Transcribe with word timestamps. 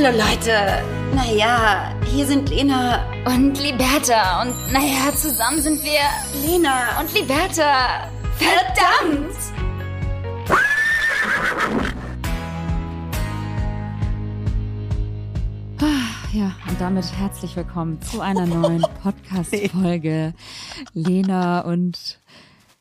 Hallo 0.00 0.16
Leute. 0.16 0.84
Naja, 1.12 1.92
hier 2.04 2.24
sind 2.24 2.50
Lena 2.50 3.04
und 3.24 3.60
Liberta. 3.60 4.42
Und 4.42 4.72
naja, 4.72 5.12
zusammen 5.12 5.60
sind 5.60 5.82
wir 5.82 5.98
Lena 6.46 7.00
und 7.00 7.12
Liberta. 7.12 8.08
Verdammt! 8.36 9.34
Ah, 15.80 16.32
ja, 16.32 16.52
und 16.68 16.80
damit 16.80 17.12
herzlich 17.18 17.56
willkommen 17.56 18.00
zu 18.00 18.20
einer 18.20 18.46
neuen 18.46 18.82
Podcast-Folge. 19.02 20.32
Lena 20.92 21.62
und 21.62 22.20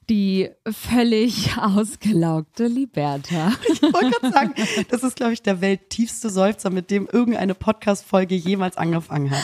die 0.09 0.49
völlig 0.69 1.57
ausgelaugte 1.57 2.67
Liberta. 2.67 3.51
Ich 3.69 3.81
wollte 3.81 4.11
gerade 4.11 4.31
sagen, 4.31 4.53
das 4.89 5.03
ist, 5.03 5.15
glaube 5.15 5.33
ich, 5.33 5.41
der 5.41 5.61
welttiefste 5.61 6.29
Seufzer, 6.29 6.69
mit 6.69 6.91
dem 6.91 7.07
irgendeine 7.11 7.55
Podcast-Folge 7.55 8.35
jemals 8.35 8.77
angefangen 8.77 9.31
hat. 9.31 9.43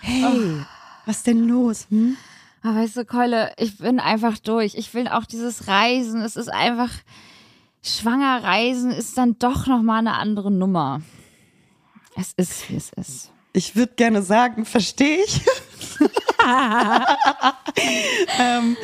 Hey, 0.00 0.24
oh. 0.24 0.64
was 1.06 1.22
denn 1.22 1.48
los? 1.48 1.86
Hm? 1.90 2.16
Aber 2.62 2.78
ah, 2.78 2.80
weißt 2.80 2.96
du, 2.96 3.04
Keule, 3.04 3.52
ich 3.58 3.76
bin 3.76 4.00
einfach 4.00 4.38
durch. 4.38 4.74
Ich 4.74 4.94
will 4.94 5.06
auch 5.06 5.26
dieses 5.26 5.68
Reisen. 5.68 6.22
Es 6.22 6.34
ist 6.34 6.48
einfach, 6.48 6.90
schwanger 7.82 8.42
Reisen 8.42 8.90
ist 8.90 9.18
dann 9.18 9.38
doch 9.38 9.66
nochmal 9.66 9.98
eine 9.98 10.14
andere 10.14 10.50
Nummer. 10.50 11.02
Es 12.16 12.32
ist, 12.38 12.70
wie 12.70 12.76
es 12.76 12.90
ist. 12.94 13.30
Ich 13.52 13.76
würde 13.76 13.92
gerne 13.96 14.22
sagen, 14.22 14.64
verstehe 14.64 15.18
ich. 15.24 15.42
ähm, 18.38 18.78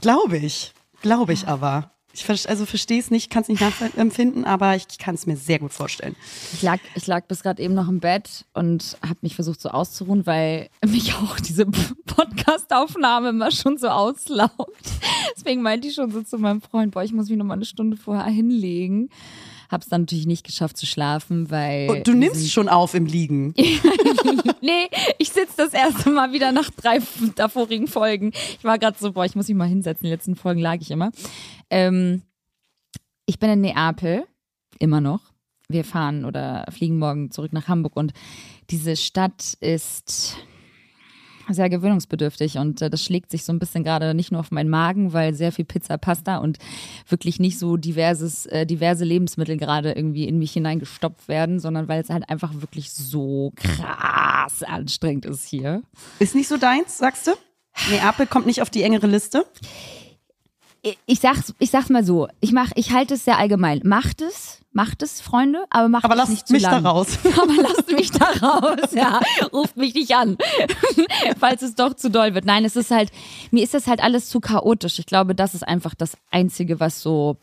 Glaube 0.00 0.38
ich. 0.38 0.72
Glaube 1.00 1.32
ich 1.32 1.46
aber. 1.46 1.92
Ich 2.12 2.48
also 2.48 2.66
verstehe 2.66 2.98
es 2.98 3.10
nicht, 3.10 3.30
kann 3.30 3.42
es 3.42 3.48
nicht 3.48 3.60
nachempfinden, 3.60 4.44
aber 4.44 4.74
ich 4.74 4.98
kann 4.98 5.14
es 5.14 5.26
mir 5.26 5.36
sehr 5.36 5.58
gut 5.58 5.72
vorstellen. 5.72 6.16
Ich 6.52 6.62
lag, 6.62 6.78
ich 6.94 7.06
lag 7.06 7.26
bis 7.26 7.42
gerade 7.42 7.62
eben 7.62 7.74
noch 7.74 7.88
im 7.88 8.00
Bett 8.00 8.44
und 8.54 8.96
habe 9.02 9.18
mich 9.20 9.34
versucht 9.34 9.60
so 9.60 9.68
auszuruhen, 9.68 10.26
weil 10.26 10.68
mich 10.86 11.14
auch 11.14 11.38
diese 11.38 11.66
Podcast-Aufnahme 11.66 13.28
immer 13.28 13.50
schon 13.50 13.76
so 13.76 13.88
auslaugt. 13.88 14.84
Deswegen 15.36 15.62
meinte 15.62 15.88
ich 15.88 15.94
schon 15.94 16.10
so 16.10 16.22
zu 16.22 16.38
meinem 16.38 16.60
Freund, 16.60 16.92
boah, 16.92 17.04
ich 17.04 17.12
muss 17.12 17.28
mich 17.28 17.38
noch 17.38 17.44
mal 17.44 17.54
eine 17.54 17.64
Stunde 17.64 17.96
vorher 17.96 18.24
hinlegen. 18.24 19.10
Hab's 19.70 19.88
dann 19.88 20.02
natürlich 20.02 20.26
nicht 20.26 20.46
geschafft 20.46 20.76
zu 20.76 20.86
schlafen, 20.86 21.50
weil. 21.50 21.90
Und 21.90 22.06
du 22.06 22.14
nimmst 22.14 22.50
schon 22.50 22.68
auf 22.68 22.94
im 22.94 23.06
Liegen. 23.06 23.52
nee, 24.62 24.88
ich 25.18 25.30
sitze 25.30 25.54
das 25.56 25.74
erste 25.74 26.10
Mal 26.10 26.32
wieder 26.32 26.52
nach 26.52 26.70
drei 26.70 27.00
davorigen 27.36 27.86
Folgen. 27.86 28.32
Ich 28.58 28.64
war 28.64 28.78
gerade 28.78 28.96
so, 28.98 29.12
boah, 29.12 29.24
ich 29.24 29.36
muss 29.36 29.48
mich 29.48 29.56
mal 29.56 29.68
hinsetzen. 29.68 30.04
In 30.04 30.10
den 30.10 30.14
letzten 30.14 30.36
Folgen 30.36 30.60
lag 30.60 30.78
ich 30.80 30.90
immer. 30.90 31.10
Ähm, 31.70 32.22
ich 33.26 33.38
bin 33.38 33.50
in 33.50 33.60
Neapel, 33.60 34.24
immer 34.78 35.00
noch. 35.00 35.20
Wir 35.68 35.84
fahren 35.84 36.24
oder 36.24 36.64
fliegen 36.70 36.98
morgen 36.98 37.30
zurück 37.30 37.52
nach 37.52 37.68
Hamburg 37.68 37.94
und 37.94 38.14
diese 38.70 38.96
Stadt 38.96 39.54
ist 39.60 40.36
sehr 41.50 41.68
gewöhnungsbedürftig 41.68 42.58
und 42.58 42.82
äh, 42.82 42.90
das 42.90 43.02
schlägt 43.02 43.30
sich 43.30 43.44
so 43.44 43.52
ein 43.52 43.58
bisschen 43.58 43.84
gerade 43.84 44.14
nicht 44.14 44.32
nur 44.32 44.40
auf 44.40 44.50
meinen 44.50 44.70
Magen, 44.70 45.12
weil 45.12 45.34
sehr 45.34 45.52
viel 45.52 45.64
Pizza, 45.64 45.98
Pasta 45.98 46.38
und 46.38 46.58
wirklich 47.08 47.40
nicht 47.40 47.58
so 47.58 47.76
diverses, 47.76 48.46
äh, 48.46 48.66
diverse 48.66 49.04
Lebensmittel 49.04 49.56
gerade 49.56 49.92
irgendwie 49.92 50.26
in 50.26 50.38
mich 50.38 50.52
hineingestopft 50.52 51.28
werden, 51.28 51.60
sondern 51.60 51.88
weil 51.88 52.02
es 52.02 52.10
halt 52.10 52.28
einfach 52.28 52.52
wirklich 52.54 52.92
so 52.92 53.52
krass 53.56 54.62
anstrengend 54.62 55.26
ist 55.26 55.46
hier. 55.46 55.82
Ist 56.18 56.34
nicht 56.34 56.48
so 56.48 56.56
deins, 56.56 56.98
sagst 56.98 57.26
du? 57.26 57.32
Neapel 57.90 58.26
kommt 58.26 58.46
nicht 58.46 58.62
auf 58.62 58.70
die 58.70 58.82
engere 58.82 59.06
Liste? 59.06 59.46
Ich 61.06 61.20
sag's, 61.20 61.54
ich 61.58 61.70
sag's 61.70 61.88
mal 61.88 62.04
so, 62.04 62.28
ich 62.40 62.52
mach, 62.52 62.70
ich 62.74 62.92
halte 62.92 63.14
es 63.14 63.24
sehr 63.24 63.38
allgemein. 63.38 63.80
Macht 63.84 64.20
es, 64.20 64.60
Macht 64.78 65.02
es, 65.02 65.20
Freunde, 65.20 65.64
aber 65.70 65.88
macht 65.88 66.04
aber 66.04 66.22
es 66.22 66.28
nicht 66.28 66.46
zu 66.46 66.52
mich 66.52 66.62
lang. 66.62 66.84
da 66.84 66.90
raus. 66.90 67.18
Aber 67.42 67.54
lasst 67.62 67.90
mich 67.90 68.12
da 68.12 68.26
raus, 68.40 68.92
ja. 68.92 69.18
Ruft 69.52 69.76
mich 69.76 69.92
nicht 69.94 70.14
an, 70.14 70.36
falls 71.40 71.62
es 71.62 71.74
doch 71.74 71.94
zu 71.94 72.10
doll 72.10 72.34
wird. 72.34 72.44
Nein, 72.44 72.64
es 72.64 72.76
ist 72.76 72.92
halt, 72.92 73.10
mir 73.50 73.64
ist 73.64 73.74
das 73.74 73.88
halt 73.88 74.00
alles 74.00 74.28
zu 74.28 74.38
chaotisch. 74.38 74.98
Ich 75.00 75.06
glaube, 75.06 75.34
das 75.34 75.54
ist 75.54 75.66
einfach 75.66 75.96
das 75.96 76.16
Einzige, 76.30 76.78
was 76.78 77.00
so 77.02 77.38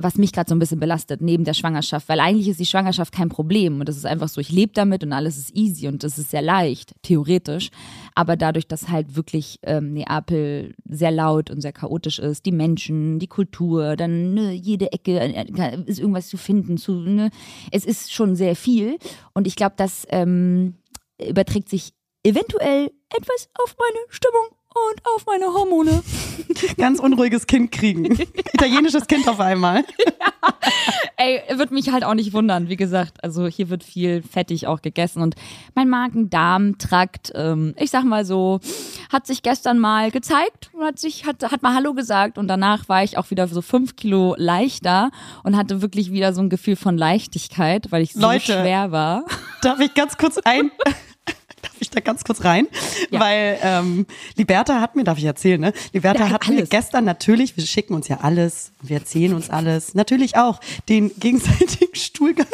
was 0.00 0.16
mich 0.16 0.32
gerade 0.32 0.48
so 0.48 0.54
ein 0.54 0.58
bisschen 0.58 0.80
belastet 0.80 1.20
neben 1.20 1.44
der 1.44 1.54
Schwangerschaft, 1.54 2.08
weil 2.08 2.20
eigentlich 2.20 2.48
ist 2.48 2.60
die 2.60 2.66
Schwangerschaft 2.66 3.12
kein 3.12 3.28
Problem. 3.28 3.80
Und 3.80 3.88
das 3.88 3.96
ist 3.96 4.06
einfach 4.06 4.28
so, 4.28 4.40
ich 4.40 4.50
lebe 4.50 4.72
damit 4.72 5.02
und 5.02 5.12
alles 5.12 5.36
ist 5.36 5.56
easy 5.56 5.88
und 5.88 6.04
das 6.04 6.18
ist 6.18 6.30
sehr 6.30 6.42
leicht, 6.42 6.94
theoretisch, 7.02 7.70
aber 8.14 8.36
dadurch, 8.36 8.68
dass 8.68 8.88
halt 8.88 9.16
wirklich 9.16 9.58
ähm, 9.62 9.92
Neapel 9.92 10.74
sehr 10.88 11.10
laut 11.10 11.50
und 11.50 11.60
sehr 11.60 11.72
chaotisch 11.72 12.18
ist, 12.18 12.46
die 12.46 12.52
Menschen, 12.52 13.18
die 13.18 13.26
Kultur, 13.26 13.96
dann 13.96 14.34
ne, 14.34 14.52
jede 14.52 14.92
Ecke 14.92 15.18
äh, 15.18 15.82
ist 15.86 15.98
irgendwas 15.98 16.28
zu 16.28 16.36
finden, 16.36 16.78
zu, 16.78 16.92
ne, 16.94 17.30
es 17.70 17.84
ist 17.84 18.12
schon 18.12 18.36
sehr 18.36 18.56
viel. 18.56 18.98
Und 19.34 19.46
ich 19.46 19.56
glaube, 19.56 19.74
das 19.76 20.06
ähm, 20.10 20.74
überträgt 21.20 21.68
sich 21.68 21.92
eventuell 22.22 22.90
etwas 23.10 23.48
auf 23.62 23.76
meine 23.78 24.04
Stimmung 24.08 24.48
und 24.90 25.00
auf 25.14 25.26
meine 25.26 25.46
Hormone. 25.46 26.02
Ganz 26.76 26.98
unruhiges 26.98 27.46
Kind 27.46 27.72
kriegen. 27.72 28.18
Italienisches 28.52 29.06
Kind 29.06 29.28
auf 29.28 29.40
einmal. 29.40 29.84
Ja. 30.18 30.54
Ey, 31.16 31.42
wird 31.58 31.72
mich 31.72 31.90
halt 31.90 32.04
auch 32.04 32.14
nicht 32.14 32.32
wundern. 32.32 32.68
Wie 32.68 32.76
gesagt, 32.76 33.22
also 33.24 33.46
hier 33.46 33.68
wird 33.68 33.82
viel 33.82 34.22
fettig 34.22 34.66
auch 34.66 34.82
gegessen 34.82 35.22
und 35.22 35.34
mein 35.74 35.88
Magen-Darm-Trakt, 35.88 37.32
ähm, 37.34 37.74
ich 37.78 37.90
sag 37.90 38.04
mal 38.04 38.24
so, 38.24 38.60
hat 39.10 39.26
sich 39.26 39.42
gestern 39.42 39.78
mal 39.78 40.10
gezeigt 40.10 40.70
und 40.72 40.84
hat 40.84 40.98
sich, 40.98 41.26
hat, 41.26 41.42
hat 41.50 41.62
mal 41.62 41.74
Hallo 41.74 41.94
gesagt 41.94 42.38
und 42.38 42.48
danach 42.48 42.88
war 42.88 43.02
ich 43.02 43.18
auch 43.18 43.30
wieder 43.30 43.48
so 43.48 43.62
fünf 43.62 43.96
Kilo 43.96 44.34
leichter 44.38 45.10
und 45.42 45.56
hatte 45.56 45.82
wirklich 45.82 46.12
wieder 46.12 46.32
so 46.32 46.42
ein 46.42 46.50
Gefühl 46.50 46.76
von 46.76 46.96
Leichtigkeit, 46.96 47.90
weil 47.90 48.02
ich 48.02 48.12
so 48.12 48.20
Leute, 48.20 48.44
schwer 48.52 48.92
war. 48.92 49.24
Darf 49.62 49.80
ich 49.80 49.94
ganz 49.94 50.16
kurz 50.16 50.38
ein, 50.38 50.70
darf 51.66 51.76
ich 51.80 51.90
da 51.90 52.00
ganz 52.00 52.24
kurz 52.24 52.44
rein? 52.44 52.68
Ja. 53.10 53.20
Weil 53.20 53.58
ähm, 53.62 54.06
Liberta 54.36 54.80
hat 54.80 54.96
mir, 54.96 55.04
darf 55.04 55.18
ich 55.18 55.24
erzählen, 55.24 55.60
ne? 55.60 55.72
Liberta 55.92 56.24
ja, 56.24 56.30
hat 56.30 56.48
alles. 56.48 56.60
mir 56.60 56.66
gestern 56.66 57.04
natürlich, 57.04 57.56
wir 57.56 57.66
schicken 57.66 57.94
uns 57.94 58.08
ja 58.08 58.18
alles, 58.22 58.72
wir 58.82 58.96
erzählen 58.96 59.34
uns 59.34 59.50
alles, 59.50 59.94
natürlich 59.94 60.36
auch 60.36 60.60
den 60.88 61.12
gegenseitigen 61.18 61.94
Stuhlgang. 61.94 62.46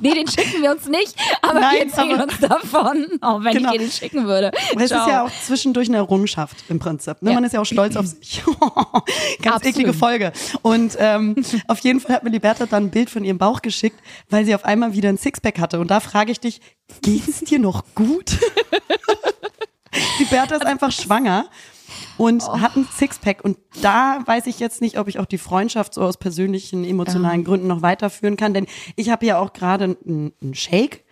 nee, 0.00 0.14
den 0.14 0.26
schicken 0.26 0.62
wir 0.62 0.70
uns 0.70 0.86
nicht, 0.88 1.14
aber 1.42 1.60
Nein, 1.60 1.72
wir 1.72 1.80
erzählen 1.86 2.20
aber, 2.20 2.24
uns 2.24 2.40
davon, 2.40 3.06
auch 3.20 3.44
wenn 3.44 3.56
genau. 3.56 3.72
ich 3.72 3.78
dir 3.78 3.84
den 3.84 3.90
schicken 3.90 4.26
würde. 4.26 4.52
Es 4.74 4.84
ist 4.84 4.90
ja 4.90 5.24
auch 5.24 5.30
zwischendurch 5.44 5.88
eine 5.88 5.98
Errungenschaft 5.98 6.64
im 6.68 6.78
Prinzip. 6.78 7.20
Ne? 7.22 7.30
Ja. 7.30 7.34
Man 7.34 7.44
ist 7.44 7.52
ja 7.52 7.60
auch 7.60 7.66
stolz 7.66 7.96
auf 7.96 8.06
sich. 8.06 8.42
Ganz 9.42 9.56
Absolut. 9.56 9.64
eklige 9.64 9.92
Folge. 9.92 10.32
Und 10.62 10.96
ähm, 10.98 11.36
auf 11.66 11.78
jeden 11.80 12.00
Fall 12.00 12.16
hat 12.16 12.24
mir 12.24 12.30
Liberta 12.30 12.66
dann 12.66 12.84
ein 12.84 12.90
Bild 12.90 13.10
von 13.10 13.24
ihrem 13.24 13.38
Bauch 13.38 13.62
geschickt, 13.62 14.00
weil 14.30 14.44
sie 14.44 14.54
auf 14.54 14.64
einmal 14.64 14.94
wieder 14.94 15.08
ein 15.08 15.18
Sixpack 15.18 15.58
hatte. 15.58 15.80
Und 15.80 15.90
da 15.90 16.00
frage 16.00 16.32
ich 16.32 16.40
dich, 16.40 16.60
geht's 17.02 17.40
dir 17.40 17.58
noch 17.58 17.84
gut? 17.94 18.38
Die 20.18 20.24
Bertha 20.24 20.56
ist 20.56 20.66
einfach 20.66 20.92
schwanger 20.92 21.46
und 22.16 22.42
oh. 22.46 22.60
hat 22.60 22.76
ein 22.76 22.86
Sixpack. 22.92 23.44
Und 23.44 23.58
da 23.80 24.20
weiß 24.24 24.46
ich 24.46 24.58
jetzt 24.58 24.80
nicht, 24.80 24.98
ob 24.98 25.08
ich 25.08 25.18
auch 25.18 25.26
die 25.26 25.38
Freundschaft 25.38 25.94
so 25.94 26.02
aus 26.02 26.16
persönlichen, 26.16 26.84
emotionalen 26.84 27.40
ja. 27.40 27.46
Gründen 27.46 27.66
noch 27.68 27.82
weiterführen 27.82 28.36
kann. 28.36 28.54
Denn 28.54 28.66
ich 28.96 29.10
habe 29.10 29.24
ja 29.26 29.38
auch 29.38 29.52
gerade 29.52 29.96
einen 30.06 30.54
Shake. 30.54 31.04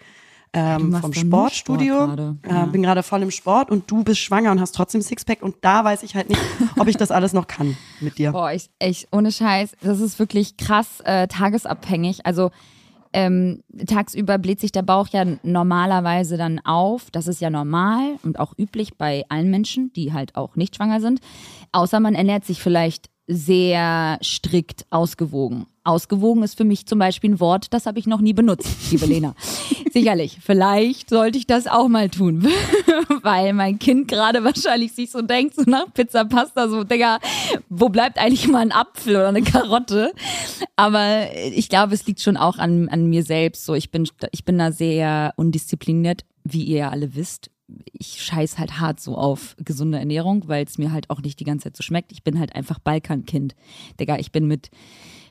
Ähm, 0.52 0.94
vom 0.94 1.12
Sportstudio. 1.12 2.04
Sport 2.04 2.20
äh, 2.44 2.48
ja. 2.48 2.64
bin 2.66 2.82
gerade 2.82 3.02
voll 3.02 3.20
im 3.20 3.30
Sport 3.30 3.70
und 3.70 3.90
du 3.90 4.04
bist 4.04 4.20
schwanger 4.20 4.52
und 4.52 4.60
hast 4.60 4.74
trotzdem 4.74 5.02
Sixpack 5.02 5.42
und 5.42 5.56
da 5.60 5.84
weiß 5.84 6.02
ich 6.02 6.14
halt 6.14 6.30
nicht, 6.30 6.40
ob 6.78 6.88
ich 6.88 6.96
das 6.96 7.10
alles 7.10 7.34
noch 7.34 7.46
kann 7.46 7.76
mit 8.00 8.16
dir. 8.16 8.32
Boah, 8.32 8.52
ich, 8.52 8.70
echt, 8.78 9.08
ohne 9.12 9.32
Scheiß, 9.32 9.72
das 9.82 10.00
ist 10.00 10.18
wirklich 10.18 10.56
krass 10.56 11.00
äh, 11.04 11.28
tagesabhängig. 11.28 12.24
Also 12.24 12.52
ähm, 13.16 13.62
tagsüber 13.86 14.36
bläht 14.36 14.60
sich 14.60 14.72
der 14.72 14.82
Bauch 14.82 15.08
ja 15.08 15.24
normalerweise 15.42 16.36
dann 16.36 16.58
auf. 16.58 17.10
Das 17.10 17.28
ist 17.28 17.40
ja 17.40 17.48
normal 17.48 18.16
und 18.22 18.38
auch 18.38 18.52
üblich 18.58 18.98
bei 18.98 19.24
allen 19.30 19.50
Menschen, 19.50 19.90
die 19.94 20.12
halt 20.12 20.36
auch 20.36 20.54
nicht 20.54 20.76
schwanger 20.76 21.00
sind. 21.00 21.20
Außer 21.72 21.98
man 21.98 22.14
ernährt 22.14 22.44
sich 22.44 22.60
vielleicht 22.60 23.08
sehr 23.26 24.18
strikt 24.22 24.84
ausgewogen. 24.90 25.66
Ausgewogen 25.86 26.42
ist 26.42 26.56
für 26.56 26.64
mich 26.64 26.86
zum 26.86 26.98
Beispiel 26.98 27.30
ein 27.30 27.40
Wort, 27.40 27.72
das 27.72 27.86
habe 27.86 27.98
ich 27.98 28.06
noch 28.06 28.20
nie 28.20 28.32
benutzt, 28.32 28.68
liebe 28.90 29.06
Lena. 29.06 29.34
Sicherlich, 29.92 30.38
vielleicht 30.42 31.10
sollte 31.10 31.38
ich 31.38 31.46
das 31.46 31.66
auch 31.66 31.88
mal 31.88 32.10
tun, 32.10 32.46
weil 33.22 33.52
mein 33.52 33.78
Kind 33.78 34.08
gerade 34.08 34.44
wahrscheinlich 34.44 34.92
sich 34.92 35.10
so 35.10 35.22
denkt, 35.22 35.54
so 35.54 35.62
nach 35.62 35.92
Pizza, 35.94 36.24
Pasta, 36.24 36.68
so, 36.68 36.84
Digga, 36.84 37.18
wo 37.68 37.88
bleibt 37.88 38.18
eigentlich 38.18 38.48
mal 38.48 38.60
ein 38.60 38.72
Apfel 38.72 39.16
oder 39.16 39.28
eine 39.28 39.42
Karotte? 39.42 40.12
Aber 40.76 41.34
ich 41.34 41.68
glaube, 41.68 41.94
es 41.94 42.06
liegt 42.06 42.20
schon 42.20 42.36
auch 42.36 42.58
an, 42.58 42.88
an 42.88 43.06
mir 43.06 43.22
selbst. 43.22 43.64
So, 43.64 43.74
ich 43.74 43.90
bin, 43.90 44.08
ich 44.32 44.44
bin 44.44 44.58
da 44.58 44.72
sehr 44.72 45.32
undiszipliniert, 45.36 46.24
wie 46.44 46.64
ihr 46.64 46.78
ja 46.78 46.90
alle 46.90 47.14
wisst 47.14 47.50
ich 47.92 48.22
scheiß 48.22 48.58
halt 48.58 48.78
hart 48.78 49.00
so 49.00 49.16
auf 49.16 49.56
gesunde 49.58 49.98
Ernährung, 49.98 50.46
weil 50.46 50.64
es 50.64 50.78
mir 50.78 50.92
halt 50.92 51.10
auch 51.10 51.20
nicht 51.20 51.40
die 51.40 51.44
ganze 51.44 51.64
Zeit 51.64 51.76
so 51.76 51.82
schmeckt. 51.82 52.12
Ich 52.12 52.22
bin 52.22 52.38
halt 52.38 52.54
einfach 52.54 52.78
Balkankind. 52.78 53.54
Digga, 53.98 54.18
ich 54.18 54.32
bin 54.32 54.46
mit 54.46 54.70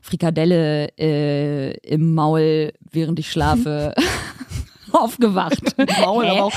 Frikadelle 0.06 0.90
äh, 1.00 1.72
im 1.80 2.14
Maul, 2.14 2.74
während 2.92 3.18
ich 3.18 3.32
schlafe, 3.32 3.96
aufgewacht. 4.92 5.64
Maul, 6.00 6.28
aber 6.28 6.44
auch. 6.44 6.54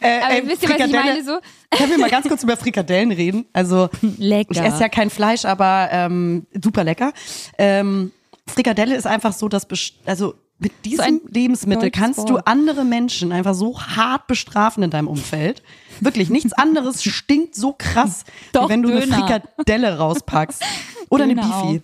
Äh, 0.00 0.20
aber 0.22 0.34
ey, 0.34 0.42
wisst 0.48 0.62
ihr, 0.62 0.70
was 0.70 0.86
ich 0.86 0.92
meine? 0.92 1.22
So? 1.22 1.38
Können 1.76 1.90
wir 1.90 1.98
mal 1.98 2.08
ganz 2.08 2.26
kurz 2.26 2.42
über 2.42 2.56
Frikadellen 2.56 3.12
reden? 3.12 3.44
Also, 3.52 3.90
lecker. 4.16 4.50
ich 4.50 4.60
esse 4.60 4.80
ja 4.80 4.88
kein 4.88 5.10
Fleisch, 5.10 5.44
aber 5.44 5.90
ähm, 5.92 6.46
super 6.62 6.84
lecker. 6.84 7.12
Ähm, 7.58 8.12
Frikadelle 8.46 8.96
ist 8.96 9.06
einfach 9.06 9.34
so, 9.34 9.48
dass, 9.48 9.66
also 10.06 10.32
Mit 10.58 10.72
diesem 10.86 11.04
ein 11.04 11.20
Lebensmittel 11.28 11.90
kannst 11.90 12.30
du 12.30 12.38
andere 12.46 12.86
Menschen 12.86 13.30
einfach 13.30 13.54
so 13.54 13.78
hart 13.78 14.26
bestrafen 14.26 14.82
in 14.82 14.88
deinem 14.88 15.08
Umfeld. 15.08 15.62
Wirklich, 16.00 16.30
nichts 16.30 16.52
anderes 16.54 17.02
stinkt 17.02 17.56
so 17.56 17.74
krass, 17.76 18.24
Doch, 18.52 18.68
wie 18.68 18.72
wenn 18.72 18.82
du 18.82 18.88
eine 18.88 19.00
Döner. 19.00 19.16
Frikadelle 19.18 19.98
rauspackst. 19.98 20.62
Oder 21.10 21.24
eine 21.24 21.34
Döner 21.34 21.62
Beefy. 21.62 21.82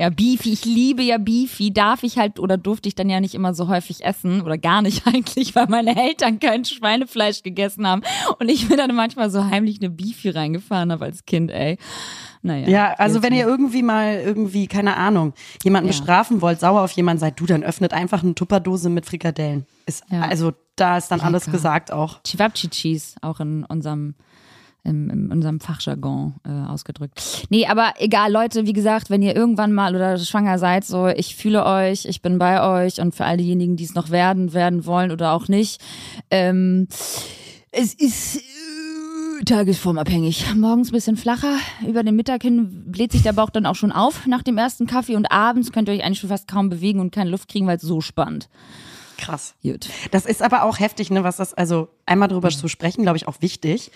Ja, 0.00 0.10
Beefy, 0.10 0.52
ich 0.52 0.64
liebe 0.64 1.02
ja 1.02 1.18
Beefy. 1.18 1.72
Darf 1.72 2.04
ich 2.04 2.18
halt 2.18 2.38
oder 2.38 2.56
durfte 2.56 2.88
ich 2.88 2.94
dann 2.94 3.10
ja 3.10 3.18
nicht 3.20 3.34
immer 3.34 3.52
so 3.52 3.66
häufig 3.66 4.04
essen 4.04 4.42
oder 4.42 4.56
gar 4.56 4.80
nicht 4.80 5.04
eigentlich, 5.08 5.56
weil 5.56 5.66
meine 5.66 6.00
Eltern 6.00 6.38
kein 6.38 6.64
Schweinefleisch 6.64 7.42
gegessen 7.42 7.84
haben 7.84 8.02
und 8.38 8.48
ich 8.48 8.68
mir 8.68 8.76
dann 8.76 8.94
manchmal 8.94 9.28
so 9.28 9.44
heimlich 9.44 9.80
eine 9.80 9.90
Beefy 9.90 10.30
reingefahren 10.30 10.92
habe 10.92 11.04
als 11.06 11.24
Kind, 11.26 11.50
ey. 11.50 11.78
Naja. 12.42 12.68
Ja, 12.68 12.92
also 12.98 13.24
wenn 13.24 13.32
ihr 13.34 13.44
irgendwie 13.44 13.82
mal 13.82 14.20
irgendwie, 14.24 14.68
keine 14.68 14.96
Ahnung, 14.96 15.32
jemanden 15.64 15.88
Ja. 15.88 15.98
bestrafen 15.98 16.40
wollt, 16.40 16.60
sauer 16.60 16.82
auf 16.82 16.92
jemanden 16.92 17.18
seid, 17.18 17.40
du, 17.40 17.46
dann 17.46 17.64
öffnet 17.64 17.92
einfach 17.92 18.22
eine 18.22 18.36
Tupperdose 18.36 18.90
mit 18.90 19.04
Frikadellen. 19.04 19.66
Ist, 19.86 20.04
Ja. 20.10 20.20
Also 20.20 20.52
da 20.76 20.96
ist 20.96 21.08
dann 21.08 21.20
alles 21.20 21.46
Lecker. 21.46 21.56
gesagt 21.58 21.92
auch. 21.92 22.22
Chivapchi-Cheese, 22.22 23.16
auch 23.20 23.40
in 23.40 23.64
unserem 23.64 24.14
im, 24.88 25.10
in 25.10 25.32
unserem 25.32 25.60
Fachjargon 25.60 26.34
äh, 26.44 26.70
ausgedrückt. 26.70 27.46
Nee, 27.50 27.66
aber 27.66 27.94
egal, 27.98 28.32
Leute, 28.32 28.66
wie 28.66 28.72
gesagt, 28.72 29.10
wenn 29.10 29.22
ihr 29.22 29.36
irgendwann 29.36 29.72
mal 29.72 29.94
oder 29.94 30.18
schwanger 30.18 30.58
seid, 30.58 30.84
so, 30.84 31.06
ich 31.06 31.36
fühle 31.36 31.64
euch, 31.64 32.06
ich 32.06 32.22
bin 32.22 32.38
bei 32.38 32.84
euch 32.84 33.00
und 33.00 33.14
für 33.14 33.24
all 33.24 33.36
diejenigen, 33.36 33.76
die 33.76 33.84
es 33.84 33.94
noch 33.94 34.10
werden, 34.10 34.52
werden 34.52 34.86
wollen 34.86 35.10
oder 35.10 35.32
auch 35.32 35.48
nicht, 35.48 35.80
ähm, 36.30 36.88
es 37.70 37.94
ist 37.94 38.36
äh, 38.36 39.44
tagesformabhängig. 39.44 40.54
Morgens 40.54 40.88
ein 40.88 40.92
bisschen 40.92 41.16
flacher, 41.16 41.56
über 41.86 42.02
den 42.02 42.16
Mittag 42.16 42.42
hin 42.42 42.90
bläht 42.90 43.12
sich 43.12 43.22
der 43.22 43.32
Bauch 43.32 43.50
dann 43.50 43.66
auch 43.66 43.76
schon 43.76 43.92
auf 43.92 44.26
nach 44.26 44.42
dem 44.42 44.58
ersten 44.58 44.86
Kaffee 44.86 45.16
und 45.16 45.30
abends 45.30 45.72
könnt 45.72 45.88
ihr 45.88 45.94
euch 45.94 46.04
eigentlich 46.04 46.20
schon 46.20 46.30
fast 46.30 46.48
kaum 46.48 46.70
bewegen 46.70 47.00
und 47.00 47.12
keine 47.12 47.30
Luft 47.30 47.48
kriegen, 47.48 47.66
weil 47.66 47.76
es 47.76 47.82
so 47.82 48.00
spannt. 48.00 48.48
Krass. 49.18 49.54
Gut. 49.62 49.88
Das 50.12 50.24
ist 50.24 50.42
aber 50.42 50.62
auch 50.62 50.78
heftig, 50.78 51.10
ne, 51.10 51.24
was 51.24 51.36
das, 51.36 51.52
also 51.52 51.88
einmal 52.06 52.28
drüber 52.28 52.48
zu 52.50 52.68
sprechen, 52.68 53.02
glaube 53.02 53.18
ich, 53.18 53.28
auch 53.28 53.42
wichtig. 53.42 53.90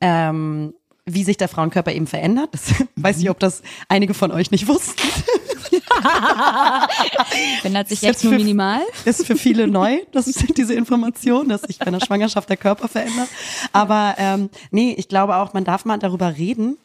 Ähm, 0.00 0.74
wie 1.06 1.24
sich 1.24 1.36
der 1.38 1.48
Frauenkörper 1.48 1.92
eben 1.92 2.06
verändert. 2.06 2.50
Das 2.52 2.74
weiß 2.96 3.18
ich, 3.18 3.30
ob 3.30 3.40
das 3.40 3.62
einige 3.88 4.14
von 4.14 4.30
euch 4.30 4.50
nicht 4.52 4.68
wussten. 4.68 5.00
Verändert 7.60 7.88
sich 7.88 7.98
Ist 7.98 8.02
jetzt 8.02 8.24
nur 8.24 8.32
für- 8.34 8.38
minimal. 8.38 8.80
ist 9.04 9.26
für 9.26 9.36
viele 9.36 9.66
neu, 9.66 9.98
das 10.12 10.26
ist 10.28 10.56
diese 10.56 10.74
Information, 10.74 11.48
dass 11.48 11.62
sich 11.62 11.78
bei 11.78 11.86
einer 11.86 12.00
Schwangerschaft 12.00 12.48
der 12.48 12.56
Körper 12.56 12.88
verändert. 12.88 13.28
Aber 13.72 14.14
ähm, 14.18 14.50
nee, 14.70 14.94
ich 14.96 15.08
glaube 15.08 15.36
auch, 15.36 15.52
man 15.52 15.64
darf 15.64 15.84
mal 15.84 15.98
darüber 15.98 16.36
reden, 16.36 16.78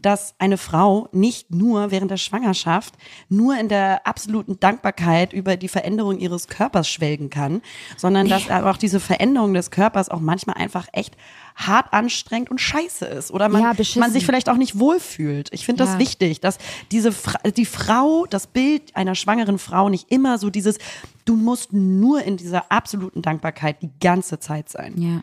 dass 0.00 0.34
eine 0.38 0.58
Frau 0.58 1.08
nicht 1.12 1.50
nur 1.50 1.90
während 1.90 2.10
der 2.10 2.16
Schwangerschaft 2.16 2.94
nur 3.28 3.58
in 3.58 3.68
der 3.68 4.06
absoluten 4.06 4.60
Dankbarkeit 4.60 5.32
über 5.32 5.56
die 5.56 5.68
Veränderung 5.68 6.18
ihres 6.18 6.46
Körpers 6.48 6.88
schwelgen 6.88 7.30
kann, 7.30 7.62
sondern 7.96 8.28
dass 8.28 8.48
aber 8.48 8.70
auch 8.70 8.76
diese 8.76 9.00
Veränderung 9.00 9.54
des 9.54 9.70
Körpers 9.70 10.08
auch 10.08 10.20
manchmal 10.20 10.56
einfach 10.56 10.86
echt 10.92 11.16
hart 11.56 11.92
anstrengend 11.92 12.50
und 12.50 12.60
scheiße 12.60 13.04
ist 13.04 13.32
oder 13.32 13.48
man, 13.48 13.62
Ja, 13.62 13.72
man 13.96 14.12
sich 14.12 14.24
vielleicht 14.24 14.48
auch 14.48 14.56
nicht 14.56 14.78
wohlfühlt. 14.78 15.48
Ich 15.52 15.66
finde 15.66 15.82
das 15.82 15.94
Ja. 15.94 15.98
wichtig, 15.98 16.40
dass 16.40 16.58
diese 16.92 17.10
Fra 17.10 17.38
die 17.50 17.66
Frau, 17.66 18.26
das 18.26 18.46
Bild 18.46 18.94
einer 18.94 19.16
schwangeren 19.16 19.58
Frau 19.58 19.88
nicht 19.88 20.10
immer 20.12 20.38
so 20.38 20.50
dieses, 20.50 20.78
du 21.24 21.34
musst 21.34 21.72
nur 21.72 22.22
in 22.22 22.36
dieser 22.36 22.70
absoluten 22.70 23.22
Dankbarkeit 23.22 23.82
die 23.82 23.90
ganze 24.00 24.38
Zeit 24.38 24.68
sein. 24.68 24.94
Ja. 25.00 25.22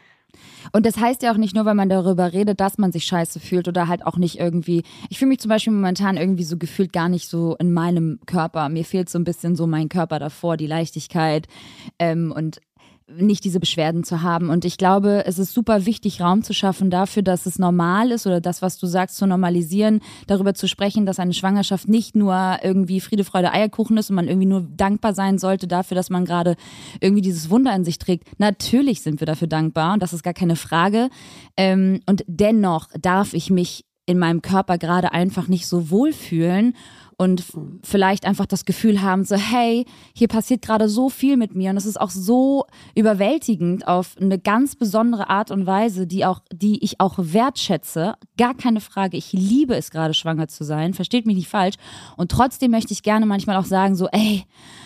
Und 0.72 0.86
das 0.86 0.98
heißt 0.98 1.24
ja 1.24 1.32
auch 1.32 1.38
nicht 1.38 1.56
nur, 1.56 1.66
weil 1.66 1.76
man 1.76 1.90
darüber 1.90 2.34
redet, 2.34 2.60
dass 2.60 2.78
man 2.78 2.92
sich 2.92 3.06
scheiße 3.06 3.40
fühlt 3.40 3.68
oder 3.68 3.88
halt 3.88 4.06
auch 4.06 4.18
nicht 4.18 4.40
irgendwie. 4.40 4.84
Ich 5.10 5.20
fühle 5.20 5.30
mich 5.30 5.40
zum 5.40 5.50
Beispiel 5.50 5.74
momentan 5.74 6.18
irgendwie 6.18 6.44
so 6.44 6.58
gefühlt 6.58 6.94
gar 6.94 7.10
nicht 7.10 7.28
so 7.28 7.56
in 7.58 7.74
meinem 7.74 8.20
Körper. 8.26 8.70
Mir 8.70 8.86
fehlt 8.86 9.10
so 9.10 9.20
ein 9.20 9.24
bisschen 9.24 9.56
so 9.56 9.68
mein 9.68 9.90
Körper 9.90 10.20
davor, 10.20 10.58
die 10.58 10.68
Leichtigkeit 10.68 11.48
ähm, 12.00 12.32
und 12.36 12.60
nicht 13.08 13.44
diese 13.44 13.60
Beschwerden 13.60 14.04
zu 14.04 14.24
haben. 14.24 14.50
Und 14.50 14.66
ich 14.66 14.78
glaube, 14.78 15.26
es 15.26 15.38
ist 15.38 15.54
super 15.54 15.86
wichtig, 15.86 16.22
Raum 16.22 16.44
zu 16.44 16.54
schaffen 16.54 16.90
dafür, 16.90 17.22
dass 17.22 17.46
es 17.46 17.60
normal 17.60 18.12
ist 18.12 18.26
oder 18.26 18.42
das, 18.42 18.62
was 18.62 18.78
du 18.78 18.88
sagst, 18.88 19.18
zu 19.18 19.28
normalisieren, 19.28 20.02
darüber 20.26 20.56
zu 20.56 20.68
sprechen, 20.68 21.06
dass 21.06 21.20
eine 21.20 21.34
Schwangerschaft 21.34 21.88
nicht 21.88 22.16
nur 22.16 22.58
irgendwie 22.64 23.00
Friede, 23.00 23.24
Freude, 23.24 23.52
Eierkuchen 23.52 23.98
ist 23.98 24.10
und 24.10 24.16
man 24.16 24.28
irgendwie 24.28 24.48
nur 24.48 24.68
dankbar 24.76 25.14
sein 25.14 25.38
sollte 25.38 25.68
dafür, 25.68 25.96
dass 25.96 26.10
man 26.10 26.26
gerade 26.26 26.56
irgendwie 27.00 27.22
dieses 27.22 27.50
Wunder 27.50 27.76
in 27.76 27.86
sich 27.86 28.00
trägt. 28.00 28.40
Natürlich 28.40 29.02
sind 29.02 29.20
wir 29.20 29.28
dafür 29.28 29.48
dankbar 29.48 29.94
und 29.94 30.02
das 30.02 30.14
ist 30.14 30.24
gar 30.24 30.34
keine 30.34 30.56
Frage. 30.56 31.10
Ähm, 31.58 32.00
und 32.08 32.24
dennoch 32.28 32.88
darf 33.00 33.34
ich 33.34 33.52
mich 33.52 33.86
in 34.08 34.20
meinem 34.20 34.42
Körper 34.42 34.78
gerade 34.78 35.14
einfach 35.14 35.48
nicht 35.48 35.68
so 35.68 35.90
wohlfühlen 35.90 36.76
und 37.18 37.40
f- 37.42 37.58
vielleicht 37.84 38.26
einfach 38.26 38.46
das 38.46 38.66
Gefühl 38.66 39.02
haben, 39.02 39.24
so 39.26 39.36
hey, 39.36 39.86
hier 40.14 40.28
passiert 40.28 40.62
gerade 40.62 40.90
so 40.90 41.10
viel 41.10 41.38
mit 41.38 41.56
mir 41.56 41.70
und 41.72 41.78
es 41.78 41.86
ist 41.86 42.00
auch 42.00 42.10
so 42.10 42.66
überwältigend 42.96 43.88
auf 43.88 44.16
eine 44.20 44.40
ganz 44.40 44.76
besondere 44.76 45.30
Art 45.30 45.52
und 45.52 45.66
Weise, 45.66 46.08
die 46.08 46.26
auch, 46.26 46.42
die 46.52 46.84
ich 46.84 47.00
auch 47.00 47.16
wertschätze. 47.18 48.16
Gar 48.38 48.56
keine 48.56 48.82
Frage. 48.82 49.16
Ich 49.18 49.32
liebe 49.32 49.76
es 49.76 49.92
gerade 49.92 50.14
schwanger 50.14 50.48
zu 50.48 50.64
sein. 50.64 50.94
Versteht 50.94 51.26
mich 51.26 51.36
nicht 51.36 51.48
falsch. 51.50 51.76
Und 52.18 52.32
trotzdem 52.32 52.72
möchte 52.72 52.94
ich 52.94 53.04
gerne 53.04 53.26
manchmal 53.26 53.58
auch 53.58 53.66
sagen, 53.66 53.96
so 53.96 54.08
ey, 54.12 54.44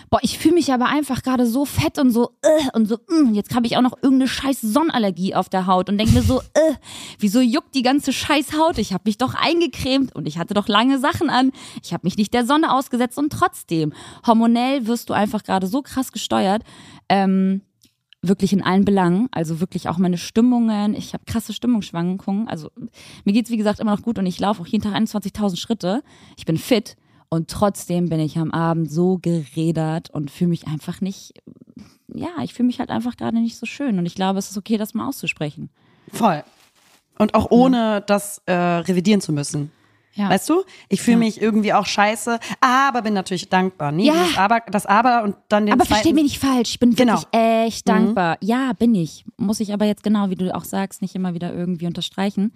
boah, 0.10 0.20
ich 0.22 0.38
fühle 0.40 0.56
mich 0.56 0.74
aber 0.74 0.86
einfach 0.88 1.22
gerade 1.24 1.46
so 1.46 1.66
fett 1.66 1.98
und 2.00 2.12
so 2.12 2.32
äh, 2.42 2.70
und 2.78 2.88
so, 2.88 2.98
mm, 3.08 3.34
jetzt 3.34 3.56
habe 3.56 3.68
ich 3.68 3.78
auch 3.78 3.82
noch 3.82 3.94
irgendeine 4.02 4.28
scheiß 4.28 4.62
Sonnenallergie 4.62 5.36
auf 5.36 5.50
der 5.50 5.66
Haut 5.68 5.90
und 5.90 5.98
denke 5.98 6.14
mir 6.14 6.24
so, 6.24 6.40
äh, 6.42 6.74
wieso 7.20 7.40
juckt 7.42 7.76
die 7.76 7.84
ganze 7.84 8.12
scheiß 8.12 8.54
Haut? 8.54 8.78
Ich 8.80 8.92
habe 8.94 9.04
mich 9.06 9.18
doch 9.18 9.36
eingecremt 9.36 10.16
und 10.16 10.28
ich 10.28 10.38
hatte 10.38 10.54
doch 10.54 10.68
lange 10.68 11.00
Sachen 11.00 11.30
an. 11.30 11.52
Ich 11.84 11.94
habe 11.94 12.02
mich 12.06 12.18
nicht 12.20 12.34
der 12.34 12.46
Sonne 12.46 12.74
ausgesetzt 12.74 13.18
und 13.18 13.32
trotzdem, 13.32 13.94
hormonell 14.28 14.86
wirst 14.86 15.10
du 15.10 15.14
einfach 15.14 15.44
gerade 15.44 15.68
so 15.68 15.82
krass 15.82 16.12
gesteuert. 16.12 16.64
Ähm, 17.10 17.62
wirklich 18.22 18.52
in 18.52 18.62
allen 18.62 18.86
Belangen, 18.86 19.30
also 19.32 19.62
wirklich 19.62 19.88
auch 19.88 19.98
meine 19.98 20.18
Stimmungen. 20.18 20.94
Ich 20.94 21.14
habe 21.14 21.24
krasse 21.26 21.54
Stimmungsschwankungen. 21.54 22.48
Also 22.48 22.70
mir 23.24 23.34
geht's 23.34 23.50
wie 23.50 23.58
gesagt 23.58 23.80
immer 23.80 23.96
noch 23.96 24.02
gut 24.02 24.20
und 24.20 24.26
ich 24.26 24.40
laufe 24.40 24.62
auch 24.62 24.68
jeden 24.68 24.84
Tag 24.84 24.94
21.000 24.94 25.58
Schritte. 25.58 26.04
Ich 26.38 26.46
bin 26.46 26.58
fit 26.58 26.98
und 27.30 27.50
trotzdem 27.50 28.10
bin 28.10 28.20
ich 28.20 28.38
am 28.38 28.52
Abend 28.52 28.92
so 28.92 29.20
gerädert 29.20 30.10
und 30.10 30.32
fühle 30.32 30.50
mich 30.50 30.68
einfach 30.68 31.00
nicht, 31.00 31.34
ja, 32.14 32.30
ich 32.44 32.54
fühle 32.54 32.68
mich 32.68 32.80
halt 32.80 32.90
einfach 32.90 33.16
gerade 33.16 33.40
nicht 33.40 33.58
so 33.58 33.66
schön 33.66 34.00
und 34.00 34.06
ich 34.06 34.16
glaube, 34.16 34.40
es 34.40 34.50
ist 34.50 34.58
okay, 34.58 34.78
das 34.78 34.94
mal 34.94 35.08
auszusprechen. 35.08 35.70
Voll. 36.12 36.44
Und 37.18 37.36
auch 37.36 37.52
ohne 37.52 38.02
das 38.06 38.42
äh, 38.46 38.54
revidieren 38.54 39.22
zu 39.22 39.32
müssen. 39.32 39.72
Ja. 40.20 40.30
Weißt 40.30 40.50
du? 40.50 40.64
Ich 40.90 41.02
fühle 41.02 41.18
mich 41.18 41.42
irgendwie 41.42 41.72
auch 41.74 41.86
scheiße, 41.86 42.40
aber 42.60 43.02
bin 43.04 43.14
natürlich 43.14 43.48
dankbar. 43.50 43.92
Nee, 43.94 44.08
Ja. 44.08 44.14
das 44.16 44.38
aber, 44.38 44.60
das 44.70 44.86
aber 44.86 45.24
und 45.24 45.36
dann 45.48 45.66
den 45.66 45.74
aber 45.74 45.84
zweiten. 45.86 45.94
versteh 45.94 46.14
mich 46.14 46.24
nicht 46.24 46.40
falsch, 46.40 46.72
ich 46.72 46.80
bin 46.80 46.94
Genau. 46.94 47.14
wirklich 47.22 47.28
echt 47.42 47.88
dankbar. 47.88 48.38
Ja, 48.42 48.74
bin 48.74 48.94
ich. 48.96 49.24
Muss 49.38 49.62
ich 49.62 49.72
aber 49.74 49.86
jetzt 49.86 50.04
genau, 50.04 50.30
wie 50.30 50.36
du 50.36 50.54
auch 50.54 50.66
sagst, 50.66 51.02
nicht 51.02 51.16
immer 51.16 51.34
wieder 51.34 51.54
irgendwie 51.54 51.88
unterstreichen, 51.88 52.52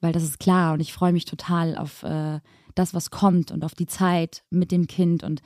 weil 0.00 0.12
das 0.12 0.22
ist 0.22 0.38
klar 0.38 0.74
und 0.74 0.80
ich 0.80 0.92
freue 0.92 1.12
mich 1.12 1.24
total 1.24 1.76
auf 1.76 2.04
äh, 2.04 2.38
das, 2.76 2.94
was 2.94 3.10
kommt 3.10 3.50
und 3.50 3.64
auf 3.64 3.74
die 3.74 3.86
Zeit 3.86 4.44
mit 4.50 4.70
dem 4.70 4.86
Kind 4.86 5.24
und 5.24 5.42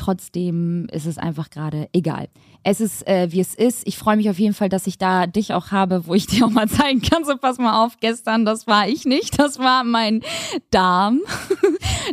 trotzdem 0.00 0.86
ist 0.92 1.06
es 1.06 1.18
einfach 1.18 1.50
gerade 1.50 1.88
egal. 1.92 2.28
Es 2.62 2.80
ist, 2.80 3.06
äh, 3.06 3.28
wie 3.30 3.40
es 3.40 3.54
ist. 3.54 3.86
Ich 3.86 3.96
freue 3.98 4.16
mich 4.16 4.28
auf 4.28 4.38
jeden 4.38 4.54
Fall, 4.54 4.68
dass 4.68 4.86
ich 4.86 4.98
da 4.98 5.26
dich 5.26 5.52
auch 5.52 5.70
habe, 5.70 6.06
wo 6.06 6.14
ich 6.14 6.26
dir 6.28 6.46
auch 6.46 6.50
mal 6.50 6.68
zeigen 6.68 7.02
kann, 7.02 7.24
so 7.24 7.36
pass 7.36 7.58
mal 7.58 7.84
auf, 7.84 7.98
gestern, 8.00 8.44
das 8.44 8.66
war 8.66 8.88
ich 8.88 9.04
nicht, 9.04 9.38
das 9.38 9.58
war 9.58 9.84
mein 9.84 10.22
Darm. 10.70 11.20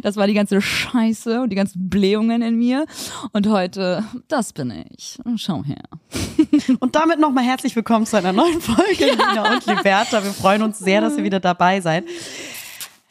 Das 0.03 0.15
war 0.15 0.27
die 0.27 0.33
ganze 0.35 0.61
Scheiße 0.61 1.41
und 1.41 1.49
die 1.49 1.55
ganzen 1.55 1.89
Blähungen 1.89 2.43
in 2.43 2.55
mir. 2.55 2.85
Und 3.31 3.47
heute, 3.47 4.03
das 4.27 4.53
bin 4.53 4.71
ich. 4.95 5.17
Schau 5.37 5.63
her. 5.63 5.81
Und 6.79 6.95
damit 6.95 7.19
nochmal 7.19 7.43
herzlich 7.43 7.75
willkommen 7.75 8.05
zu 8.05 8.17
einer 8.17 8.31
neuen 8.31 8.61
Folge 8.61 9.05
Lina 9.05 9.53
und 9.53 9.65
Liberta. 9.65 10.23
Wir 10.23 10.31
freuen 10.31 10.61
uns 10.61 10.77
sehr, 10.77 11.01
dass 11.01 11.17
ihr 11.17 11.23
wieder 11.23 11.39
dabei 11.39 11.81
seid. 11.81 12.05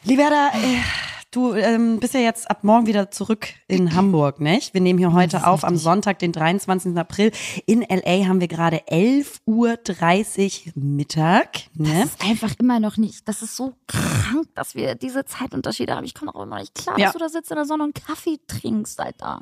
Liberta, 0.03 0.49
äh, 0.53 1.16
du 1.37 1.53
ähm, 1.53 1.99
bist 1.99 2.15
ja 2.15 2.19
jetzt 2.19 2.49
ab 2.49 2.63
morgen 2.63 2.87
wieder 2.87 3.11
zurück 3.11 3.49
in 3.67 3.93
Hamburg, 3.95 4.41
nicht? 4.41 4.73
Wir 4.73 4.81
nehmen 4.81 4.97
hier 4.97 5.13
heute 5.13 5.45
auf 5.45 5.63
am 5.63 5.77
Sonntag, 5.77 6.17
den 6.17 6.31
23. 6.31 6.97
April. 6.97 7.31
In 7.67 7.81
LA 7.81 8.25
haben 8.27 8.39
wir 8.41 8.47
gerade 8.47 8.77
11.30 8.89 10.67
Uhr 10.67 10.73
Mittag. 10.75 11.59
Ne? 11.75 12.01
Das 12.01 12.05
ist 12.15 12.23
einfach 12.23 12.53
immer 12.59 12.79
noch 12.79 12.97
nicht, 12.97 13.27
das 13.27 13.43
ist 13.43 13.55
so 13.55 13.73
krank, 13.87 14.47
dass 14.55 14.73
wir 14.73 14.95
diese 14.95 15.25
Zeitunterschiede 15.25 15.95
haben. 15.95 16.05
Ich 16.05 16.15
komme 16.15 16.33
auch 16.33 16.41
immer 16.41 16.59
nicht 16.59 16.73
klar, 16.73 16.97
Ja. 16.97 17.05
dass 17.05 17.13
du 17.13 17.19
da 17.19 17.29
sitzt 17.29 17.51
in 17.51 17.55
der 17.57 17.65
Sonne 17.65 17.83
und 17.83 17.93
Kaffee 17.93 18.39
trinkst, 18.47 18.99
Alter. 18.99 19.41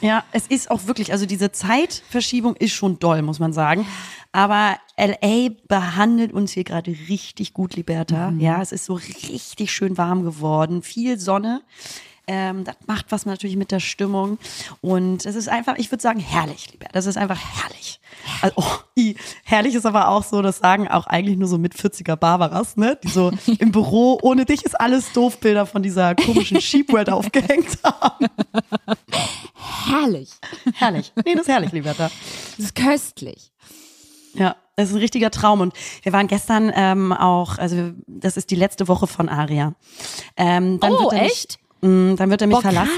Ja, 0.00 0.24
es 0.32 0.48
ist 0.48 0.70
auch 0.70 0.86
wirklich, 0.86 1.12
also 1.12 1.26
diese 1.26 1.52
Zeitverschiebung 1.52 2.56
ist 2.56 2.72
schon 2.72 2.98
doll, 2.98 3.22
muss 3.22 3.38
man 3.38 3.52
sagen. 3.52 3.86
Aber 4.32 4.76
LA 4.98 5.50
behandelt 5.68 6.32
uns 6.32 6.52
hier 6.52 6.64
gerade 6.64 6.90
richtig 7.08 7.52
gut, 7.52 7.76
Liberta. 7.76 8.32
Ja, 8.38 8.62
es 8.62 8.72
ist 8.72 8.86
so 8.86 8.94
richtig 8.94 9.70
schön 9.72 9.98
warm 9.98 10.24
geworden, 10.24 10.82
viel 10.82 11.18
Sonne. 11.18 11.62
Ähm, 12.28 12.64
das 12.64 12.74
macht 12.86 13.06
was 13.10 13.24
natürlich 13.24 13.56
mit 13.56 13.70
der 13.70 13.78
Stimmung. 13.78 14.38
Und 14.80 15.24
es 15.26 15.36
ist 15.36 15.48
einfach, 15.48 15.76
ich 15.76 15.92
würde 15.92 16.02
sagen, 16.02 16.18
herrlich, 16.18 16.72
Liberta. 16.72 16.92
Das 16.92 17.06
ist 17.06 17.16
einfach 17.16 17.38
herrlich. 17.38 18.00
Also, 18.40 18.54
oh, 18.56 18.78
i, 18.98 19.16
herrlich 19.44 19.74
ist 19.74 19.86
aber 19.86 20.08
auch 20.08 20.24
so, 20.24 20.42
das 20.42 20.58
sagen 20.58 20.88
auch 20.88 21.06
eigentlich 21.06 21.36
nur 21.36 21.46
so 21.46 21.58
mit 21.58 21.74
40er 21.74 22.16
Barbaras, 22.16 22.76
ne? 22.76 22.98
Die 23.04 23.08
so 23.08 23.30
im 23.58 23.70
Büro, 23.70 24.18
ohne 24.22 24.44
dich 24.44 24.64
ist 24.64 24.80
alles 24.80 25.12
doof, 25.12 25.38
Bilder 25.38 25.66
von 25.66 25.82
dieser 25.82 26.14
komischen 26.16 26.60
Sheepworld 26.60 27.10
aufgehängt 27.10 27.78
haben. 27.84 28.26
Herrlich. 29.86 30.30
Herrlich. 30.74 31.12
Nee, 31.24 31.34
das 31.34 31.42
ist 31.42 31.48
herrlich, 31.48 31.72
Liberta. 31.72 32.10
Das 32.56 32.66
ist 32.66 32.74
köstlich. 32.74 33.52
Ja, 34.34 34.56
das 34.76 34.90
ist 34.90 34.94
ein 34.94 34.98
richtiger 35.00 35.30
Traum. 35.30 35.60
Und 35.60 35.74
wir 36.02 36.12
waren 36.12 36.26
gestern 36.28 36.70
ähm, 36.74 37.12
auch, 37.12 37.58
also 37.58 37.92
das 38.06 38.36
ist 38.36 38.50
die 38.50 38.56
letzte 38.56 38.88
Woche 38.88 39.06
von 39.06 39.28
Aria. 39.28 39.74
Ähm, 40.36 40.78
dann 40.80 40.92
Oh, 40.92 41.00
wird 41.04 41.12
er 41.14 41.22
mich, 41.22 41.32
echt? 41.32 41.58
Mh, 41.80 42.14
dann 42.16 42.30
wird 42.30 42.40
er 42.42 42.46
mich 42.46 42.56
Boah, 42.60 42.62
krass. 42.70 42.88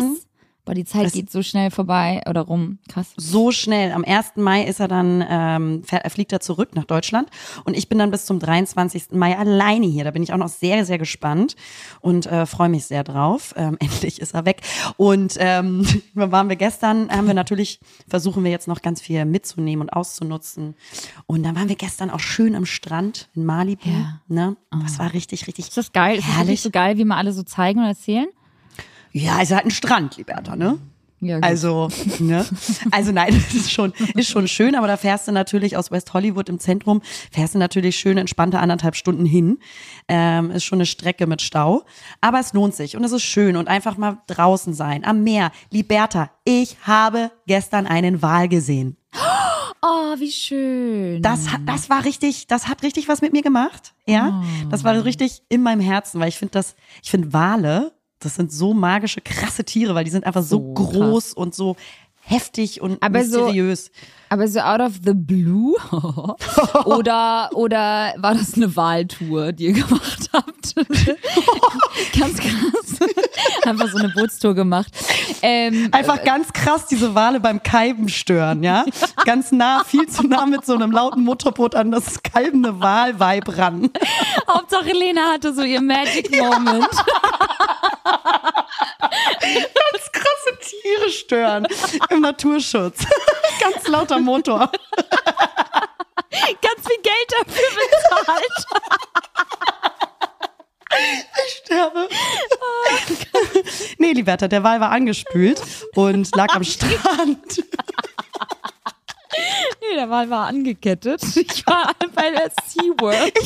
Boah, 0.69 0.75
die 0.75 0.85
Zeit 0.85 1.07
Das- 1.07 1.13
geht 1.15 1.31
so 1.31 1.43
schnell 1.43 1.71
vorbei 1.71 2.21
oder 2.29 2.43
rum. 2.43 2.77
Krass. 2.91 3.15
so 3.17 3.53
schnell. 3.53 3.91
Am 3.93 4.05
1. 4.05 4.43
Mai 4.43 4.65
ist 4.65 4.81
er 4.81 4.89
dann, 4.89 5.25
ähm, 5.27 5.83
fährt, 5.83 6.13
fliegt 6.13 6.31
er 6.31 6.41
zurück 6.41 6.75
nach 6.75 6.85
Deutschland 6.85 7.31
und 7.65 7.75
ich 7.75 7.89
bin 7.89 7.97
dann 7.99 8.11
bis 8.11 8.27
zum 8.27 8.39
23. 8.39 9.13
Mai 9.13 9.39
alleine 9.39 9.87
hier. 9.87 10.05
Da 10.05 10.11
bin 10.11 10.23
ich 10.23 10.31
auch 10.35 10.37
noch 10.37 10.49
sehr, 10.51 10.85
sehr 10.85 10.99
gespannt 10.99 11.57
und 12.03 12.27
äh, 12.27 12.45
freue 12.45 12.69
mich 12.69 12.85
sehr 12.85 13.03
drauf. 13.03 13.55
Ähm, 13.57 13.79
endlich 13.81 14.21
ist 14.21 14.35
er 14.35 14.45
weg. 14.45 14.61
Und 14.99 15.37
ähm, 15.39 15.87
waren 16.15 16.51
wir 16.51 16.57
gestern, 16.57 17.11
haben 17.11 17.27
wir 17.29 17.33
natürlich, 17.35 17.81
versuchen 18.07 18.45
wir 18.45 18.51
jetzt 18.51 18.69
noch 18.69 18.83
ganz 18.83 19.01
viel 19.01 19.25
mitzunehmen 19.25 19.81
und 19.89 19.91
auszunutzen. 19.95 20.75
Und 21.27 21.45
dann 21.45 21.57
waren 21.57 21.71
wir 21.71 21.77
gestern 21.77 22.11
auch 22.11 22.21
schön 22.21 22.55
am 22.55 22.67
Strand 22.67 23.31
in 23.35 23.47
Malibu. 23.47 23.89
Ja. 23.89 24.21
Ne? 24.29 24.57
Das 24.83 24.99
war 24.99 25.15
richtig, 25.15 25.47
richtig 25.47 25.69
Ist 25.69 25.79
das 25.79 25.93
geil? 25.93 26.19
Ist 26.19 26.29
das 26.29 26.37
herrlich. 26.37 26.61
so 26.61 26.71
geil, 26.71 26.99
wie 26.99 27.05
wir 27.07 27.17
alle 27.17 27.33
so 27.33 27.43
zeigen 27.43 27.79
und 27.81 27.87
erzählen? 27.87 28.27
Ja, 29.13 29.41
ist 29.41 29.53
halt 29.53 29.65
ein 29.65 29.71
Strand, 29.71 30.17
Liberta, 30.17 30.57
ne? 30.57 30.79
Ja. 31.21 31.41
Also, 31.41 31.89
ne? 32.21 32.47
Also 32.93 33.11
nein, 33.11 33.35
das 33.35 33.55
ist 33.55 33.73
schon, 33.73 33.93
ist 34.15 34.31
schon 34.31 34.47
schön, 34.47 34.75
aber 34.75 34.87
da 34.87 34.97
fährst 34.97 35.27
du 35.27 35.33
natürlich 35.33 35.77
aus 35.77 35.91
West 35.91 36.15
Hollywood 36.15 36.49
im 36.49 36.61
Zentrum, 36.61 37.03
fährst 37.33 37.55
du 37.55 37.59
natürlich 37.59 37.97
schön 37.97 38.19
entspannte 38.19 38.61
anderthalb 38.61 38.95
Stunden 38.95 39.25
hin. 39.25 39.59
Ähm, 40.07 40.51
ist 40.53 40.65
schon 40.65 40.79
eine 40.79 40.87
Strecke 40.87 41.27
mit 41.27 41.43
Stau. 41.43 41.85
Aber 42.21 42.39
es 42.39 42.53
lohnt 42.53 42.75
sich 42.75 42.97
und 42.97 43.03
es 43.03 43.13
ist 43.13 43.25
schön 43.25 43.57
und 43.57 43.69
einfach 43.69 43.97
mal 43.97 44.19
draußen 44.29 44.75
sein, 44.75 45.05
am 45.05 45.25
Meer. 45.25 45.51
Liberta, 45.71 46.31
ich 46.45 46.77
habe 46.83 47.33
gestern 47.47 47.87
einen 47.87 48.23
Wal 48.23 48.49
gesehen. 48.49 48.97
Oh, 49.81 50.17
wie 50.19 50.33
schön. 50.33 51.23
Das 51.23 51.53
hat, 51.53 51.61
das 51.65 51.89
war 51.89 52.05
richtig, 52.05 52.49
das 52.49 52.67
hat 52.67 52.83
richtig 52.83 53.07
was 53.07 53.21
mit 53.21 53.33
mir 53.33 53.43
gemacht. 53.43 53.95
Ja, 54.07 54.43
das 54.71 54.83
war 54.83 55.05
richtig 55.05 55.43
in 55.49 55.63
meinem 55.63 55.81
Herzen, 55.81 56.19
weil 56.19 56.29
ich 56.29 56.37
finde 56.37 56.51
das, 56.51 56.75
ich 57.01 57.13
finde 57.13 57.33
Wale, 57.33 57.93
das 58.19 58.35
sind 58.35 58.53
so 58.53 58.75
magische, 58.75 59.21
krasse 59.21 59.65
Tiere, 59.65 59.95
weil 59.95 60.05
die 60.05 60.11
sind 60.11 60.25
einfach 60.27 60.43
so, 60.43 60.59
So 60.59 60.75
groß 60.75 61.33
und 61.35 61.55
so 61.55 61.77
heftig 62.29 62.81
und 62.81 63.03
Aber 63.03 63.25
so- 63.25 63.41
mysteriös. 63.45 63.91
Aber 64.31 64.47
so 64.47 64.61
out 64.61 64.81
of 64.81 64.93
the 65.07 65.15
blue? 65.15 65.75
oder, 66.85 67.49
oder 67.55 68.13
war 68.19 68.35
das 68.35 68.55
eine 68.55 68.77
Wahltour, 68.77 69.53
die 69.53 69.69
ihr 69.69 69.73
gemacht 69.73 70.29
habt? 70.35 70.75
Ganz 72.19 72.37
krass. 72.39 73.09
Einfach 73.65 73.89
so 73.89 73.97
eine 73.97 74.11
Bootstour 74.11 74.55
gemacht. 74.55 74.93
Ähm, 75.41 75.89
Einfach 75.93 76.23
ganz 76.25 76.53
krass 76.53 76.87
diese 76.87 77.15
Wale 77.15 77.41
beim 77.41 77.63
Kalben 77.63 78.09
stören, 78.11 78.63
ja? 78.65 78.85
Ganz 79.25 79.51
nah, 79.53 79.83
viel 79.85 80.07
zu 80.09 80.27
nah 80.27 80.45
mit 80.45 80.67
so 80.67 80.75
einem 80.75 80.91
lauten 80.91 81.25
Motorboot 81.25 81.75
an 81.75 81.91
das 81.91 82.23
kalbende 82.23 82.81
Walweib 82.81 83.57
ran. 83.57 83.89
Hauptsache 84.47 84.93
Lena 84.93 85.33
hatte 85.33 85.55
so 85.55 85.63
ihr 85.63 85.81
Magic 85.81 86.31
Moment. 86.39 86.87
Ganz 89.41 90.13
krasse 90.13 90.59
Tiere 90.61 91.11
stören 91.11 91.67
im 92.11 92.21
Naturschutz. 92.21 93.05
Ganz 93.61 93.87
lauter 93.89 94.19
Motor. 94.19 94.71
Ganz 96.31 96.87
viel 96.87 97.03
Geld 97.03 97.33
dafür 97.39 97.69
bezahlt. 98.23 98.67
sterbe. 101.65 102.09
nee, 103.99 104.13
Liberta, 104.13 104.49
der 104.49 104.63
Wal 104.63 104.81
war 104.81 104.91
angespült 104.91 105.61
und 105.95 106.35
lag 106.35 106.55
am 106.55 106.65
Strand. 106.65 107.65
Nee, 109.81 109.95
der 109.95 110.11
Wal 110.11 110.31
war 110.31 110.47
angekettet. 110.47 111.23
Ich 111.37 111.67
war 111.67 111.93
bei 112.15 112.31
der 112.31 112.51
SeaWorld. 112.67 113.39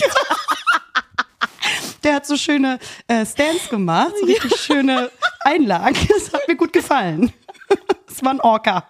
Der 2.05 2.15
hat 2.15 2.27
so 2.27 2.37
schöne 2.37 2.79
äh, 3.09 3.25
Stands 3.25 3.69
gemacht, 3.69 4.13
so 4.19 4.27
richtig 4.27 4.57
schöne 4.57 5.11
Einlagen. 5.41 5.97
Das 6.09 6.33
hat 6.33 6.47
mir 6.49 6.57
gut 6.57 6.73
gefallen. 6.73 7.33
Das 8.07 8.23
war 8.23 8.33
ein 8.35 8.41
Orca. 8.43 8.87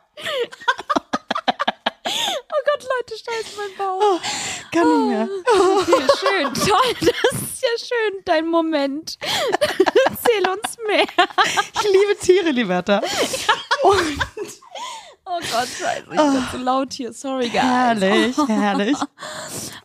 Oh 2.05 2.63
Gott, 2.65 2.83
Leute, 2.83 3.15
scheiß 3.17 3.57
mein 3.57 3.77
Bauch. 3.79 4.21
Kann 4.73 5.09
nicht 5.09 5.17
mehr. 5.17 5.29
Okay, 5.55 6.07
schön, 6.19 6.55
toll, 6.55 6.95
das 7.01 7.41
ist 7.41 7.63
ja 7.63 7.69
schön, 7.79 8.23
dein 8.25 8.49
Moment. 8.49 9.17
Erzähl 10.07 10.49
uns 10.49 10.77
mehr. 10.89 11.07
Ich 11.75 11.83
liebe 11.85 12.19
Tiere, 12.21 12.51
Liberta. 12.51 13.01
Oh 15.35 15.39
Gott, 15.41 15.69
scheiße, 15.69 16.03
ich 16.03 16.17
bin 16.17 16.43
so 16.53 16.59
laut 16.65 16.93
hier, 16.93 17.13
sorry, 17.13 17.49
guys. 17.49 17.63
Herrlich, 17.63 18.37
herrlich. 18.49 18.97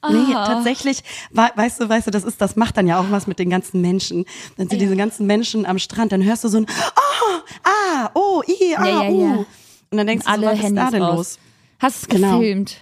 Nee, 0.09 0.33
tatsächlich, 0.33 1.03
we- 1.31 1.49
weißt 1.55 1.79
du, 1.81 1.87
weißt 1.89 2.07
du, 2.07 2.11
das 2.11 2.23
ist, 2.25 2.41
das 2.41 2.55
macht 2.57 2.75
dann 2.75 2.85
ja 2.87 2.99
auch 2.99 3.05
was 3.11 3.27
mit 3.27 3.39
den 3.39 3.49
ganzen 3.49 3.79
Menschen. 3.81 4.25
Dann 4.57 4.67
sind 4.67 4.81
diese 4.81 4.95
ganzen 4.97 5.25
Menschen 5.25 5.65
am 5.65 5.79
Strand, 5.79 6.11
dann 6.11 6.23
hörst 6.23 6.43
du 6.43 6.49
so 6.49 6.57
ein 6.57 6.65
Oh, 6.69 7.39
ah, 7.63 8.09
oh, 8.13 8.43
i, 8.47 8.75
ah, 8.75 8.85
Ja, 8.85 9.03
ja, 9.03 9.09
uh. 9.09 9.21
ja. 9.21 9.45
Und 9.89 9.97
dann 9.97 10.07
denkst 10.07 10.25
du, 10.25 10.35
so, 10.35 10.41
was 10.41 10.53
ist 10.57 10.63
Handys 10.63 10.83
da 10.83 10.91
denn 10.91 11.01
raus. 11.01 11.15
los? 11.15 11.39
Hast 11.79 12.03
du 12.03 12.07
Genau. 12.15 12.39
gefilmt? 12.39 12.75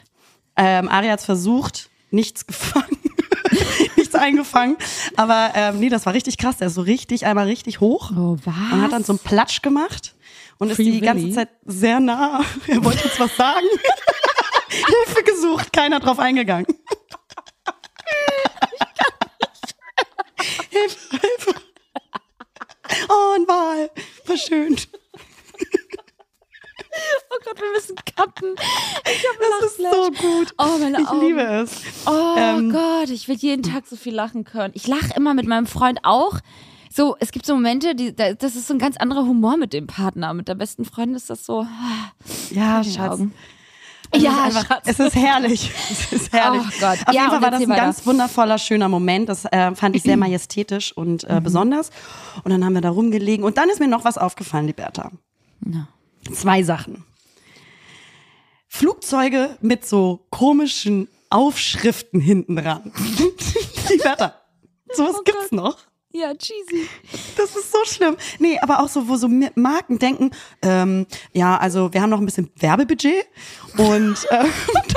Ähm, 0.57 0.89
Ari 0.89 1.07
hat's 1.09 1.25
versucht, 1.25 1.89
nichts 2.09 2.47
gefangen. 2.47 2.97
nichts 3.97 4.15
eingefangen. 4.15 4.77
Aber 5.17 5.51
ähm, 5.53 5.79
nee, 5.79 5.89
das 5.89 6.05
war 6.07 6.13
richtig 6.13 6.37
krass. 6.39 6.57
Der 6.57 6.67
ist 6.67 6.73
so 6.75 6.81
richtig, 6.81 7.25
einmal 7.27 7.45
richtig 7.45 7.79
hoch. 7.79 8.11
Oh, 8.17 8.37
was? 8.43 8.55
Und 8.73 8.81
hat 8.81 8.91
dann 8.91 9.03
so 9.03 9.11
einen 9.13 9.19
Platsch 9.19 9.61
gemacht 9.61 10.14
und 10.59 10.69
ist 10.69 10.75
Free 10.77 10.91
die 10.91 11.01
ganze 11.01 11.23
Willy? 11.23 11.33
Zeit 11.33 11.49
sehr 11.65 11.99
nah. 11.99 12.41
Er 12.67 12.83
wollte 12.83 13.03
jetzt 13.05 13.19
was 13.19 13.35
sagen. 13.35 13.65
Hilfe 14.69 15.23
gesucht, 15.23 15.71
keiner 15.73 15.99
drauf 15.99 16.19
eingegangen. 16.19 16.65
Hilfe, 20.69 21.17
Hilfe. 21.17 21.53
Oh, 23.09 23.33
ein 23.35 23.47
Wal. 23.47 23.89
War 24.27 24.37
schön. 24.37 24.75
Oh 27.29 27.37
Gott, 27.43 27.59
wir 27.59 27.71
müssen 27.71 27.95
cutten. 28.15 28.55
Ich 29.05 29.25
hab 29.27 29.37
Das 29.61 29.71
ist 29.71 29.77
so 29.77 30.11
gut. 30.11 30.53
Oh, 30.57 30.77
meine 30.79 31.01
Ich 31.01 31.07
Augen. 31.07 31.21
liebe 31.27 31.41
es. 31.41 31.71
Oh 32.05 32.35
Ähm, 32.37 32.71
Gott, 32.71 33.09
ich 33.09 33.27
will 33.27 33.35
jeden 33.35 33.63
Tag 33.63 33.85
so 33.87 33.95
viel 33.95 34.13
lachen 34.15 34.43
können. 34.45 34.73
Ich 34.75 34.87
lache 34.87 35.13
immer 35.15 35.33
mit 35.33 35.45
meinem 35.45 35.67
Freund 35.67 35.99
auch. 36.03 36.39
So, 36.95 37.17
es 37.19 37.31
gibt 37.31 37.45
so 37.45 37.55
Momente, 37.55 37.93
die, 37.93 38.15
da- 38.15 38.33
das 38.33 38.55
ist 38.55 38.67
so 38.67 38.73
ein 38.73 38.79
ganz 38.79 38.95
anderer 38.95 39.23
Humor 39.23 39.57
mit 39.57 39.73
dem 39.73 39.85
Partner. 39.85 40.33
Mit 40.33 40.47
der 40.47 40.55
besten 40.55 40.85
Freundin 40.85 41.15
ist 41.17 41.29
das 41.29 41.45
so. 41.45 41.61
ah, 41.63 42.11
Ja, 42.51 42.83
Schatz. 42.85 43.13
Augen. 43.13 43.33
Es 44.11 44.21
Ja, 44.21 44.31
ist 44.47 44.55
einfach, 44.55 44.67
Schatz. 44.67 44.83
Es 44.85 44.99
ist 44.99 45.15
herrlich. 45.15 45.71
Es 45.91 46.11
ist 46.13 46.31
herrlich. 46.31 46.61
Oh 46.65 46.79
Gott. 46.79 46.99
Auf 47.05 47.13
Ja, 47.13 47.21
jeden 47.23 47.31
Fall 47.31 47.41
war 47.41 47.51
das 47.51 47.61
ein 47.61 47.67
ganz 47.69 48.05
wundervoller, 48.05 48.57
schöner 48.57 48.87
Moment. 48.87 49.27
Das 49.27 49.43
äh, 49.45 49.75
fand 49.75 49.95
ich 49.97 50.03
sehr 50.03 50.15
majestätisch 50.25 50.95
und 50.95 51.23
Mhm. 51.29 51.37
äh, 51.37 51.41
besonders. 51.41 51.89
Und 52.45 52.51
dann 52.51 52.63
haben 52.63 52.73
wir 52.73 52.81
da 52.81 52.91
rumgelegen. 52.91 53.43
Und 53.43 53.57
dann 53.57 53.69
ist 53.69 53.81
mir 53.81 53.89
noch 53.89 54.05
was 54.05 54.17
aufgefallen, 54.17 54.67
Liberta. 54.67 55.11
Ja. 55.65 55.87
Zwei 56.33 56.63
Sachen. 56.63 57.03
Flugzeuge 58.69 59.57
mit 59.61 59.85
so 59.85 60.25
komischen 60.29 61.07
Aufschriften 61.29 62.19
hinten 62.21 62.55
dran. 62.55 62.91
Liberta, 63.89 64.35
sowas 64.93 65.17
gibt's 65.25 65.51
noch. 65.51 65.77
Ja, 66.15 66.33
cheesy. 66.33 66.87
Das 67.37 67.53
ist 67.53 67.69
so 67.71 67.79
schlimm. 67.83 68.15
Nee, 68.39 68.57
aber 68.59 68.79
auch 68.79 68.87
so, 68.87 69.09
wo 69.09 69.17
so 69.17 69.27
Marken 69.55 69.99
denken, 69.99 70.31
ähm, 70.61 71.05
ja, 71.33 71.57
also 71.57 71.93
wir 71.93 72.01
haben 72.01 72.09
noch 72.09 72.19
ein 72.19 72.25
bisschen 72.25 72.49
Werbebudget 72.55 73.27
und 73.77 74.15
äh, 74.29 74.45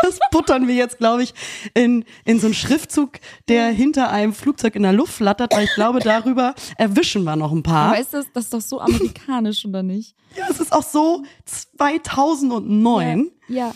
das 0.02 0.20
buttern 0.30 0.68
wir 0.68 0.76
jetzt, 0.76 0.98
glaube 0.98 1.24
ich, 1.24 1.34
in, 1.74 2.04
in 2.24 2.38
so 2.38 2.46
einen 2.46 2.54
Schriftzug, 2.54 3.18
der 3.48 3.70
hinter 3.70 4.10
einem 4.10 4.32
Flugzeug 4.32 4.76
in 4.76 4.84
der 4.84 4.92
Luft 4.92 5.14
flattert, 5.14 5.52
weil 5.52 5.64
ich 5.64 5.74
glaube, 5.74 5.98
darüber 5.98 6.54
erwischen 6.76 7.24
wir 7.24 7.34
noch 7.34 7.50
ein 7.50 7.64
paar. 7.64 7.88
Aber 7.88 8.00
ist 8.00 8.14
das, 8.14 8.26
das 8.32 8.44
ist 8.44 8.54
doch 8.54 8.60
so 8.60 8.80
amerikanisch, 8.80 9.64
oder 9.66 9.82
nicht? 9.82 10.14
Ja, 10.36 10.46
es 10.48 10.60
ist 10.60 10.72
auch 10.72 10.84
so 10.84 11.24
2009. 11.44 13.30
Ja. 13.48 13.56
Ja. 13.66 13.74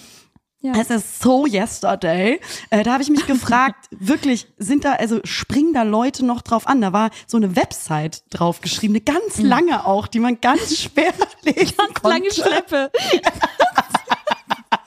Es 0.65 0.91
ist 0.91 1.21
so 1.21 1.47
yesterday. 1.47 2.41
Äh, 2.71 2.83
da 2.85 2.93
habe 2.93 3.03
ich 3.03 3.11
mich 3.11 3.27
gefragt, 3.27 3.87
wirklich, 3.91 4.47
sind 4.59 4.85
da, 4.85 4.93
also 4.93 5.21
springen 5.25 5.75
da 5.75 5.83
Leute 5.83 6.25
noch 6.25 6.41
drauf 6.43 6.67
an? 6.67 6.81
Da 6.81 6.93
war 6.93 7.11
so 7.27 7.37
eine 7.37 7.57
Website 7.57 8.23
drauf 8.31 8.61
geschrieben, 8.61 8.95
eine 8.95 9.01
ganz 9.03 9.39
lange 9.39 9.85
auch, 9.87 10.07
die 10.07 10.21
man 10.21 10.41
ganz 10.41 10.77
schwer 10.81 11.13
lesen 11.43 11.77
Ganz 11.77 11.95
konnte. 11.95 12.09
lange 12.09 12.31
Schleppe. 12.33 12.91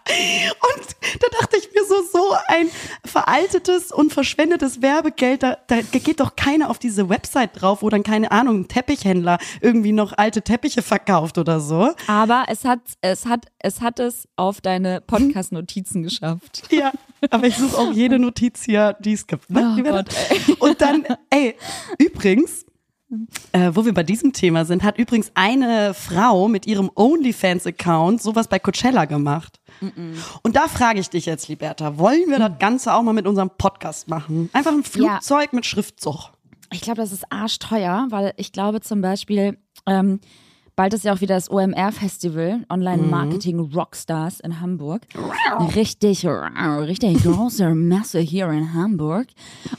Und 0.08 0.96
da 1.20 1.28
dachte 1.40 1.58
ich 1.58 1.70
mir 1.74 1.84
so, 1.86 1.96
so 2.12 2.36
ein 2.48 2.70
veraltetes 3.04 3.92
und 3.92 4.14
verschwendetes 4.14 4.82
Werbegeld. 4.82 5.42
Da, 5.42 5.58
da 5.68 5.82
geht 5.82 6.20
doch 6.20 6.36
keiner 6.36 6.70
auf 6.70 6.78
diese 6.78 7.10
Website 7.10 7.62
drauf, 7.62 7.82
wo 7.82 7.90
dann, 7.90 8.04
keine 8.04 8.32
Ahnung, 8.32 8.62
ein 8.62 8.68
Teppichhändler 8.68 9.40
irgendwie 9.62 9.94
noch 9.94 10.14
alte 10.16 10.44
Teppiche 10.44 10.84
verkauft 10.84 11.38
oder 11.38 11.60
so. 11.60 11.92
Aber 12.08 12.46
es 12.50 12.66
hat 12.66 12.82
es, 13.02 13.26
hat, 13.26 13.48
es, 13.60 13.82
hat 13.82 14.00
es 14.00 14.28
auf 14.36 14.62
deine 14.62 15.02
Podcast-Notizen 15.02 16.04
geschafft. 16.04 16.64
Ja, 16.76 16.92
aber 17.30 17.48
ich 17.48 17.56
suche 17.56 17.78
auch 17.78 17.94
jede 17.94 18.20
Notiz 18.20 18.64
hier, 18.66 18.98
die 19.00 19.14
es 19.14 19.26
gibt. 19.26 19.50
Ne? 19.50 19.76
Oh 19.78 19.82
Gott. 19.82 20.08
Und 20.60 20.82
dann, 20.82 21.06
ey, 21.30 21.56
übrigens, 21.98 22.66
äh, 23.52 23.72
wo 23.74 23.86
wir 23.86 23.94
bei 23.94 24.04
diesem 24.04 24.34
Thema 24.34 24.66
sind, 24.66 24.84
hat 24.84 24.98
übrigens 24.98 25.32
eine 25.36 25.94
Frau 25.94 26.48
mit 26.48 26.66
ihrem 26.68 26.92
OnlyFans-Account 26.94 28.22
sowas 28.22 28.48
bei 28.48 28.60
Coachella 28.60 29.06
gemacht. 29.06 29.60
Und 30.42 30.56
da 30.56 30.68
frage 30.68 31.00
ich 31.00 31.10
dich 31.10 31.26
jetzt, 31.26 31.48
Liberta, 31.48 31.98
wollen 31.98 32.30
wir 32.30 32.40
das 32.40 32.60
Ganze 32.60 32.94
auch 32.94 33.02
mal 33.02 33.14
mit 33.14 33.28
unserem 33.28 33.50
Podcast 33.50 34.08
machen? 34.08 34.50
Einfach 34.54 34.72
ein 34.72 34.84
Flugzeug 34.84 35.54
mit 35.54 35.66
Schriftzug. 35.66 36.32
Ich 36.72 36.82
glaube, 36.82 37.02
das 37.02 37.12
ist 37.12 37.32
arschteuer, 37.32 38.08
weil 38.10 38.34
ich 38.38 38.52
glaube 38.52 38.82
zum 38.82 39.02
Beispiel, 39.02 39.58
ähm, 39.86 40.20
bald 40.76 40.94
ist 40.94 41.06
ja 41.06 41.14
auch 41.14 41.22
wieder 41.22 41.36
das 41.36 41.50
OMR-Festival, 41.50 42.66
Online 42.70 43.04
Marketing 43.04 43.60
Rockstars 43.60 44.40
in 44.42 44.60
Hamburg. 44.62 45.02
Richtig, 45.76 46.26
richtig 46.26 47.24
große 47.24 47.74
Messe 47.74 48.20
hier 48.20 48.50
in 48.50 48.74
Hamburg. 48.74 49.28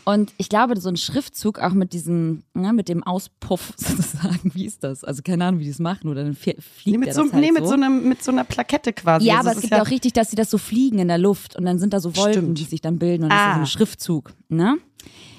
Und 0.04 0.32
ich 0.38 0.48
glaube, 0.48 0.78
so 0.80 0.88
ein 0.88 0.96
Schriftzug 0.96 1.58
auch 1.58 1.72
mit 1.72 1.92
diesem, 1.92 2.42
ne, 2.54 2.72
mit 2.72 2.88
dem 2.88 3.02
Auspuff 3.02 3.72
sozusagen, 3.76 4.52
wie 4.54 4.64
ist 4.66 4.82
das? 4.84 5.04
Also 5.04 5.22
keine 5.22 5.44
Ahnung, 5.44 5.60
wie 5.60 5.64
die 5.64 5.70
das 5.70 5.78
machen 5.78 6.08
oder 6.08 6.24
dann 6.24 6.34
flie- 6.34 6.56
fliegt 6.60 6.98
Nee, 6.98 6.98
mit, 7.06 7.14
so, 7.14 7.22
halt 7.22 7.34
nee, 7.34 7.52
mit, 7.52 7.66
so. 7.66 7.74
einem, 7.74 8.08
mit 8.08 8.22
so 8.24 8.30
einer 8.32 8.44
Plakette 8.44 8.92
quasi. 8.92 9.26
ja, 9.26 9.38
Also 9.38 9.48
aber 9.48 9.50
es 9.52 9.56
es 9.56 9.62
gibt 9.62 9.72
ja 9.74 9.82
auch 9.82 9.90
richtig, 9.90 10.12
dass 10.14 10.30
sie 10.30 10.36
das 10.36 10.50
so 10.50 10.58
fliegen 10.58 10.98
in 10.98 11.08
der 11.08 11.18
Luft 11.18 11.56
und 11.56 11.64
dann 11.64 11.78
sind 11.78 11.92
da 11.92 12.00
so 12.00 12.16
Wolken, 12.16 12.32
Stimmt. 12.32 12.58
die 12.58 12.64
sich 12.64 12.80
dann 12.80 12.98
bilden 12.98 13.24
und 13.24 13.30
das 13.30 13.38
ist 13.38 13.44
Ah. 13.46 13.54
so 13.54 13.60
ein 13.60 13.66
Schriftzug, 13.66 14.32
ne? 14.48 14.76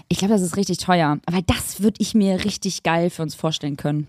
Ich 0.10 0.20
glaube, 0.20 0.34
das 0.34 0.42
ist 0.42 0.56
richtig 0.56 0.78
teuer. 0.78 1.18
Aber 1.26 1.42
das 1.42 1.82
würde 1.82 1.98
ich 2.00 2.14
mir 2.16 2.46
richtig 2.46 2.84
geil 2.84 3.10
für 3.10 3.24
uns 3.24 3.36
vorstellen 3.36 3.76
können. 3.76 4.08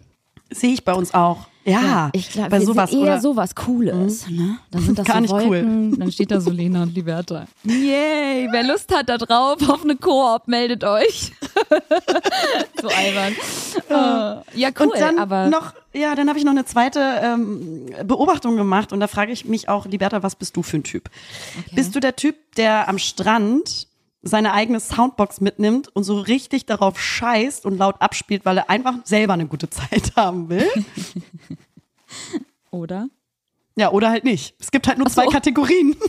Sehe 0.50 0.72
ich 0.72 0.84
bei 0.84 0.94
uns 0.94 1.12
auch. 1.12 1.48
Ja, 1.68 2.08
ich 2.14 2.30
glaube, 2.30 2.48
bei 2.48 2.60
sowas 2.60 2.92
eher 2.92 3.00
oder 3.00 3.20
sowas 3.20 3.54
Cooles. 3.54 4.28
Ne? 4.30 4.58
Dann 4.70 4.82
sind 4.82 4.98
das 4.98 5.06
Gar 5.06 5.16
so 5.16 5.20
nicht 5.20 5.32
cool. 5.32 5.56
Wolken, 5.56 5.98
dann 5.98 6.10
steht 6.10 6.30
da 6.30 6.40
so 6.40 6.50
Lena 6.50 6.82
und 6.82 6.94
Liberta. 6.94 7.46
Yay, 7.64 8.48
wer 8.50 8.62
Lust 8.62 8.94
hat 8.94 9.10
da 9.10 9.18
drauf 9.18 9.56
auf 9.68 9.84
eine 9.84 9.96
Koop, 9.96 10.48
meldet 10.48 10.82
euch. 10.84 11.32
so 12.80 12.88
albern. 12.88 13.34
Äh, 13.90 14.58
ja, 14.58 14.70
cool, 14.80 14.86
und 14.86 14.98
dann 14.98 15.18
aber 15.18 15.48
noch, 15.48 15.74
ja, 15.92 16.14
dann 16.14 16.28
habe 16.28 16.38
ich 16.38 16.44
noch 16.46 16.52
eine 16.52 16.64
zweite 16.64 17.00
ähm, 17.22 17.86
Beobachtung 18.04 18.56
gemacht 18.56 18.92
und 18.94 19.00
da 19.00 19.06
frage 19.06 19.32
ich 19.32 19.44
mich 19.44 19.68
auch, 19.68 19.84
Liberta, 19.84 20.22
was 20.22 20.36
bist 20.36 20.56
du 20.56 20.62
für 20.62 20.78
ein 20.78 20.84
Typ? 20.84 21.10
Bist 21.72 21.94
du 21.94 22.00
der 22.00 22.16
Typ, 22.16 22.36
der 22.56 22.88
am 22.88 22.98
Strand 22.98 23.88
seine 24.28 24.52
eigene 24.52 24.80
Soundbox 24.80 25.40
mitnimmt 25.40 25.88
und 25.88 26.04
so 26.04 26.20
richtig 26.20 26.66
darauf 26.66 27.00
scheißt 27.00 27.66
und 27.66 27.78
laut 27.78 27.96
abspielt, 28.00 28.44
weil 28.44 28.58
er 28.58 28.70
einfach 28.70 28.94
selber 29.04 29.34
eine 29.34 29.46
gute 29.46 29.68
Zeit 29.70 30.12
haben 30.16 30.48
will? 30.48 30.68
oder? 32.70 33.08
Ja, 33.78 33.92
oder 33.92 34.10
halt 34.10 34.24
nicht. 34.24 34.56
Es 34.58 34.72
gibt 34.72 34.88
halt 34.88 34.98
nur 34.98 35.06
zwei 35.06 35.26
Kategorien. 35.26 35.94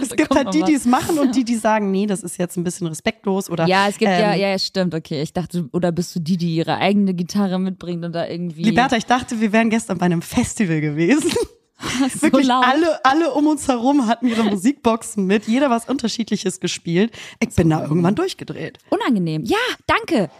Es 0.00 0.14
gibt 0.14 0.34
halt 0.34 0.54
die, 0.54 0.62
die 0.62 0.74
es 0.74 0.84
machen 0.84 1.18
und 1.18 1.34
die, 1.34 1.44
die 1.44 1.56
sagen, 1.56 1.90
nee, 1.90 2.06
das 2.06 2.22
ist 2.22 2.38
jetzt 2.38 2.56
ein 2.56 2.64
bisschen 2.64 2.86
respektlos 2.86 3.50
oder 3.50 3.66
Ja, 3.66 3.88
es 3.88 3.98
gibt 3.98 4.10
ja, 4.10 4.32
ähm, 4.32 4.40
ja, 4.40 4.48
ja, 4.50 4.58
stimmt, 4.58 4.94
okay. 4.94 5.22
Ich 5.22 5.32
dachte, 5.32 5.68
oder 5.72 5.90
bist 5.92 6.14
du 6.14 6.20
die, 6.20 6.36
die 6.36 6.54
ihre 6.54 6.76
eigene 6.76 7.14
Gitarre 7.14 7.58
mitbringt 7.58 8.04
und 8.04 8.12
da 8.12 8.26
irgendwie. 8.26 8.62
Liberta, 8.62 8.96
ich 8.96 9.06
dachte, 9.06 9.40
wir 9.40 9.52
wären 9.52 9.70
gestern 9.70 9.98
bei 9.98 10.06
einem 10.06 10.22
Festival 10.22 10.80
gewesen. 10.80 11.32
so 12.14 12.22
Wirklich 12.22 12.46
laut. 12.46 12.64
alle, 12.66 13.04
alle 13.04 13.32
um 13.34 13.46
uns 13.46 13.68
herum 13.68 14.06
hatten 14.06 14.26
ihre 14.28 14.44
Musikboxen 14.44 15.26
mit, 15.26 15.46
jeder 15.46 15.70
was 15.70 15.88
Unterschiedliches 15.88 16.60
gespielt. 16.60 17.12
Ich 17.40 17.54
bin 17.54 17.70
da 17.70 17.82
irgendwann 17.82 18.14
durchgedreht. 18.14 18.78
Unangenehm. 18.90 19.44
Ja, 19.44 19.56
danke. 19.86 20.30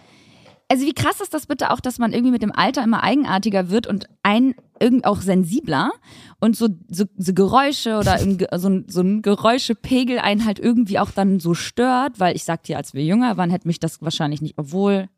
Also 0.69 0.85
wie 0.85 0.95
krass 0.95 1.21
ist 1.21 1.33
das 1.33 1.47
bitte 1.47 1.71
auch, 1.71 1.79
dass 1.81 1.99
man 1.99 2.13
irgendwie 2.13 2.33
mit 2.33 2.43
dem 2.43 2.51
Alter 2.53 2.83
immer 2.83 3.03
eigenartiger 3.05 3.71
wird 3.71 3.87
und 3.87 4.07
ein 4.25 4.55
irgend 4.81 5.05
auch 5.07 5.21
sensibler 5.23 5.93
und 6.41 6.57
so, 6.57 6.69
so, 6.89 7.05
so 7.17 7.33
Geräusche 7.35 7.99
oder 7.99 8.19
so, 8.59 8.69
ein- 8.69 8.85
so 8.89 9.01
ein 9.01 9.23
Geräuschepegel 9.23 10.19
einen 10.19 10.45
halt 10.45 10.59
irgendwie 10.59 10.99
auch 10.99 11.11
dann 11.13 11.39
so 11.39 11.55
stört, 11.55 12.19
weil 12.19 12.35
ich 12.35 12.45
sag 12.45 12.65
dir, 12.65 12.77
als 12.79 12.95
wir 12.95 13.05
jünger 13.05 13.37
waren, 13.37 13.51
hätte 13.51 13.69
mich 13.69 13.79
das 13.79 14.03
wahrscheinlich 14.03 14.43
nicht, 14.43 14.55
obwohl 14.59 15.09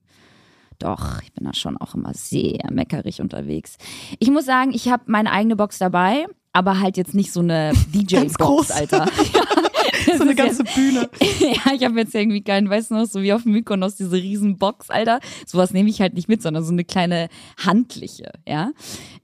doch, 0.78 1.22
ich 1.22 1.32
bin 1.32 1.44
da 1.44 1.54
schon 1.54 1.76
auch 1.76 1.94
immer 1.94 2.14
sehr 2.14 2.58
meckerig 2.70 3.20
unterwegs. 3.20 3.76
Ich 4.18 4.30
muss 4.30 4.44
sagen, 4.44 4.72
ich 4.72 4.88
habe 4.88 5.04
meine 5.06 5.32
eigene 5.32 5.56
Box 5.56 5.78
dabei, 5.78 6.26
aber 6.52 6.80
halt 6.80 6.96
jetzt 6.96 7.14
nicht 7.14 7.32
so 7.32 7.40
eine. 7.40 7.72
DJ-Box, 7.94 8.70
Alter. 8.70 9.06
So 10.18 10.22
eine 10.24 10.34
ganze 10.34 10.64
Bühne. 10.64 11.08
ja, 11.40 11.72
ich 11.74 11.84
habe 11.84 11.98
jetzt 11.98 12.14
irgendwie 12.14 12.42
keinen, 12.42 12.68
weißt 12.68 12.90
du 12.90 12.94
noch, 12.96 13.06
so 13.06 13.22
wie 13.22 13.32
auf 13.32 13.42
dem 13.44 13.52
Mykonos, 13.52 13.96
diese 13.96 14.16
riesen 14.16 14.58
Box, 14.58 14.90
Alter. 14.90 15.20
Sowas 15.46 15.72
nehme 15.72 15.88
ich 15.90 16.00
halt 16.00 16.14
nicht 16.14 16.28
mit, 16.28 16.42
sondern 16.42 16.64
so 16.64 16.72
eine 16.72 16.84
kleine 16.84 17.28
handliche, 17.58 18.32
ja. 18.46 18.72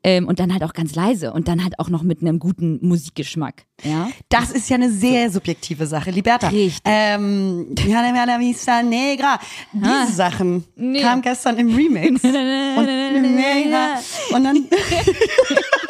Ähm, 0.03 0.29
und 0.29 0.39
dann 0.39 0.53
halt 0.53 0.63
auch 0.63 0.75
ganz 0.75 0.95
leise 0.95 1.33
und 1.33 1.49
dann 1.49 1.65
halt 1.65 1.79
auch 1.79 1.89
noch 1.89 2.03
mit 2.03 2.21
einem 2.21 2.39
guten 2.39 2.79
Musikgeschmack, 2.87 3.65
ja. 3.83 4.09
Das 4.29 4.51
ist 4.51 4.69
ja 4.69 4.77
eine 4.77 4.91
sehr 4.91 5.31
subjektive 5.31 5.87
Sache. 5.87 6.11
Liberta. 6.11 6.49
Richtig. 6.49 6.81
Ähm, 6.85 7.67
vista 7.75 8.83
negra. 8.83 9.41
Diese 9.73 10.13
Sachen 10.13 10.65
Nee. 10.77 11.01
kamen 11.01 11.23
gestern 11.23 11.57
im 11.59 11.75
Remix. 11.75 12.23
und, 12.25 12.89
und 14.35 14.45
dann, 14.45 14.69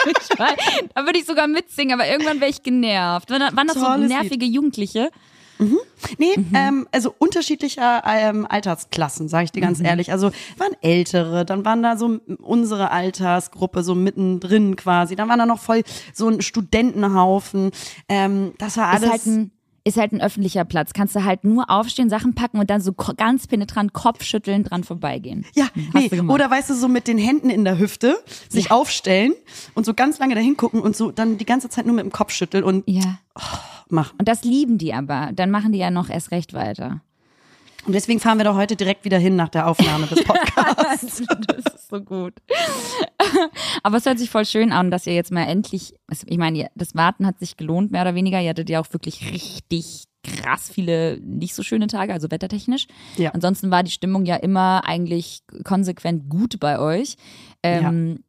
Ich 0.07 0.29
da 0.95 1.07
würde 1.07 1.19
ich 1.19 1.27
sogar 1.27 1.47
mitsingen, 1.47 1.99
aber 1.99 2.09
irgendwann 2.09 2.41
wäre 2.41 2.51
ich 2.51 2.63
genervt. 2.63 3.31
Waren 3.31 3.67
das 3.67 3.77
so 3.77 3.97
nervige 3.97 4.47
Jugendliche? 4.47 5.11
Nee, 6.19 6.35
ähm, 6.53 6.87
also 6.93 7.15
unterschiedlicher 7.17 8.03
ähm, 8.07 8.47
Altersklassen, 8.49 9.29
sage 9.29 9.45
ich 9.45 9.53
dir 9.53 9.61
ganz 9.61 9.81
ehrlich. 9.81 10.13
Also 10.13 10.31
waren 10.59 10.73
ältere, 10.81 11.45
dann 11.45 11.65
waren 11.65 11.83
da 11.83 11.97
so 11.97 12.21
unsere 12.41 12.91
Altersgruppe 12.91 13.83
so 13.83 13.95
mittendrin 13.95 14.77
quasi. 14.77 15.17
Dann 15.17 15.29
waren 15.29 15.39
da 15.39 15.47
noch 15.47 15.61
voll 15.61 15.83
so 16.13 16.29
ein 16.29 16.43
Studentenhaufen. 16.43 17.71
Ähm, 18.09 18.55
das 18.59 18.77
war 18.77 18.89
alles. 18.89 19.05
Ist 19.05 19.11
halt 19.11 19.27
ein 19.27 19.51
ist 19.87 19.99
halt 19.99 20.13
ein 20.13 20.21
öffentlicher 20.23 20.65
Platz. 20.65 20.93
Kannst 20.95 21.15
du 21.15 21.25
halt 21.25 21.45
nur 21.45 21.69
aufstehen, 21.69 22.09
Sachen 22.09 22.35
packen 22.35 22.59
und 22.59 22.71
dann 22.71 22.81
so 22.81 22.93
ganz 22.95 23.47
penetrant 23.47 23.93
Kopfschütteln 23.93 24.65
dran 24.65 24.83
vorbeigehen. 24.83 25.45
ja, 25.55 25.67
Hast 25.93 26.11
nee. 26.13 26.21
Oder 26.21 26.51
weißt 26.51 26.71
du, 26.71 26.75
so 26.75 26.89
mit 26.89 27.07
den 27.07 27.19
Händen 27.19 27.51
in 27.51 27.65
der 27.65 27.79
Hüfte 27.79 28.17
sich 28.49 28.71
aufstellen 28.71 29.35
und 29.75 29.85
so 29.85 29.93
ganz 29.95 30.19
lange 30.19 30.35
dahin 30.35 30.57
gucken 30.57 30.81
und 30.81 30.97
so 30.97 31.11
dann 31.13 31.37
die 31.39 31.45
ganze 31.47 31.69
Zeit 31.69 31.85
nur 31.87 31.95
mit 31.95 32.05
dem 32.05 32.13
Kopf 32.13 32.33
schütteln 32.33 32.65
und 32.65 32.85
Ja. 32.89 33.19
machen. 33.91 34.17
Und 34.19 34.27
das 34.29 34.43
lieben 34.45 34.79
die 34.79 34.95
aber. 34.95 35.31
Dann 35.35 35.51
machen 35.51 35.73
die 35.73 35.79
ja 35.79 35.91
noch 35.91 36.09
erst 36.09 36.31
recht 36.31 36.55
weiter. 36.55 37.03
Und 37.87 37.93
deswegen 37.93 38.21
fahren 38.21 38.39
wir 38.39 38.45
doch 38.45 38.57
heute 38.57 38.77
direkt 38.77 39.05
wieder 39.05 39.19
hin 39.19 39.37
nach 39.37 39.49
der 39.49 39.67
Aufnahme 39.69 40.07
des 40.07 40.25
Podcasts. 40.25 41.23
das 41.47 41.75
ist 41.75 41.89
so 41.89 42.01
gut. 42.01 42.35
Aber 43.83 43.99
es 43.99 44.07
hört 44.07 44.19
sich 44.19 44.31
voll 44.31 44.47
schön 44.47 44.73
an, 44.73 44.91
dass 44.91 45.07
ihr 45.07 45.15
jetzt 45.15 45.33
mal 45.33 45.45
endlich, 45.45 45.95
also 46.07 46.27
ich 46.29 46.39
meine, 46.39 46.69
das 46.75 46.95
Warten 46.95 47.27
hat 47.27 47.39
sich 47.39 47.57
gelohnt, 47.57 47.93
mehr 47.93 48.03
oder 48.03 48.15
weniger. 48.15 48.41
Ihr 48.41 48.51
hattet 48.51 48.71
ja 48.71 48.81
auch 48.81 48.93
wirklich 48.93 49.31
richtig 49.33 50.05
krass 50.23 50.71
viele 50.73 51.21
nicht 51.21 51.55
so 51.55 51.63
schöne 51.63 51.87
Tage, 51.87 52.13
also 52.13 52.31
wettertechnisch. 52.31 52.87
Ja. 53.17 53.31
Ansonsten 53.33 53.71
war 53.71 53.83
die 53.83 53.91
Stimmung 53.91 54.25
ja 54.25 54.37
immer 54.37 54.85
eigentlich 54.87 55.43
konsequent 55.65 56.29
gut 56.29 56.59
bei 56.61 56.79
euch. 56.79 57.17
Ähm, 57.63 58.19
ich, 58.19 58.24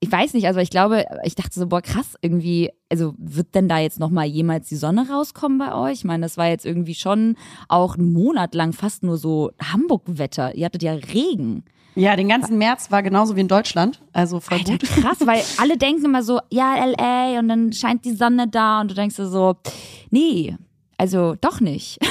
ich 0.00 0.12
weiß 0.12 0.34
nicht, 0.34 0.46
also 0.46 0.60
ich 0.60 0.70
glaube, 0.70 1.04
ich 1.24 1.34
dachte 1.34 1.58
so, 1.58 1.66
boah, 1.66 1.80
krass, 1.80 2.14
irgendwie, 2.20 2.70
also 2.90 3.14
wird 3.16 3.54
denn 3.54 3.68
da 3.68 3.78
jetzt 3.78 3.98
nochmal 3.98 4.26
jemals 4.26 4.68
die 4.68 4.76
Sonne 4.76 5.08
rauskommen 5.08 5.58
bei 5.58 5.74
euch? 5.74 5.98
Ich 5.98 6.04
meine, 6.04 6.22
das 6.24 6.36
war 6.36 6.48
jetzt 6.48 6.66
irgendwie 6.66 6.94
schon 6.94 7.36
auch 7.68 7.96
einen 7.96 8.12
Monat 8.12 8.54
lang 8.54 8.72
fast 8.72 9.02
nur 9.02 9.16
so 9.16 9.52
Hamburg-Wetter. 9.62 10.54
Ihr 10.54 10.66
hattet 10.66 10.82
ja 10.82 10.92
Regen. 10.92 11.64
ja, 11.94 12.14
den 12.14 12.28
ganzen 12.28 12.58
März 12.58 12.90
war 12.90 13.02
genauso 13.02 13.36
wie 13.36 13.40
in 13.40 13.48
Deutschland. 13.48 14.02
Also 14.12 14.38
voll 14.40 14.58
Alter, 14.58 14.72
gut. 14.72 14.82
krass, 14.82 15.18
weil 15.24 15.42
alle 15.58 15.78
denken 15.78 16.04
immer 16.04 16.22
so, 16.22 16.40
ja, 16.50 16.74
LA 16.84 17.38
und 17.38 17.48
dann 17.48 17.72
scheint 17.72 18.04
die 18.04 18.14
Sonne 18.14 18.48
da 18.48 18.82
und 18.82 18.90
du 18.90 18.94
denkst 18.94 19.16
dir 19.16 19.28
so, 19.28 19.56
nee, 20.10 20.56
also 20.98 21.36
doch 21.40 21.60
nicht. 21.60 21.98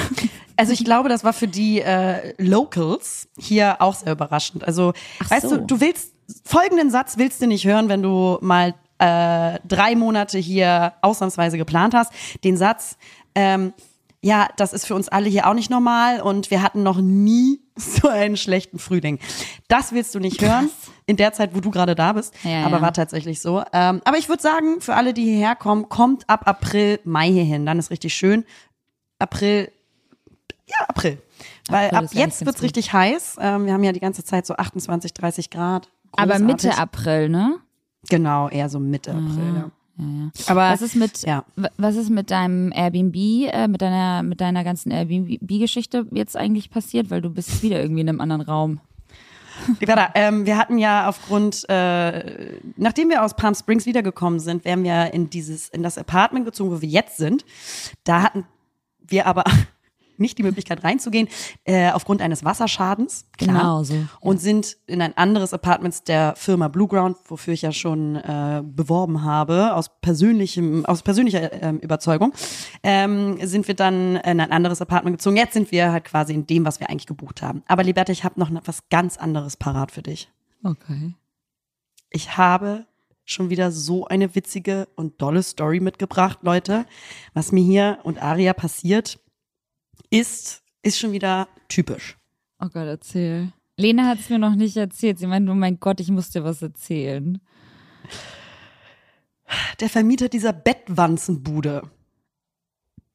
Also 0.57 0.71
ich 0.71 0.85
glaube, 0.85 1.09
das 1.09 1.25
war 1.25 1.33
für 1.33 1.49
die 1.49 1.81
äh, 1.81 2.33
Locals 2.41 3.27
hier 3.37 3.81
auch 3.81 3.93
sehr 3.93 4.13
überraschend. 4.13 4.63
Also, 4.65 4.93
Ach 5.21 5.29
weißt 5.29 5.49
so. 5.49 5.57
du, 5.57 5.65
du 5.65 5.81
willst 5.81 6.13
folgenden 6.43 6.89
Satz 6.91 7.17
willst 7.17 7.41
du 7.41 7.47
nicht 7.47 7.65
hören, 7.65 7.89
wenn 7.89 8.01
du 8.01 8.37
mal 8.41 8.73
äh, 8.97 9.59
drei 9.67 9.95
Monate 9.95 10.37
hier 10.37 10.93
ausnahmsweise 11.01 11.57
geplant 11.57 11.93
hast. 11.93 12.11
Den 12.43 12.57
Satz, 12.57 12.97
ähm, 13.35 13.73
ja, 14.21 14.47
das 14.57 14.73
ist 14.73 14.87
für 14.87 14.95
uns 14.95 15.07
alle 15.07 15.29
hier 15.29 15.47
auch 15.47 15.53
nicht 15.53 15.69
normal 15.69 16.21
und 16.21 16.49
wir 16.49 16.61
hatten 16.61 16.81
noch 16.81 16.99
nie 16.99 17.59
so 17.75 18.07
einen 18.07 18.37
schlechten 18.37 18.79
Frühling. 18.79 19.19
Das 19.67 19.91
willst 19.91 20.15
du 20.15 20.19
nicht 20.19 20.41
hören 20.41 20.69
in 21.05 21.17
der 21.17 21.33
Zeit, 21.33 21.53
wo 21.53 21.59
du 21.59 21.69
gerade 21.69 21.93
da 21.93 22.13
bist. 22.13 22.33
Ja, 22.43 22.65
aber 22.65 22.77
ja. 22.77 22.81
war 22.81 22.93
tatsächlich 22.93 23.41
so. 23.41 23.63
Ähm, 23.73 24.01
aber 24.05 24.17
ich 24.17 24.29
würde 24.29 24.41
sagen, 24.41 24.81
für 24.81 24.95
alle, 24.95 25.13
die 25.13 25.23
hierher 25.23 25.55
kommen, 25.55 25.89
kommt 25.89 26.27
ab 26.29 26.47
April, 26.47 26.99
Mai 27.03 27.27
hierhin. 27.27 27.65
Dann 27.65 27.77
ist 27.77 27.91
richtig 27.91 28.13
schön. 28.13 28.45
April, 29.19 29.71
ja, 30.65 30.85
April. 30.87 31.21
Weil 31.69 31.89
April 31.89 32.05
ab 32.05 32.13
jetzt 32.13 32.45
wird's 32.45 32.59
gut. 32.59 32.65
richtig 32.65 32.93
heiß. 32.93 33.37
Ähm, 33.39 33.65
wir 33.65 33.73
haben 33.73 33.83
ja 33.83 33.91
die 33.91 33.99
ganze 33.99 34.23
Zeit 34.23 34.45
so 34.45 34.55
28, 34.55 35.13
30 35.13 35.49
Grad. 35.49 35.89
Aber. 36.17 36.39
Mitte 36.39 36.77
April, 36.77 37.29
ne? 37.29 37.57
Genau, 38.09 38.49
eher 38.49 38.69
so 38.69 38.79
Mitte 38.79 39.11
April. 39.11 39.53
Ja. 39.55 39.71
ja, 39.97 40.05
ja. 40.05 40.31
Aber 40.47 40.69
was 40.71 40.81
ist 40.81 40.95
mit 40.95 41.23
ja. 41.23 41.43
was 41.77 41.95
ist 41.95 42.09
mit 42.09 42.31
deinem 42.31 42.71
Airbnb, 42.71 43.15
äh, 43.15 43.67
mit 43.67 43.81
deiner 43.81 44.23
mit 44.23 44.41
deiner 44.41 44.63
ganzen 44.63 44.91
Airbnb-Geschichte 44.91 46.07
jetzt 46.11 46.37
eigentlich 46.37 46.69
passiert, 46.69 47.09
weil 47.09 47.21
du 47.21 47.29
bist 47.29 47.63
wieder 47.63 47.81
irgendwie 47.81 48.01
in 48.01 48.09
einem 48.09 48.21
anderen 48.21 48.41
Raum. 48.41 48.79
Liberta, 49.79 50.09
ähm, 50.15 50.45
wir 50.45 50.57
hatten 50.57 50.77
ja 50.77 51.07
aufgrund, 51.07 51.67
äh, 51.69 52.57
nachdem 52.75 53.09
wir 53.09 53.23
aus 53.23 53.35
Palm 53.35 53.55
Springs 53.55 53.85
wiedergekommen 53.85 54.39
sind, 54.39 54.65
wären 54.65 54.83
wir 54.83 55.13
in 55.13 55.29
dieses, 55.29 55.69
in 55.69 55.81
das 55.81 55.97
Apartment 55.97 56.45
gezogen, 56.45 56.71
wo 56.71 56.81
wir 56.81 56.89
jetzt 56.89 57.17
sind. 57.17 57.45
Da 58.03 58.21
hatten 58.21 58.45
wir 58.99 59.27
aber 59.27 59.45
nicht 60.19 60.37
die 60.37 60.43
Möglichkeit 60.43 60.83
reinzugehen, 60.83 61.27
äh, 61.63 61.91
aufgrund 61.91 62.21
eines 62.21 62.43
Wasserschadens. 62.43 63.25
Klar. 63.37 63.57
Genau 63.57 63.83
so, 63.83 63.93
ja. 63.93 64.07
Und 64.19 64.41
sind 64.41 64.77
in 64.87 65.01
ein 65.01 65.15
anderes 65.17 65.53
Apartment 65.53 66.07
der 66.07 66.35
Firma 66.35 66.67
Blueground, 66.67 67.17
wofür 67.25 67.53
ich 67.53 67.61
ja 67.61 67.71
schon 67.71 68.15
äh, 68.15 68.63
beworben 68.63 69.23
habe, 69.23 69.73
aus 69.73 69.89
persönlichem, 70.01 70.85
aus 70.85 71.01
persönlicher 71.01 71.51
ähm, 71.61 71.79
Überzeugung, 71.79 72.33
ähm, 72.83 73.37
sind 73.41 73.67
wir 73.67 73.75
dann 73.75 74.17
in 74.17 74.39
ein 74.39 74.51
anderes 74.51 74.81
Apartment 74.81 75.17
gezogen. 75.17 75.37
Jetzt 75.37 75.53
sind 75.53 75.71
wir 75.71 75.91
halt 75.91 76.05
quasi 76.05 76.33
in 76.33 76.47
dem, 76.47 76.65
was 76.65 76.79
wir 76.79 76.89
eigentlich 76.89 77.07
gebucht 77.07 77.41
haben. 77.41 77.63
Aber 77.67 77.83
Liberta, 77.83 78.11
ich 78.11 78.23
habe 78.23 78.39
noch 78.39 78.51
was 78.65 78.89
ganz 78.89 79.17
anderes 79.17 79.57
parat 79.57 79.91
für 79.91 80.01
dich. 80.01 80.29
Okay. 80.63 81.13
Ich 82.09 82.37
habe 82.37 82.85
schon 83.25 83.49
wieder 83.49 83.71
so 83.71 84.05
eine 84.05 84.35
witzige 84.35 84.87
und 84.95 85.21
dolle 85.21 85.43
Story 85.43 85.79
mitgebracht, 85.79 86.39
Leute. 86.43 86.85
Was 87.33 87.51
mir 87.51 87.63
hier 87.63 87.99
und 88.03 88.21
Aria 88.21 88.53
passiert, 88.53 89.19
ist, 90.09 90.63
ist 90.81 90.99
schon 90.99 91.11
wieder 91.11 91.47
typisch. 91.67 92.17
Oh 92.59 92.67
Gott, 92.67 92.87
erzähl. 92.87 93.51
Lena 93.77 94.07
hat 94.07 94.19
es 94.19 94.29
mir 94.29 94.39
noch 94.39 94.55
nicht 94.55 94.77
erzählt. 94.77 95.19
Sie 95.19 95.27
meinte, 95.27 95.51
oh 95.51 95.55
mein 95.55 95.79
Gott, 95.79 95.99
ich 95.99 96.09
muss 96.09 96.29
dir 96.29 96.43
was 96.43 96.61
erzählen. 96.61 97.39
Der 99.79 99.89
Vermieter 99.89 100.29
dieser 100.29 100.53
Bettwanzenbude, 100.53 101.83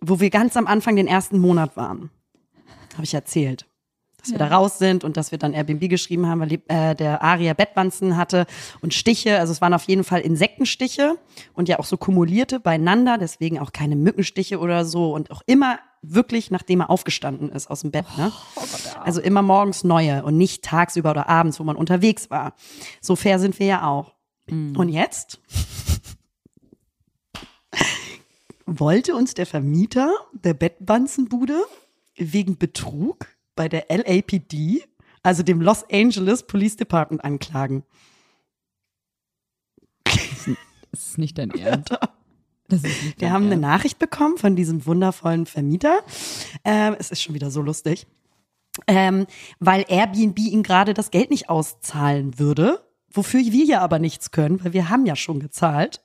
wo 0.00 0.20
wir 0.20 0.30
ganz 0.30 0.56
am 0.56 0.66
Anfang 0.66 0.96
den 0.96 1.06
ersten 1.06 1.38
Monat 1.38 1.76
waren, 1.76 2.10
habe 2.94 3.04
ich 3.04 3.14
erzählt. 3.14 3.66
Dass 4.18 4.32
wir 4.32 4.38
da 4.38 4.48
raus 4.48 4.78
sind 4.78 5.02
und 5.02 5.16
dass 5.16 5.30
wir 5.30 5.38
dann 5.38 5.54
Airbnb 5.54 5.88
geschrieben 5.88 6.26
haben, 6.26 6.40
weil 6.40 6.52
äh, 6.68 6.94
der 6.94 7.22
Aria 7.22 7.54
Bettwanzen 7.54 8.18
hatte 8.18 8.44
und 8.82 8.92
Stiche. 8.92 9.38
Also 9.38 9.50
es 9.50 9.62
waren 9.62 9.72
auf 9.72 9.84
jeden 9.84 10.04
Fall 10.04 10.20
Insektenstiche 10.20 11.16
und 11.54 11.70
ja 11.70 11.78
auch 11.78 11.86
so 11.86 11.96
kumulierte 11.96 12.60
beieinander, 12.60 13.16
deswegen 13.16 13.58
auch 13.58 13.72
keine 13.72 13.96
Mückenstiche 13.96 14.58
oder 14.58 14.84
so 14.84 15.14
und 15.14 15.30
auch 15.30 15.40
immer 15.46 15.78
wirklich, 16.02 16.50
nachdem 16.50 16.80
er 16.80 16.90
aufgestanden 16.90 17.50
ist 17.50 17.70
aus 17.70 17.82
dem 17.82 17.90
Bett. 17.90 18.06
Ne? 18.16 18.32
Also 19.02 19.20
immer 19.20 19.42
morgens 19.42 19.84
neue 19.84 20.24
und 20.24 20.36
nicht 20.36 20.64
tagsüber 20.64 21.10
oder 21.10 21.28
abends, 21.28 21.60
wo 21.60 21.64
man 21.64 21.76
unterwegs 21.76 22.30
war. 22.30 22.54
So 23.00 23.16
fair 23.16 23.38
sind 23.38 23.58
wir 23.58 23.66
ja 23.66 23.86
auch. 23.86 24.14
Und 24.50 24.88
jetzt 24.88 25.40
wollte 28.66 29.14
uns 29.14 29.34
der 29.34 29.46
Vermieter 29.46 30.12
der 30.32 30.54
Bettwanzenbude 30.54 31.62
wegen 32.16 32.56
Betrug 32.56 33.26
bei 33.54 33.68
der 33.68 33.86
LAPD, 33.88 34.82
also 35.22 35.42
dem 35.42 35.60
Los 35.60 35.84
Angeles 35.90 36.44
Police 36.44 36.76
Department, 36.76 37.24
anklagen. 37.24 37.84
Das 40.04 40.48
ist 40.92 41.18
nicht 41.18 41.38
dein 41.38 41.50
Ernst. 41.50 41.96
Ist 42.72 43.20
Wir 43.20 43.32
haben 43.32 43.46
eine. 43.46 43.56
Nachricht 43.56 43.98
bekommen 43.98 44.38
von 44.38 44.56
diesem 44.56 44.86
wundervollen 44.86 45.46
Vermieter. 45.46 46.00
Ähm, 46.64 46.96
es 46.98 47.10
ist 47.10 47.22
schon 47.22 47.34
wieder 47.34 47.50
so 47.50 47.62
lustig. 47.62 48.06
Ähm, 48.86 49.26
weil 49.58 49.84
Airbnb 49.88 50.38
ihm 50.38 50.62
gerade 50.62 50.94
das 50.94 51.10
Geld 51.10 51.30
nicht 51.30 51.48
auszahlen 51.48 52.38
würde, 52.38 52.80
wofür 53.12 53.40
wir 53.40 53.64
ja 53.64 53.80
aber 53.80 53.98
nichts 53.98 54.30
können, 54.30 54.62
weil 54.64 54.72
wir 54.72 54.88
haben 54.88 55.06
ja 55.06 55.16
schon 55.16 55.40
gezahlt. 55.40 56.00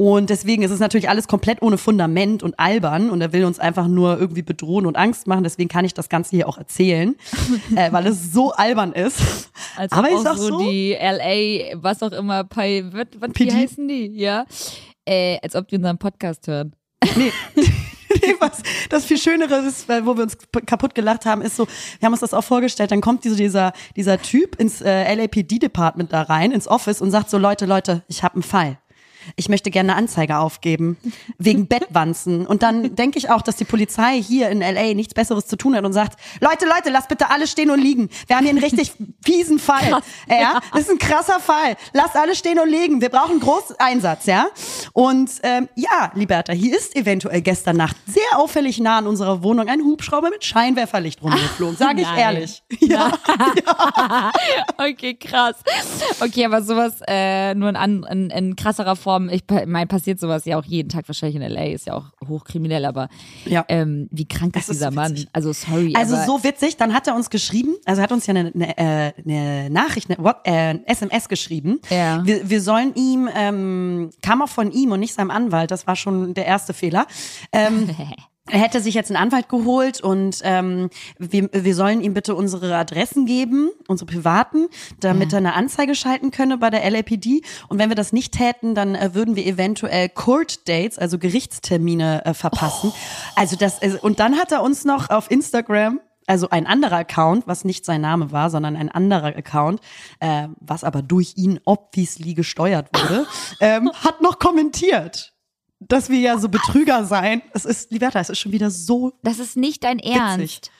Und 0.00 0.30
deswegen 0.30 0.62
ist 0.62 0.70
es 0.70 0.80
natürlich 0.80 1.10
alles 1.10 1.28
komplett 1.28 1.60
ohne 1.60 1.76
Fundament 1.76 2.42
und 2.42 2.58
albern 2.58 3.10
und 3.10 3.20
er 3.20 3.34
will 3.34 3.44
uns 3.44 3.58
einfach 3.58 3.86
nur 3.86 4.18
irgendwie 4.18 4.40
bedrohen 4.40 4.86
und 4.86 4.96
Angst 4.96 5.26
machen. 5.26 5.44
Deswegen 5.44 5.68
kann 5.68 5.84
ich 5.84 5.92
das 5.92 6.08
Ganze 6.08 6.30
hier 6.36 6.48
auch 6.48 6.56
erzählen, 6.56 7.16
äh, 7.76 7.92
weil 7.92 8.06
es 8.06 8.32
so 8.32 8.50
albern 8.52 8.94
ist. 8.94 9.50
Als 9.76 9.92
aber 9.92 10.08
ob 10.08 10.22
ich 10.22 10.26
auch 10.26 10.36
so, 10.38 10.48
so, 10.48 10.58
die 10.60 10.92
LA, 10.98 11.82
was 11.82 12.02
auch 12.02 12.12
immer, 12.12 12.44
Pi, 12.44 12.82
was, 12.90 13.08
was, 13.18 13.30
wie 13.34 13.52
heißen 13.52 13.86
die? 13.88 14.06
Ja. 14.14 14.46
Äh, 15.10 15.40
als 15.42 15.56
ob 15.56 15.66
die 15.66 15.76
unseren 15.76 15.98
Podcast 15.98 16.46
hören. 16.46 16.74
Nee. 17.16 17.32
Nee, 18.22 18.34
was, 18.40 18.60
das 18.88 19.04
viel 19.04 19.18
Schönere 19.18 19.60
ist, 19.60 19.88
weil, 19.88 20.04
wo 20.04 20.16
wir 20.16 20.24
uns 20.24 20.36
kaputt 20.66 20.96
gelacht 20.96 21.26
haben, 21.26 21.42
ist 21.42 21.54
so, 21.54 21.68
wir 22.00 22.06
haben 22.06 22.12
uns 22.12 22.20
das 22.20 22.34
auch 22.34 22.42
vorgestellt, 22.42 22.90
dann 22.90 23.00
kommt 23.00 23.22
diese, 23.22 23.36
dieser, 23.36 23.72
dieser 23.94 24.20
Typ 24.20 24.56
ins 24.56 24.80
äh, 24.80 25.14
LAPD-Department 25.14 26.12
da 26.12 26.22
rein, 26.22 26.50
ins 26.50 26.66
Office 26.66 27.00
und 27.00 27.12
sagt 27.12 27.30
so, 27.30 27.38
Leute, 27.38 27.66
Leute, 27.66 28.02
ich 28.08 28.24
habe 28.24 28.34
einen 28.34 28.42
Fall. 28.42 28.78
Ich 29.36 29.48
möchte 29.48 29.70
gerne 29.70 29.92
eine 29.92 29.98
Anzeige 29.98 30.38
aufgeben, 30.38 30.96
wegen 31.38 31.66
Bettwanzen. 31.68 32.46
Und 32.46 32.62
dann 32.62 32.94
denke 32.94 33.18
ich 33.18 33.30
auch, 33.30 33.42
dass 33.42 33.56
die 33.56 33.64
Polizei 33.64 34.22
hier 34.22 34.48
in 34.50 34.60
LA 34.60 34.94
nichts 34.94 35.14
Besseres 35.14 35.46
zu 35.46 35.56
tun 35.56 35.74
hat 35.74 35.84
und 35.84 35.92
sagt, 35.92 36.18
Leute, 36.40 36.66
Leute, 36.66 36.90
lasst 36.90 37.08
bitte 37.08 37.30
alle 37.30 37.46
stehen 37.46 37.70
und 37.70 37.80
liegen. 37.80 38.08
Wir 38.26 38.36
haben 38.36 38.44
hier 38.44 38.50
einen 38.50 38.62
richtig 38.62 38.92
fiesen 39.24 39.58
Fall. 39.58 40.00
Ja, 40.28 40.60
das 40.72 40.82
ist 40.82 40.90
ein 40.90 40.98
krasser 40.98 41.40
Fall. 41.40 41.76
Lasst 41.92 42.16
alle 42.16 42.34
stehen 42.34 42.58
und 42.58 42.68
liegen. 42.68 43.00
Wir 43.00 43.08
brauchen 43.08 43.40
Großeinsatz, 43.40 44.26
ja. 44.26 44.46
Und 44.92 45.30
ähm, 45.42 45.68
ja, 45.74 46.12
Liberta, 46.14 46.52
hier 46.52 46.76
ist 46.76 46.96
eventuell 46.96 47.42
gestern 47.42 47.76
Nacht 47.76 47.96
sehr 48.06 48.38
auffällig 48.38 48.78
nah 48.80 48.98
an 48.98 49.06
unserer 49.06 49.42
Wohnung 49.42 49.68
ein 49.68 49.82
Hubschrauber 49.82 50.30
mit 50.30 50.44
Scheinwerferlicht 50.44 51.22
rumgeflogen, 51.22 51.76
sage 51.76 52.02
ich 52.02 52.06
Nein. 52.06 52.18
ehrlich. 52.18 52.62
Ja. 52.80 53.12
Okay, 54.76 55.14
krass. 55.14 55.56
Okay, 56.18 56.44
aber 56.46 56.62
sowas 56.62 56.94
äh, 57.06 57.54
nur 57.54 57.68
in, 57.68 57.76
an, 57.76 58.06
in, 58.10 58.30
in 58.30 58.56
krasserer 58.56 58.96
Form. 59.10 59.28
Ich 59.28 59.42
meine, 59.66 59.86
passiert 59.86 60.20
sowas 60.20 60.44
ja 60.44 60.58
auch 60.58 60.64
jeden 60.64 60.88
Tag 60.88 61.08
wahrscheinlich 61.08 61.36
in 61.36 61.42
LA, 61.42 61.64
ist 61.72 61.86
ja 61.86 61.94
auch 61.94 62.04
hochkriminell, 62.28 62.84
aber 62.84 63.08
Ja. 63.44 63.64
ähm, 63.68 64.08
wie 64.12 64.26
krank 64.26 64.54
ist 64.56 64.62
ist 64.68 64.76
dieser 64.76 64.90
Mann? 64.92 65.12
witzig. 65.12 65.28
Also 65.32 65.52
sorry. 65.52 65.94
Also 65.96 66.16
so 66.26 66.44
witzig, 66.44 66.76
dann 66.76 66.94
hat 66.94 67.06
er 67.08 67.14
uns 67.16 67.28
geschrieben, 67.30 67.74
also 67.86 68.00
er 68.00 68.04
hat 68.04 68.12
uns 68.12 68.26
ja 68.26 68.34
eine, 68.34 68.52
eine, 68.54 68.78
äh, 68.78 69.12
eine 69.24 69.70
Nachricht, 69.70 70.10
eine, 70.10 70.22
What- 70.24 70.46
äh, 70.46 70.78
SMS 70.86 71.28
geschrieben. 71.28 71.80
Ja. 71.90 72.24
Wir, 72.24 72.48
wir 72.48 72.60
sollen 72.60 72.94
ihm, 72.94 73.28
ähm, 73.34 74.10
kam 74.22 74.42
auch 74.42 74.48
von 74.48 74.70
ihm 74.70 74.92
und 74.92 75.00
nicht 75.00 75.14
seinem 75.14 75.30
Anwalt, 75.30 75.70
das 75.72 75.86
war 75.86 75.96
schon 75.96 76.34
der 76.34 76.46
erste 76.46 76.72
Fehler. 76.72 77.06
Ähm, 77.52 77.88
er 78.50 78.58
hätte 78.58 78.80
sich 78.80 78.94
jetzt 78.94 79.10
einen 79.10 79.22
Anwalt 79.22 79.48
geholt 79.48 80.00
und 80.00 80.40
ähm, 80.42 80.90
wir, 81.18 81.48
wir 81.52 81.74
sollen 81.74 82.00
ihm 82.00 82.14
bitte 82.14 82.34
unsere 82.34 82.74
Adressen 82.76 83.26
geben, 83.26 83.70
unsere 83.88 84.10
privaten, 84.10 84.68
damit 85.00 85.32
er 85.32 85.38
eine 85.38 85.54
Anzeige 85.54 85.94
schalten 85.94 86.30
könne 86.30 86.58
bei 86.58 86.70
der 86.70 86.88
LAPD. 86.88 87.42
Und 87.68 87.78
wenn 87.78 87.88
wir 87.88 87.96
das 87.96 88.12
nicht 88.12 88.34
täten, 88.34 88.74
dann 88.74 88.94
äh, 88.94 89.14
würden 89.14 89.36
wir 89.36 89.46
eventuell 89.46 90.08
Court 90.08 90.68
Dates, 90.68 90.98
also 90.98 91.18
Gerichtstermine 91.18 92.24
äh, 92.24 92.34
verpassen. 92.34 92.92
Also 93.36 93.56
das 93.56 93.80
äh, 93.82 93.98
und 94.00 94.20
dann 94.20 94.36
hat 94.36 94.52
er 94.52 94.62
uns 94.62 94.84
noch 94.84 95.10
auf 95.10 95.30
Instagram 95.30 96.00
also 96.26 96.48
ein 96.50 96.66
anderer 96.68 96.98
Account, 96.98 97.48
was 97.48 97.64
nicht 97.64 97.84
sein 97.84 98.02
Name 98.02 98.30
war, 98.30 98.50
sondern 98.50 98.76
ein 98.76 98.88
anderer 98.88 99.36
Account, 99.36 99.80
äh, 100.20 100.46
was 100.60 100.84
aber 100.84 101.02
durch 101.02 101.32
ihn 101.36 101.58
obviously 101.64 102.34
gesteuert 102.34 102.88
wurde, 102.94 103.26
ähm, 103.60 103.90
hat 104.04 104.22
noch 104.22 104.38
kommentiert, 104.38 105.32
dass 105.80 106.08
wir 106.10 106.18
ja 106.20 106.38
so 106.38 106.48
Betrüger 106.48 107.04
seien. 107.04 107.42
Es 107.54 107.64
ist, 107.64 107.90
Liberta, 107.90 108.20
es 108.20 108.28
ist 108.30 108.38
schon 108.38 108.52
wieder 108.52 108.70
so 108.70 109.12
das 109.22 109.38
ist 109.38 109.56
nicht 109.56 109.82
dein 109.82 109.98
Ernst. 109.98 110.70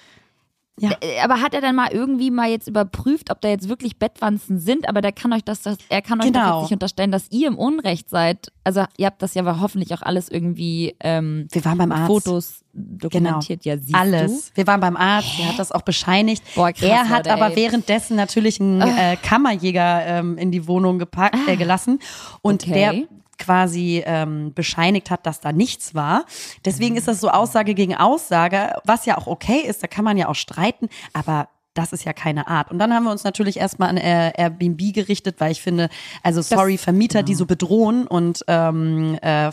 Ja. 0.79 0.93
Äh, 1.03 1.21
Aber 1.23 1.43
hat 1.43 1.53
er 1.53 1.61
dann 1.61 1.75
mal 1.75 1.91
irgendwie 1.93 2.31
mal 2.31 2.49
jetzt 2.49 2.67
überprüft, 2.67 3.31
ob 3.31 3.43
da 3.43 3.49
jetzt 3.49 3.69
wirklich 3.69 3.99
Bettwanzen 3.99 4.59
sind? 4.59 4.89
Aber 4.89 5.03
der 5.03 5.13
kann 5.13 5.31
euch 5.35 5.45
das, 5.45 5.61
das 5.61 5.77
er 5.91 6.01
kann 6.01 6.21
euch 6.21 6.27
Genau. 6.29 6.55
jetzt 6.61 6.63
nicht 6.71 6.73
unterstellen, 6.73 7.13
dass 7.13 7.27
ihr 7.31 7.49
im 7.49 7.59
Unrecht 7.59 8.09
seid. 8.09 8.51
Also 8.65 8.85
ihr 8.97 9.05
habt 9.07 9.21
das 9.23 9.35
ja 9.35 9.43
aber 9.43 9.61
hoffentlich 9.61 9.93
auch 9.93 10.01
alles 10.01 10.31
irgendwie 10.31 10.97
ähm, 11.01 11.49
Wir 11.51 11.65
waren 11.67 11.77
beim 11.77 11.93
Arzt. 11.93 12.07
Fotos 12.07 12.65
dokumentiert. 12.73 13.65
Ja, 13.67 13.77
siehst 13.77 13.95
Alles. 13.95 14.53
Wir 14.55 14.67
waren 14.67 14.81
beim 14.81 14.97
Arzt, 14.97 15.39
der 15.39 15.49
hat 15.49 15.59
das 15.59 15.71
auch 15.71 15.83
bescheinigt. 15.83 16.43
Boah, 16.55 16.73
krass, 16.73 16.83
er 16.89 17.09
hat 17.11 17.27
Leute, 17.27 17.33
aber 17.35 17.51
ey. 17.51 17.57
währenddessen 17.57 18.17
natürlich 18.17 18.59
einen 18.61 18.81
äh, 18.81 19.17
Kammerjäger 19.23 20.07
ähm, 20.07 20.39
in 20.39 20.51
die 20.51 20.67
Wohnung 20.67 20.99
gepackt, 20.99 21.37
äh, 21.47 21.57
gelassen 21.57 21.99
und 22.43 22.63
Okay. 22.63 22.73
der 22.73 22.95
quasi 23.41 24.03
ähm, 24.07 24.55
bescheinigt 24.55 25.11
hat, 25.11 25.27
dass 25.27 25.41
da 25.41 25.51
nichts 25.51 25.95
war. 25.95 26.25
Deswegen 26.65 26.97
ist 26.97 27.09
das 27.09 27.21
so 27.21 27.31
Aussage 27.31 27.75
gegen 27.75 27.97
Aussage, 27.97 28.75
was 28.85 29.07
ja 29.07 29.19
auch 29.19 29.27
okay 29.27 29.61
ist, 29.61 29.83
da 29.83 29.89
kann 29.89 30.05
man 30.05 30.17
ja 30.17 30.29
auch 30.29 30.35
streiten, 30.37 30.89
aber 31.13 31.49
das 31.81 31.93
ist 31.93 32.05
ja 32.05 32.13
keine 32.13 32.47
Art. 32.47 32.71
Und 32.71 32.79
dann 32.79 32.93
haben 32.93 33.05
wir 33.05 33.11
uns 33.11 33.25
natürlich 33.25 33.57
erstmal 33.57 33.89
an 33.89 33.97
Airbnb 33.97 34.93
gerichtet, 34.93 35.37
weil 35.39 35.53
ich 35.53 35.63
finde, 35.63 35.89
also 36.23 36.43
sorry, 36.43 36.77
Vermieter, 36.77 37.23
die 37.23 37.35
so 37.35 37.47
bedrohen 37.47 38.07
und 38.07 38.45
ähm, 38.49 39.17
äh, 39.23 39.51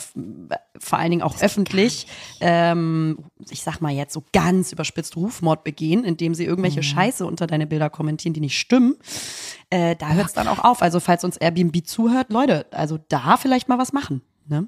vor 0.77 0.99
allen 0.99 1.11
Dingen 1.11 1.21
auch 1.21 1.41
öffentlich, 1.41 2.07
ähm, 2.41 3.19
ich 3.49 3.63
sag 3.63 3.79
mal 3.79 3.91
jetzt 3.93 4.13
so 4.13 4.23
ganz 4.33 4.71
überspitzt 4.71 5.15
Rufmord 5.15 5.63
begehen, 5.63 6.03
indem 6.03 6.35
sie 6.35 6.45
irgendwelche 6.45 6.83
Scheiße 6.83 7.25
unter 7.25 7.47
deine 7.47 7.65
Bilder 7.65 7.89
kommentieren, 7.89 8.33
die 8.33 8.41
nicht 8.41 8.57
stimmen. 8.57 8.95
Äh, 9.69 9.95
da 9.95 10.09
hört 10.09 10.27
es 10.27 10.33
dann 10.33 10.47
auch 10.47 10.59
auf. 10.63 10.81
Also 10.81 10.99
falls 10.99 11.23
uns 11.23 11.37
Airbnb 11.37 11.85
zuhört, 11.85 12.31
Leute, 12.31 12.65
also 12.71 12.99
da 13.09 13.37
vielleicht 13.37 13.69
mal 13.69 13.77
was 13.77 13.93
machen. 13.93 14.21
Ne? 14.47 14.67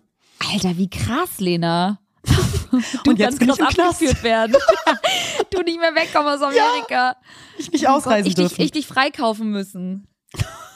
Alter, 0.53 0.77
wie 0.77 0.89
krass, 0.89 1.39
Lena. 1.39 1.99
Du 3.03 3.11
Und 3.11 3.19
jetzt 3.19 3.39
kannst 3.39 3.57
Knast. 3.59 3.79
abgeführt 3.79 4.21
werden. 4.21 4.55
du 5.59 5.63
nicht 5.65 5.79
mehr 5.79 5.93
wegkommen 5.95 6.33
aus 6.33 6.41
Amerika. 6.41 7.15
Ich 7.57 7.71
nicht 7.71 7.85
Oh 7.85 7.93
Gott, 7.93 7.97
ausreisen 7.97 8.27
ich 8.27 8.35
dich, 8.35 8.47
dürfen. 8.47 8.61
ich 8.61 8.71
dich 8.71 8.87
freikaufen 8.87 9.49
müssen. 9.51 10.07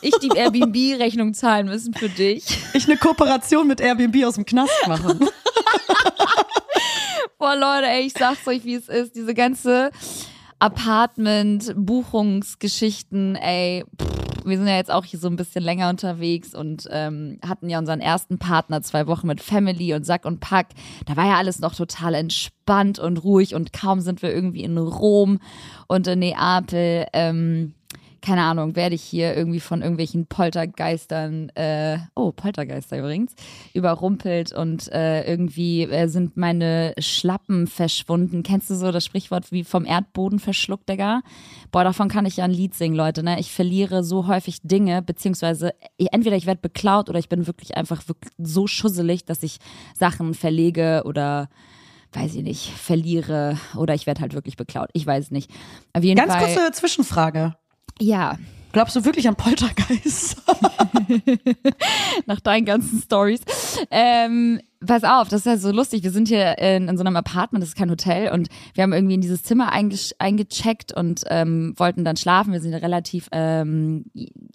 ich 0.02 0.13
die 0.15 0.30
Airbnb-Rechnung 0.36 1.34
zahlen 1.34 1.67
müssen 1.67 1.93
für 1.93 2.10
dich. 2.10 2.43
Ich 2.74 2.86
eine 2.88 2.98
Kooperation 2.98 3.67
mit 3.67 3.80
Airbnb 3.82 4.26
aus 4.26 4.36
dem 4.36 4.46
Knast 4.46 4.74
machen. 4.88 5.19
Boah, 7.38 7.56
Leute, 7.56 7.88
ey, 7.88 8.02
ich 8.06 8.13
sag's 8.13 8.46
euch, 8.48 8.63
wie 8.65 8.76
es 8.76 8.88
ist. 8.89 9.15
Diese 9.15 9.34
ganze 9.34 9.91
Apartment-Buchungsgeschichten, 10.60 13.36
ey. 13.36 13.84
Pff, 14.02 14.12
wir 14.45 14.58
sind 14.58 14.67
ja 14.67 14.75
jetzt 14.75 14.91
auch 14.91 15.06
hier 15.06 15.19
so 15.19 15.27
ein 15.27 15.36
bisschen 15.36 15.63
länger 15.63 15.89
unterwegs 15.89 16.53
und 16.53 16.88
ähm, 16.91 17.39
hatten 17.45 17.69
ja 17.69 17.79
unseren 17.79 17.99
ersten 17.99 18.39
Partner 18.39 18.82
zwei 18.82 19.08
Wochen 19.08 19.27
mit 19.27 19.41
Family 19.41 19.93
und 19.93 20.06
Sack 20.06 20.25
und 20.25 20.39
Pack. 20.39 20.67
Da 21.06 21.15
war 21.15 21.25
ja 21.25 21.38
alles 21.38 21.60
noch 21.60 21.75
total 21.75 22.13
entspannt 22.13 22.99
und 22.99 23.23
ruhig 23.23 23.56
und 23.56 23.73
kaum 23.73 24.01
sind 24.01 24.21
wir 24.21 24.34
irgendwie 24.34 24.63
in 24.63 24.77
Rom 24.77 25.39
und 25.88 26.08
in 26.08 26.19
Neapel. 26.19 27.06
Ähm, 27.13 27.73
keine 28.24 28.44
Ahnung, 28.44 28.78
werde 28.78 28.96
ich 28.96 29.04
hier 29.04 29.36
irgendwie 29.36 29.60
von 29.60 29.82
irgendwelchen 29.82 30.28
Poltergeistern, 30.28 31.50
äh, 31.56 31.98
oh, 32.16 32.32
Poltergeister 32.32 32.98
übrigens, 32.98 33.36
überrumpelt 33.74 34.54
und 34.54 34.90
äh, 34.94 35.30
irgendwie 35.30 35.84
äh, 35.84 36.08
sind 36.08 36.38
meine 36.38 36.94
Schlappen 37.00 37.68
verschwunden. 37.68 38.42
Kennst 38.42 38.70
du 38.70 38.76
so 38.76 38.94
das 38.94 39.04
Sprichwort 39.04 39.52
wie 39.52 39.66
vom 39.66 39.86
Erdboden 39.86 40.40
verschluckt, 40.40 40.88
Digga? 40.88 41.22
Boah, 41.72 41.84
davon 41.84 42.08
kann 42.08 42.26
ich 42.26 42.38
ja 42.38 42.46
ein 42.46 42.52
Lied 42.52 42.76
singen, 42.76 42.96
Leute, 42.96 43.24
ne? 43.24 43.40
Ich 43.42 43.52
verliere 43.52 44.06
so 44.06 44.26
häufig 44.26 44.60
Dinge, 44.64 45.02
beziehungsweise 45.02 45.74
entweder 45.98 46.38
ich 46.38 46.46
werde 46.46 46.62
beklaut 46.62 47.10
oder 47.10 47.20
ich 47.20 47.28
bin 47.28 47.46
wirklich 47.46 47.76
einfach 47.76 48.08
wirklich 48.08 48.32
so 48.38 48.68
schusselig, 48.68 49.26
dass 49.26 49.44
ich 49.44 49.58
Sachen 49.94 50.34
verlege 50.34 51.04
oder 51.06 51.50
weiß 52.14 52.36
ich 52.36 52.44
nicht, 52.44 52.70
verliere 52.70 53.58
oder 53.76 53.94
ich 53.96 54.06
werde 54.06 54.22
halt 54.22 54.34
wirklich 54.34 54.56
beklaut. 54.56 54.90
Ich 54.94 55.06
weiß 55.06 55.32
nicht. 55.32 55.52
Auf 55.92 56.04
jeden 56.04 56.18
Ganz 56.18 56.32
Fall, 56.32 56.46
kurze 56.46 56.72
Zwischenfrage. 56.72 57.56
Ja, 57.99 58.38
Glaubst 58.73 58.95
du 58.95 59.06
wirklich 59.06 59.27
an 59.27 59.36
Poltergeist? 59.36 60.38
nach 62.25 62.39
deinen 62.39 62.65
ganzen 62.65 62.99
Stories. 62.99 63.41
Ähm, 63.91 64.60
pass 64.86 65.04
auf, 65.04 65.30
das 65.30 65.41
ist 65.41 65.46
ja 65.46 65.58
so 65.58 65.72
lustig. 65.72 66.04
Wir 66.04 66.12
sind 66.12 66.28
hier 66.28 66.58
in, 66.58 66.88
in 66.88 66.98
so 66.98 67.04
einem 67.04 67.15
Apartment, 67.15 67.62
das 67.62 67.69
ist 67.69 67.78
kein 67.78 67.89
Hotel, 67.89 68.32
und 68.32 68.50
wir 68.74 68.84
haben 68.84 68.93
irgendwie 68.93 69.15
in 69.15 69.22
dieses 69.22 69.43
Zimmer 69.43 69.72
einge 69.72 69.98
eingecheckt 70.19 70.93
und 70.93 71.24
ähm, 71.28 71.74
wollten 71.78 72.04
dann 72.04 72.17
schlafen. 72.17 72.54
Wir 72.54 72.62
sind 72.62 72.74
relativ 72.74 73.30
ähm, 73.32 74.06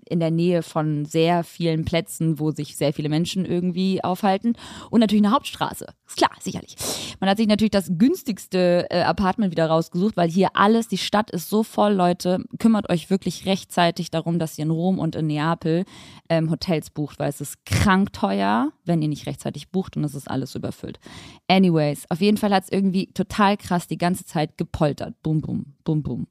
in 0.05 0.21
der 0.21 0.31
Nähe 0.31 0.63
von 0.63 1.05
sehr 1.05 1.45
vielen 1.45 1.85
Plätzen, 1.85 2.39
wo 2.39 2.51
sich 2.51 2.77
sehr 2.77 2.93
viele 2.93 3.09
Menschen 3.09 3.45
irgendwie 3.45 4.03
aufhalten. 4.03 4.55
Und 4.91 5.01
natürlich 5.01 5.25
eine 5.25 5.35
Hauptstraße. 5.35 5.87
Ist 6.07 6.17
klar, 6.17 6.31
sicherlich. 6.41 6.77
Man 7.21 7.29
hat 7.29 7.37
sich 7.37 7.47
natürlich 7.47 7.71
das 7.71 7.91
günstigste 7.99 8.87
äh, 8.91 9.03
Apartment 9.03 9.51
wieder 9.51 9.67
rausgesucht, 9.67 10.17
weil 10.17 10.31
hier 10.31 10.51
alles, 10.55 10.89
die 10.89 10.99
Stadt 10.99 11.31
ist 11.31 11.49
so 11.49 11.63
voll, 11.63 11.93
Leute. 11.93 12.45
Kümmert 12.59 12.89
euch 12.89 13.11
wirklich 13.11 13.47
rechtzeitig 13.47 14.11
darum, 14.11 14.39
dass 14.39 14.59
ihr 14.59 14.65
in 14.65 14.71
Rom 14.71 14.99
und 14.99 15.17
in 15.17 15.27
Neapel 15.27 15.85
ähm, 16.29 16.51
Hotels 16.51 16.91
bucht, 16.91 17.19
weil 17.19 17.29
es 17.29 17.41
ist 17.41 17.65
krank 17.67 18.13
teuer, 18.13 18.73
wenn 18.85 19.03
ihr 19.03 19.09
nicht 19.09 19.27
rechtzeitig 19.27 19.71
bucht 19.71 19.97
und 19.97 20.05
es 20.05 20.15
ist 20.15 20.18
alles 20.27 20.55
überfüllt. 20.55 20.99
Anyways, 21.47 22.05
auf 22.11 22.21
jeden 22.21 22.37
Fall 22.37 22.53
hat 22.53 22.65
es 22.65 22.73
irgendwie 22.73 23.07
total 23.13 23.57
krass 23.57 23.87
die 23.87 23.99
ganze 23.99 24.25
Zeit 24.25 24.57
gepoltert. 24.59 25.15
Bum, 25.23 25.41
bum, 25.41 25.75
bum, 25.85 26.03
bum. 26.03 26.27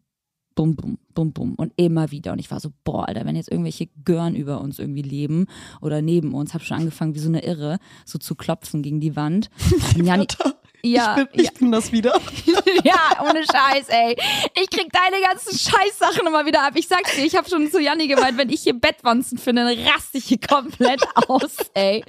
Bum, 0.55 0.75
bum, 0.75 0.97
bum, 1.13 1.33
bum. 1.33 1.53
Und 1.53 1.71
immer 1.75 2.09
wieder. 2.09 2.31
Und 2.33 2.39
ich 2.39 2.49
war 2.49 2.59
so, 2.59 2.71
boah, 2.83 3.07
Alter, 3.07 3.25
wenn 3.25 3.35
jetzt 3.35 3.51
irgendwelche 3.51 3.89
Gören 4.03 4.35
über 4.35 4.59
uns 4.59 4.79
irgendwie 4.79 5.03
leben 5.03 5.45
oder 5.81 6.01
neben 6.01 6.33
uns, 6.33 6.55
hab 6.55 6.63
schon 6.63 6.77
angefangen, 6.77 7.13
wie 7.13 7.19
so 7.19 7.29
eine 7.29 7.43
Irre, 7.43 7.77
so 8.05 8.17
zu 8.17 8.33
klopfen 8.33 8.81
gegen 8.81 8.99
die 8.99 9.15
Wand. 9.15 9.51
Jani, 9.95 10.25
ja, 10.83 11.17
ich, 11.17 11.25
bin, 11.25 11.39
ich 11.41 11.45
ja. 11.47 11.59
bin 11.59 11.71
das 11.71 11.91
wieder. 11.91 12.19
ja, 12.83 13.23
ohne 13.23 13.43
Scheiß, 13.43 13.89
ey. 13.89 14.15
Ich 14.61 14.69
krieg 14.69 14.91
deine 14.91 15.21
ganzen 15.21 15.57
Scheißsachen 15.57 16.25
immer 16.25 16.45
wieder 16.45 16.63
ab. 16.63 16.73
Ich 16.75 16.87
sag's 16.87 17.15
dir, 17.15 17.25
ich 17.25 17.35
habe 17.35 17.49
schon 17.49 17.69
zu 17.69 17.81
Janni 17.81 18.07
gemeint, 18.07 18.37
wenn 18.37 18.49
ich 18.49 18.61
hier 18.61 18.73
Bettwanzen 18.73 19.37
finde, 19.37 19.63
dann 19.63 19.87
raste 19.87 20.17
ich 20.17 20.25
hier 20.25 20.39
komplett 20.39 21.01
aus, 21.27 21.57
ey. 21.73 22.03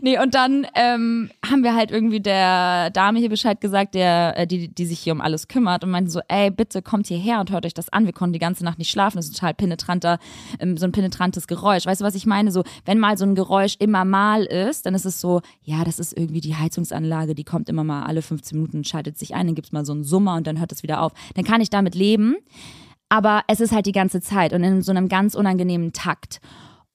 Nee, 0.00 0.18
und 0.18 0.34
dann 0.34 0.66
ähm, 0.74 1.30
haben 1.50 1.62
wir 1.62 1.74
halt 1.74 1.90
irgendwie 1.90 2.20
der 2.20 2.90
Dame 2.90 3.18
hier 3.18 3.28
Bescheid 3.28 3.60
gesagt, 3.60 3.94
der, 3.94 4.38
äh, 4.38 4.46
die, 4.46 4.68
die 4.68 4.86
sich 4.86 5.00
hier 5.00 5.12
um 5.12 5.20
alles 5.20 5.48
kümmert 5.48 5.84
und 5.84 5.90
meinte 5.90 6.10
so, 6.10 6.20
ey, 6.28 6.50
bitte 6.50 6.82
kommt 6.82 7.06
hierher 7.06 7.40
und 7.40 7.50
hört 7.50 7.66
euch 7.66 7.74
das 7.74 7.88
an. 7.90 8.06
Wir 8.06 8.12
konnten 8.12 8.32
die 8.32 8.38
ganze 8.38 8.64
Nacht 8.64 8.78
nicht 8.78 8.90
schlafen. 8.90 9.16
Das 9.16 9.26
ist 9.26 9.34
total 9.34 9.54
penetranter, 9.54 10.18
ähm, 10.58 10.76
so 10.76 10.86
ein 10.86 10.92
penetrantes 10.92 11.46
Geräusch. 11.46 11.86
Weißt 11.86 12.00
du, 12.00 12.04
was 12.04 12.14
ich 12.14 12.26
meine? 12.26 12.50
So, 12.50 12.64
wenn 12.84 12.98
mal 12.98 13.18
so 13.18 13.24
ein 13.24 13.34
Geräusch 13.34 13.76
immer 13.78 14.04
mal 14.04 14.44
ist, 14.44 14.86
dann 14.86 14.94
ist 14.94 15.04
es 15.04 15.20
so, 15.20 15.42
ja, 15.62 15.84
das 15.84 15.98
ist 15.98 16.16
irgendwie 16.16 16.40
die 16.40 16.56
Heizungsanlage, 16.56 17.34
die 17.34 17.44
kommt 17.44 17.68
immer 17.68 17.84
mal 17.84 18.04
alle 18.04 18.22
15 18.22 18.58
Minuten, 18.58 18.84
schaltet 18.84 19.18
sich 19.18 19.34
ein, 19.34 19.46
dann 19.46 19.54
gibt's 19.54 19.72
mal 19.72 19.84
so 19.84 19.92
einen 19.92 20.04
Summer 20.04 20.36
und 20.36 20.46
dann 20.46 20.58
hört 20.58 20.72
es 20.72 20.82
wieder 20.82 21.02
auf. 21.02 21.12
Dann 21.34 21.44
kann 21.44 21.60
ich 21.60 21.70
damit 21.70 21.94
leben. 21.94 22.36
Aber 23.08 23.42
es 23.46 23.60
ist 23.60 23.72
halt 23.72 23.86
die 23.86 23.92
ganze 23.92 24.20
Zeit 24.20 24.52
und 24.52 24.64
in 24.64 24.82
so 24.82 24.90
einem 24.90 25.08
ganz 25.08 25.34
unangenehmen 25.34 25.92
Takt. 25.92 26.40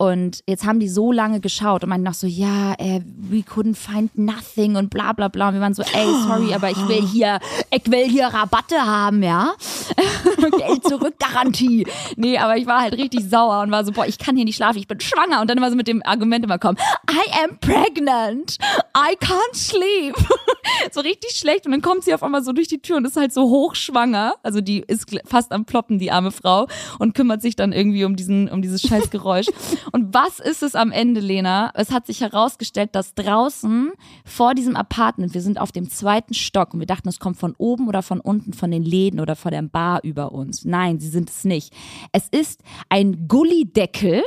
Und 0.02 0.46
jetzt 0.48 0.66
haben 0.66 0.80
die 0.80 0.88
so 0.88 1.12
lange 1.12 1.42
geschaut 1.42 1.84
und 1.84 1.90
meinten 1.90 2.06
noch 2.06 2.14
so, 2.14 2.26
ja, 2.26 2.72
äh, 2.78 3.02
we 3.18 3.40
couldn't 3.40 3.76
find 3.76 4.18
nothing 4.18 4.78
und 4.78 4.90
bla 4.90 5.12
bla 5.12 5.28
bla. 5.28 5.50
Und 5.50 5.56
wir 5.56 5.62
waren 5.62 5.74
so, 5.74 5.84
ey, 5.84 6.06
sorry, 6.26 6.54
aber 6.54 6.72
ich 6.72 6.88
will 6.88 7.02
hier, 7.06 7.38
ich 7.70 7.92
will 7.92 8.08
hier 8.08 8.28
Rabatte 8.28 8.78
haben, 8.78 9.22
ja. 9.22 9.56
Geld 10.58 10.88
zurück, 10.88 11.16
Garantie. 11.20 11.86
Nee, 12.16 12.38
aber 12.38 12.56
ich 12.56 12.66
war 12.66 12.80
halt 12.80 12.94
richtig 12.94 13.30
sauer 13.30 13.62
und 13.62 13.72
war 13.72 13.84
so, 13.84 13.92
boah, 13.92 14.06
ich 14.06 14.18
kann 14.18 14.38
hier 14.38 14.46
nicht 14.46 14.56
schlafen, 14.56 14.78
ich 14.78 14.88
bin 14.88 15.02
schwanger. 15.02 15.42
Und 15.42 15.50
dann 15.50 15.58
immer 15.58 15.70
so 15.70 15.76
mit 15.76 15.90
dem 15.90 16.02
Argument 16.06 16.46
immer 16.46 16.60
kommen, 16.60 16.78
I 17.12 17.44
am 17.44 17.58
pregnant, 17.60 18.58
I 18.96 19.18
can't 19.18 19.54
sleep. 19.54 20.16
so 20.94 21.02
richtig 21.02 21.32
schlecht. 21.32 21.66
Und 21.66 21.74
dann 21.74 21.82
kommt 21.82 22.06
sie 22.06 22.14
auf 22.14 22.24
einmal 22.24 22.42
so 22.42 22.54
durch 22.54 22.70
die 22.70 22.82
Tür 22.82 22.96
und 22.96 23.06
ist 23.06 23.18
halt 23.18 23.34
so 23.34 23.50
hochschwanger. 23.50 24.36
Also 24.44 24.62
die 24.62 24.80
ist 24.80 25.08
fast 25.26 25.52
am 25.52 25.66
Ploppen, 25.66 26.00
die 26.00 26.10
arme 26.10 26.32
Frau, 26.32 26.68
und 27.00 27.16
kümmert 27.16 27.42
sich 27.42 27.58
dann 27.58 27.74
irgendwie 27.74 28.06
um 28.06 28.16
diesen, 28.16 28.50
um 28.50 28.62
dieses 28.62 28.82
scheiß 28.82 29.10
Geräusch. 29.10 29.48
Und 29.92 30.14
was 30.14 30.40
ist 30.40 30.64
es 30.64 30.76
am 30.76 30.92
Ende, 30.92 31.20
Lena? 31.20 31.72
Es 31.74 31.92
hat 31.92 32.06
sich 32.06 32.22
herausgestellt, 32.22 32.90
dass 32.94 33.16
draußen 33.16 33.92
vor 34.26 34.54
diesem 34.54 34.76
Apartment, 34.76 35.34
wir 35.34 35.42
sind 35.42 35.60
auf 35.60 35.72
dem 35.72 35.90
zweiten 35.90 36.34
Stock 36.34 36.74
und 36.74 36.80
wir 36.80 36.88
dachten, 36.88 37.10
es 37.10 37.20
kommt 37.20 37.38
von 37.38 37.56
oben 37.58 37.88
oder 37.88 38.02
von 38.02 38.20
unten, 38.20 38.54
von 38.54 38.72
den 38.72 38.84
Läden 38.84 39.20
oder 39.20 39.36
von 39.36 39.52
der 39.52 39.62
Bar 39.62 40.02
über 40.04 40.32
uns. 40.32 40.66
Nein, 40.66 41.00
sie 41.00 41.10
sind 41.10 41.30
es 41.30 41.44
nicht. 41.44 41.74
Es 42.12 42.28
ist 42.30 42.62
ein 42.90 43.28
Gullideckel 43.28 44.24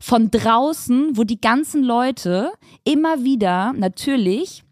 von 0.00 0.30
draußen, 0.30 1.16
wo 1.16 1.24
die 1.24 1.40
ganzen 1.40 1.82
Leute 1.82 2.52
immer 2.84 3.22
wieder 3.22 3.72
natürlich 3.74 4.64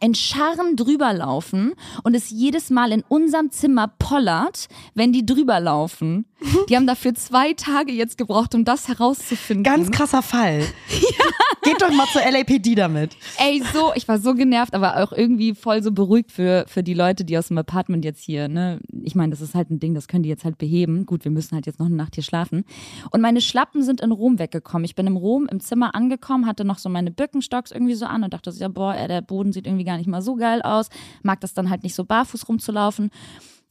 in 0.00 0.14
Scharren 0.14 0.76
drüber 0.76 1.12
laufen 1.12 1.74
und 2.02 2.14
es 2.14 2.30
jedes 2.30 2.70
Mal 2.70 2.92
in 2.92 3.02
unserem 3.08 3.50
Zimmer 3.50 3.88
pollert, 3.98 4.68
wenn 4.94 5.12
die 5.12 5.24
drüber 5.24 5.60
laufen. 5.60 6.26
Die 6.68 6.76
haben 6.76 6.86
dafür 6.86 7.14
zwei 7.14 7.54
Tage 7.54 7.92
jetzt 7.92 8.18
gebraucht, 8.18 8.54
um 8.54 8.64
das 8.64 8.88
herauszufinden. 8.88 9.64
Ganz 9.64 9.90
krasser 9.90 10.22
Fall. 10.22 10.60
Geht 11.62 11.80
doch 11.80 11.90
mal 11.90 12.06
zur 12.12 12.20
LAPD 12.22 12.74
damit. 12.74 13.16
Ey, 13.38 13.62
so, 13.72 13.92
ich 13.94 14.06
war 14.06 14.18
so 14.18 14.34
genervt, 14.34 14.74
aber 14.74 15.02
auch 15.02 15.12
irgendwie 15.12 15.54
voll 15.54 15.82
so 15.82 15.90
beruhigt 15.90 16.30
für, 16.30 16.64
für 16.68 16.82
die 16.82 16.94
Leute, 16.94 17.24
die 17.24 17.36
aus 17.36 17.48
dem 17.48 17.58
Apartment 17.58 18.04
jetzt 18.04 18.22
hier, 18.22 18.48
ne? 18.48 18.80
Ich 19.02 19.14
meine, 19.14 19.30
das 19.30 19.40
ist 19.40 19.54
halt 19.54 19.70
ein 19.70 19.80
Ding, 19.80 19.94
das 19.94 20.06
können 20.06 20.22
die 20.22 20.28
jetzt 20.28 20.44
halt 20.44 20.58
beheben. 20.58 21.06
Gut, 21.06 21.24
wir 21.24 21.32
müssen 21.32 21.54
halt 21.54 21.66
jetzt 21.66 21.80
noch 21.80 21.86
eine 21.86 21.96
Nacht 21.96 22.14
hier 22.14 22.22
schlafen. 22.22 22.64
Und 23.10 23.20
meine 23.20 23.40
Schlappen 23.40 23.82
sind 23.82 24.00
in 24.00 24.12
Rom 24.12 24.38
weggekommen. 24.38 24.84
Ich 24.84 24.94
bin 24.94 25.06
im 25.06 25.16
Rom 25.16 25.48
im 25.50 25.60
Zimmer 25.60 25.94
angekommen, 25.94 26.46
hatte 26.46 26.64
noch 26.64 26.78
so 26.78 26.88
meine 26.88 27.10
Birkenstocks 27.10 27.72
irgendwie 27.72 27.94
so 27.94 28.06
an 28.06 28.22
und 28.22 28.32
dachte 28.32 28.52
so, 28.52 28.60
ja, 28.60 28.68
boah, 28.68 28.94
der 28.94 29.22
Boden 29.22 29.52
sieht 29.52 29.66
irgendwie 29.66 29.84
gar 29.84 29.96
nicht 29.96 30.08
mal 30.08 30.22
so 30.22 30.36
geil 30.36 30.62
aus. 30.62 30.88
Mag 31.22 31.40
das 31.40 31.54
dann 31.54 31.70
halt 31.70 31.82
nicht 31.82 31.94
so 31.94 32.04
barfuß 32.04 32.48
rumzulaufen 32.48 33.10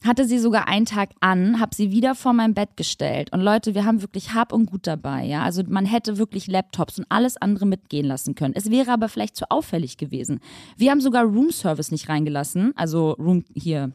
hatte 0.06 0.24
sie 0.24 0.38
sogar 0.38 0.68
einen 0.68 0.86
Tag 0.86 1.10
an, 1.20 1.60
habe 1.60 1.74
sie 1.74 1.90
wieder 1.90 2.14
vor 2.14 2.32
mein 2.32 2.54
Bett 2.54 2.76
gestellt. 2.76 3.32
Und 3.32 3.40
Leute, 3.40 3.74
wir 3.74 3.84
haben 3.84 4.02
wirklich 4.02 4.34
Hab 4.34 4.52
und 4.52 4.66
Gut 4.66 4.86
dabei, 4.86 5.24
ja. 5.24 5.42
Also 5.42 5.62
man 5.68 5.86
hätte 5.86 6.18
wirklich 6.18 6.46
Laptops 6.46 6.98
und 6.98 7.06
alles 7.08 7.36
andere 7.36 7.66
mitgehen 7.66 8.06
lassen 8.06 8.34
können. 8.34 8.54
Es 8.56 8.70
wäre 8.70 8.92
aber 8.92 9.08
vielleicht 9.08 9.36
zu 9.36 9.50
auffällig 9.50 9.96
gewesen. 9.96 10.40
Wir 10.76 10.90
haben 10.90 11.00
sogar 11.00 11.24
Room 11.24 11.50
Service 11.50 11.90
nicht 11.90 12.08
reingelassen, 12.08 12.72
also 12.76 13.12
Room 13.12 13.44
hier. 13.54 13.92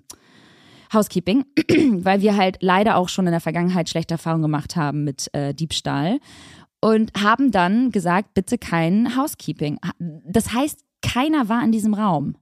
Housekeeping, 0.94 1.46
weil 2.04 2.22
wir 2.22 2.36
halt 2.36 2.58
leider 2.60 2.98
auch 2.98 3.08
schon 3.08 3.26
in 3.26 3.32
der 3.32 3.40
Vergangenheit 3.40 3.88
schlechte 3.88 4.16
Erfahrungen 4.16 4.42
gemacht 4.42 4.76
haben 4.76 5.06
mit 5.06 5.34
äh, 5.34 5.54
Diebstahl 5.54 6.20
und 6.82 7.12
haben 7.22 7.52
dann 7.52 7.92
gesagt, 7.92 8.34
bitte 8.34 8.58
kein 8.58 9.16
Housekeeping. 9.16 9.80
Das 10.00 10.52
heißt, 10.52 10.84
keiner 11.02 11.48
war 11.48 11.64
in 11.64 11.72
diesem 11.72 11.94
Raum. 11.94 12.36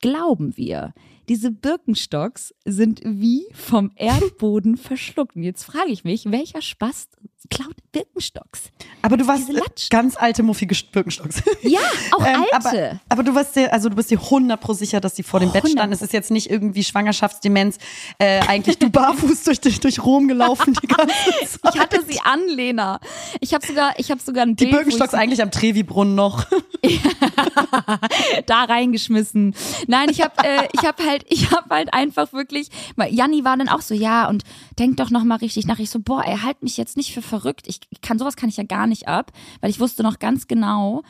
Glauben 0.00 0.56
wir. 0.56 0.92
Diese 1.28 1.50
Birkenstocks 1.50 2.54
sind 2.64 3.02
wie 3.04 3.46
vom 3.52 3.92
Erdboden 3.96 4.78
verschluckt. 4.78 5.36
Und 5.36 5.42
jetzt 5.42 5.64
frage 5.64 5.90
ich 5.90 6.04
mich, 6.04 6.30
welcher 6.30 6.62
Spaß 6.62 7.08
klaut 7.50 7.74
Birkenstocks? 7.92 8.70
Aber 9.02 9.16
du 9.16 9.26
warst 9.26 9.48
ganz 9.90 10.16
alte, 10.16 10.42
muffige 10.42 10.74
Birkenstocks. 10.92 11.42
Ja, 11.62 11.80
auch 12.12 12.24
Ähm, 12.24 12.44
alte. 12.52 12.54
aber, 12.54 13.00
aber 13.08 13.22
du 13.22 13.34
warst 13.34 13.56
dir, 13.56 13.72
also 13.72 13.88
du 13.88 13.96
bist 13.96 14.10
dir 14.10 14.18
100 14.18 14.60
pro 14.60 14.72
sicher, 14.72 15.00
dass 15.00 15.14
die 15.14 15.22
vor 15.22 15.40
dem 15.40 15.50
Bett 15.50 15.64
100 15.64 15.72
standen. 15.72 15.94
Es 15.94 16.02
ist 16.02 16.12
jetzt 16.12 16.30
nicht 16.30 16.50
irgendwie 16.50 16.84
Schwangerschaftsdemenz. 16.84 17.78
Äh, 18.18 18.40
eigentlich 18.46 18.78
du 18.78 18.90
barfuß 18.90 19.44
durch, 19.44 19.60
durch, 19.60 19.80
durch 19.80 20.02
Rom 20.02 20.28
gelaufen 20.28 20.74
die 20.82 20.86
ganze 20.86 21.14
Zeit. 21.14 21.60
ich 21.74 21.80
hatte 21.80 22.04
sie 22.06 22.20
an, 22.20 22.40
Lena. 22.48 23.00
Ich 23.40 23.54
habe 23.54 23.66
sogar, 23.66 23.98
ich 23.98 24.10
habe 24.10 24.20
sogar 24.20 24.44
ein 24.44 24.56
die 24.56 24.64
Bild, 24.64 24.72
ich 24.72 24.78
Birkenstocks 24.78 25.14
eigentlich 25.14 25.42
am 25.42 25.50
Trevi-Brunnen 25.50 26.14
noch. 26.14 26.46
da 28.46 28.64
reingeschmissen. 28.64 29.54
Nein, 29.86 30.08
ich 30.10 30.22
habe 30.22 30.34
äh, 30.44 30.68
ich 30.72 30.86
habe 30.86 31.04
halt 31.04 31.24
ich 31.28 31.50
habe 31.50 31.74
halt 31.74 31.92
einfach 31.92 32.32
wirklich 32.32 32.68
Janni 33.10 33.44
war 33.44 33.56
dann 33.56 33.68
auch 33.68 33.80
so 33.80 33.94
ja 33.94 34.28
und 34.28 34.44
denk 34.78 34.96
doch 34.96 35.10
noch 35.10 35.24
mal 35.24 35.36
richtig 35.36 35.66
nach. 35.66 35.78
Ich 35.78 35.90
so 35.90 35.98
boah, 36.00 36.22
er 36.22 36.42
halt 36.42 36.62
mich 36.62 36.76
jetzt 36.76 36.96
nicht 36.96 37.12
für 37.12 37.22
verrückt. 37.22 37.37
Ich 37.66 37.80
ich 37.90 38.00
kann 38.00 38.18
sowas 38.18 38.36
kann 38.36 38.48
ich 38.48 38.56
ja 38.56 38.64
gar 38.64 38.86
nicht 38.86 39.08
ab, 39.08 39.32
weil 39.60 39.70
ich 39.70 39.80
wusste 39.80 40.02
noch 40.02 40.18
ganz 40.18 40.46
genau, 40.46 41.02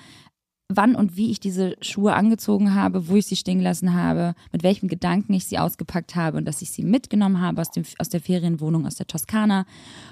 wann 0.69 0.95
und 0.95 1.17
wie 1.17 1.31
ich 1.31 1.41
diese 1.41 1.77
Schuhe 1.81 2.13
angezogen 2.13 2.75
habe, 2.75 3.09
wo 3.09 3.17
ich 3.17 3.27
sie 3.27 3.37
stehen 3.37 3.59
gelassen 3.59 3.95
habe, 3.95 4.35
mit 4.53 4.63
welchem 4.63 4.89
Gedanken 4.89 5.33
ich 5.33 5.47
sie 5.47 5.59
ausgepackt 5.59 6.15
habe 6.15 6.37
und 6.37 6.45
dass 6.45 6.61
ich 6.61 6.71
sie 6.71 6.83
mitgenommen 6.83 7.41
habe 7.41 7.61
aus, 7.63 7.71
dem, 7.71 7.85
aus 7.99 8.11
der 8.11 8.21
Ferienwohnung, 8.21 8.87
aus 8.87 8.97
der 8.97 9.07
Toskana 9.07 9.65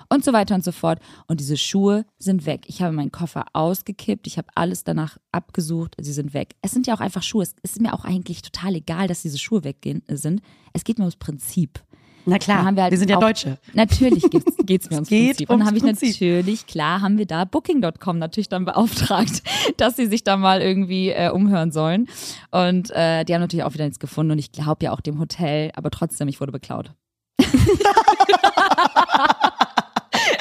und 0.08 0.24
so 0.24 0.32
weiter 0.32 0.54
und 0.54 0.64
so 0.64 0.72
fort. 0.72 1.00
Und 1.26 1.40
diese 1.40 1.58
Schuhe 1.58 2.06
sind 2.18 2.46
weg. 2.46 2.64
Ich 2.68 2.80
habe 2.80 2.94
meinen 2.94 3.12
Koffer 3.12 3.44
ausgekippt, 3.52 4.26
ich 4.26 4.38
habe 4.38 4.48
alles 4.54 4.82
danach 4.82 5.18
abgesucht, 5.30 5.94
sie 6.00 6.12
sind 6.12 6.32
weg. 6.32 6.56
Es 6.62 6.72
sind 6.72 6.86
ja 6.86 6.94
auch 6.94 7.00
einfach 7.00 7.22
Schuhe. 7.22 7.42
Es 7.42 7.54
ist 7.62 7.80
mir 7.82 7.92
auch 7.92 8.04
eigentlich 8.04 8.40
total 8.40 8.76
egal, 8.76 9.08
dass 9.08 9.22
diese 9.22 9.38
Schuhe 9.38 9.62
weggehen 9.62 10.02
sind. 10.08 10.40
Es 10.72 10.84
geht 10.84 10.98
mir 10.98 11.04
ums 11.04 11.16
Prinzip. 11.16 11.82
Na 12.28 12.38
klar, 12.38 12.64
haben 12.64 12.76
wir, 12.76 12.82
halt 12.82 12.90
wir 12.90 12.98
sind 12.98 13.08
ja 13.08 13.16
auch- 13.16 13.20
Deutsche. 13.20 13.56
Natürlich 13.72 14.22
geht 14.30 14.44
es 14.82 14.90
mir 14.90 14.96
ums 14.96 15.08
geht 15.08 15.28
Prinzip. 15.36 15.48
Und 15.50 15.60
dann 15.60 15.66
habe 15.68 15.76
ich 15.76 15.84
natürlich, 15.84 16.66
klar, 16.66 17.00
haben 17.00 17.18
wir 17.18 17.26
da 17.26 17.44
Booking.com 17.44 18.18
natürlich 18.18 18.48
dann 18.48 18.64
beauftragt, 18.64 19.42
dass 19.76 19.96
sie 19.96 20.06
sich 20.06 20.24
da 20.24 20.36
mal 20.36 20.60
irgendwie 20.60 21.10
äh, 21.10 21.30
umhören 21.30 21.70
sollen. 21.72 22.08
Und 22.50 22.90
äh, 22.90 23.24
die 23.24 23.32
haben 23.34 23.40
natürlich 23.42 23.64
auch 23.64 23.74
wieder 23.74 23.84
nichts 23.84 24.00
gefunden. 24.00 24.32
Und 24.32 24.38
ich 24.38 24.50
glaube 24.52 24.84
ja 24.84 24.92
auch 24.92 25.00
dem 25.00 25.18
Hotel, 25.20 25.70
aber 25.76 25.90
trotzdem, 25.90 26.26
ich 26.28 26.40
wurde 26.40 26.52
beklaut. 26.52 26.90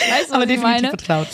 weißt 0.10 0.30
du, 0.30 0.34
Aber 0.36 0.46
definitiv 0.46 0.62
meine? 0.64 0.90
vertraut. 0.90 1.28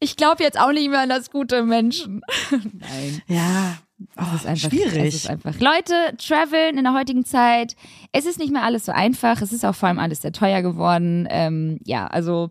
Ich 0.00 0.16
glaube 0.16 0.42
jetzt 0.42 0.58
auch 0.58 0.72
nicht 0.72 0.90
mehr 0.90 1.00
an 1.00 1.08
das 1.08 1.30
gute 1.30 1.62
Menschen. 1.62 2.22
Nein. 2.50 3.22
Ja, 3.28 3.78
Es 4.16 4.34
ist 4.40 4.46
einfach, 4.46 4.70
schwierig. 4.70 5.04
Es 5.08 5.14
ist 5.14 5.30
einfach. 5.30 5.54
Leute, 5.60 5.94
traveln 6.18 6.78
in 6.78 6.84
der 6.84 6.94
heutigen 6.94 7.24
Zeit. 7.24 7.76
Es 8.12 8.26
ist 8.26 8.38
nicht 8.38 8.52
mehr 8.52 8.62
alles 8.62 8.84
so 8.86 8.92
einfach. 8.92 9.40
Es 9.42 9.52
ist 9.52 9.64
auch 9.64 9.74
vor 9.74 9.88
allem 9.88 9.98
alles 9.98 10.22
sehr 10.22 10.32
teuer 10.32 10.62
geworden. 10.62 11.26
Ähm, 11.30 11.78
ja, 11.84 12.06
also 12.06 12.50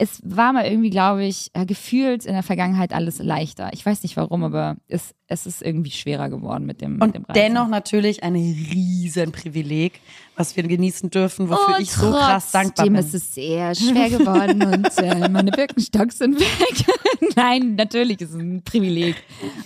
es 0.00 0.20
war 0.24 0.52
mal 0.52 0.64
irgendwie, 0.64 0.90
glaube 0.90 1.24
ich, 1.24 1.50
äh, 1.54 1.66
gefühlt 1.66 2.24
in 2.24 2.32
der 2.34 2.44
Vergangenheit 2.44 2.92
alles 2.92 3.18
leichter. 3.18 3.70
Ich 3.72 3.84
weiß 3.84 4.04
nicht 4.04 4.16
warum, 4.16 4.44
aber 4.44 4.76
es, 4.86 5.12
es 5.26 5.44
ist 5.44 5.60
irgendwie 5.60 5.90
schwerer 5.90 6.28
geworden 6.28 6.66
mit 6.66 6.80
dem, 6.80 6.92
mit 6.94 7.02
Und 7.02 7.14
dem 7.16 7.24
Reisen. 7.24 7.34
dennoch 7.42 7.66
natürlich 7.66 8.22
ein 8.22 8.34
riesen 8.36 9.32
Privileg, 9.32 10.00
was 10.36 10.54
wir 10.54 10.62
genießen 10.62 11.10
dürfen, 11.10 11.48
wofür 11.48 11.74
Und 11.74 11.82
ich 11.82 11.90
so 11.90 12.12
krass 12.12 12.52
dankbar 12.52 12.86
trotzdem 12.86 12.92
bin. 12.94 13.04
ist 13.04 13.12
es 13.14 13.34
sehr 13.34 13.74
schwer 13.74 14.08
geworden 14.10 14.62
und 14.72 14.98
äh, 14.98 15.28
meine 15.28 15.50
Birkenstocks 15.50 16.18
sind 16.18 16.38
weg. 16.38 16.86
Nein, 17.34 17.74
natürlich 17.74 18.20
ist 18.20 18.30
es 18.30 18.36
ein 18.36 18.62
Privileg, 18.62 19.16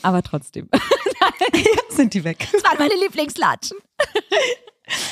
aber 0.00 0.22
trotzdem. 0.22 0.66
Jetzt 1.54 1.96
sind 1.96 2.14
die 2.14 2.24
weg. 2.24 2.48
Das 2.52 2.64
waren 2.64 2.78
meine 2.78 2.94
Lieblingslatschen. 2.94 3.78